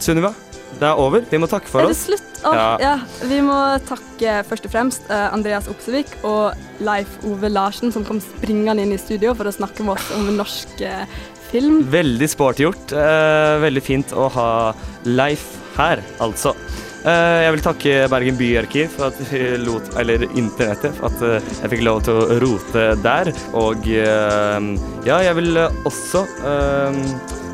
Sunniva, 0.00 0.34
Det 0.78 0.86
er 0.86 0.98
over. 1.02 1.24
Vi 1.26 1.38
må 1.40 1.48
takke 1.50 1.66
for 1.66 1.82
oss. 1.82 2.04
er 2.06 2.12
det 2.12 2.20
slutt? 2.20 2.26
Oh, 2.46 2.54
Ja. 2.54 2.76
ja. 2.80 2.92
Vi 3.26 3.40
må 3.44 3.56
takke 3.84 4.36
først 4.48 4.64
og 4.68 4.70
fremst 4.72 5.10
eh, 5.10 5.26
Andreas 5.34 5.66
Opsevik 5.68 6.12
og 6.24 6.54
Leif 6.80 7.08
Ove 7.26 7.50
Larsen, 7.50 7.90
som 7.92 8.04
kom 8.04 8.20
springende 8.22 8.80
inn 8.84 8.92
i 8.94 9.00
studio 9.00 9.34
for 9.34 9.44
å 9.50 9.52
snakke 9.52 9.82
med 9.84 9.96
oss 9.98 10.10
om 10.16 10.30
norsk 10.38 10.80
eh, 10.86 11.04
film. 11.50 11.82
Veldig 11.90 12.28
sporty 12.30 12.64
gjort. 12.68 12.94
Eh, 12.94 13.56
veldig 13.66 13.82
fint 13.82 14.12
å 14.16 14.28
ha 14.36 14.48
Leif 15.04 15.42
her, 15.76 16.00
altså. 16.20 16.54
Eh, 17.00 17.46
jeg 17.46 17.52
vil 17.54 17.62
takke 17.64 17.92
Bergen 18.12 18.36
byarkiv 18.36 18.90
for 18.92 19.08
at 19.08 19.16
vi 19.30 19.38
lot, 19.62 19.86
eller 20.00 20.18
internettet, 20.28 20.92
for 20.98 21.04
at 21.08 21.18
eh, 21.24 21.40
jeg 21.62 21.70
fikk 21.74 21.82
lov 21.86 21.98
til 22.04 22.14
å 22.18 22.36
rote 22.42 22.82
der. 23.00 23.26
Og 23.56 23.78
eh, 23.88 24.60
ja, 25.08 25.16
jeg 25.24 25.34
vil 25.40 25.50
eh, 25.62 25.78
også 25.88 26.20
eh, 26.50 26.92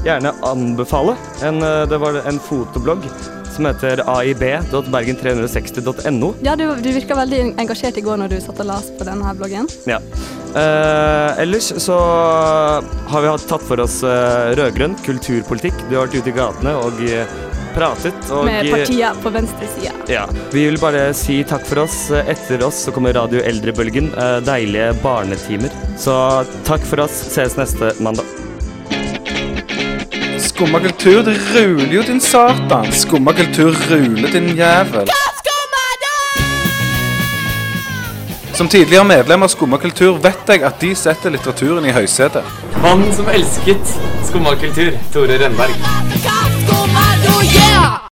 gjerne 0.07 0.31
anbefale 0.47 1.15
en, 1.47 1.57
eh, 1.63 1.89
det 1.91 1.99
var 2.03 2.15
en 2.27 2.41
fotoblogg 2.43 3.03
som 3.57 3.65
heter 3.71 3.97
aib.bergen360.no. 4.13 6.29
Ja, 6.45 6.53
du, 6.59 6.65
du 6.83 6.89
virka 6.93 7.15
veldig 7.17 7.41
engasjert 7.57 7.97
i 7.97 8.05
går 8.05 8.17
når 8.21 8.29
du 8.35 8.41
satt 8.45 8.61
og 8.61 8.67
las 8.69 8.87
på 8.99 9.05
denne 9.09 9.25
her 9.25 9.35
bloggen. 9.39 9.67
Ja. 9.89 9.99
Eh, 10.57 11.41
ellers 11.43 11.67
så 11.85 11.97
har 13.11 13.23
vi 13.23 13.33
tatt 13.49 13.65
for 13.67 13.81
oss 13.83 13.99
uh, 14.07 14.55
rød-grønn 14.57 14.95
kulturpolitikk. 15.05 15.77
Du 15.91 15.97
har 15.97 16.07
vært 16.07 16.17
ute 16.17 16.33
i 16.33 16.37
gatene 16.37 16.73
og 16.81 17.03
eh, 17.05 17.35
pratet. 17.77 18.31
Og, 18.33 18.47
med 18.49 18.71
partier 18.73 19.19
på 19.23 19.33
venstresida. 19.35 19.93
Ja. 20.11 20.25
Vi 20.53 20.65
vil 20.71 20.79
bare 20.81 21.11
si 21.17 21.43
takk 21.49 21.67
for 21.69 21.85
oss. 21.85 21.99
Etter 22.25 22.65
oss 22.67 22.81
så 22.87 22.95
kommer 22.95 23.15
Radio 23.17 23.43
Eldrebølgen. 23.45 24.11
eh, 24.17 24.39
deilige 24.47 24.95
barnetimer. 25.03 25.71
Så 26.01 26.17
takk 26.65 26.85
for 26.89 27.05
oss. 27.05 27.21
Ses 27.37 27.57
neste 27.61 27.93
mandag. 28.01 28.25
Skumma 30.41 30.81
kultur, 30.81 31.23
det 31.23 31.37
ruler 31.53 31.93
jo, 31.93 32.03
din 32.03 32.21
satan. 32.21 32.89
Skumma 32.93 33.33
kultur 33.37 33.77
ruler, 33.91 34.31
din 34.33 34.57
jævel. 34.57 35.09
Som 38.57 38.69
tidligere 38.73 39.05
medlem 39.05 39.43
av 39.43 39.49
Skumma 39.53 39.77
kultur 39.77 40.17
vet 40.25 40.49
jeg 40.49 40.63
at 40.65 40.81
de 40.81 40.95
setter 40.97 41.35
litteraturen 41.35 41.85
i 41.85 41.93
høysetet. 41.93 42.47
Mannen 42.81 43.13
som 43.13 43.29
elsket 43.29 43.97
skumma 44.25 44.57
kultur, 44.57 44.97
Tore 45.13 45.37
Rønberg. 45.45 46.46
Skumma, 47.57 47.71
yeah! 47.71 47.97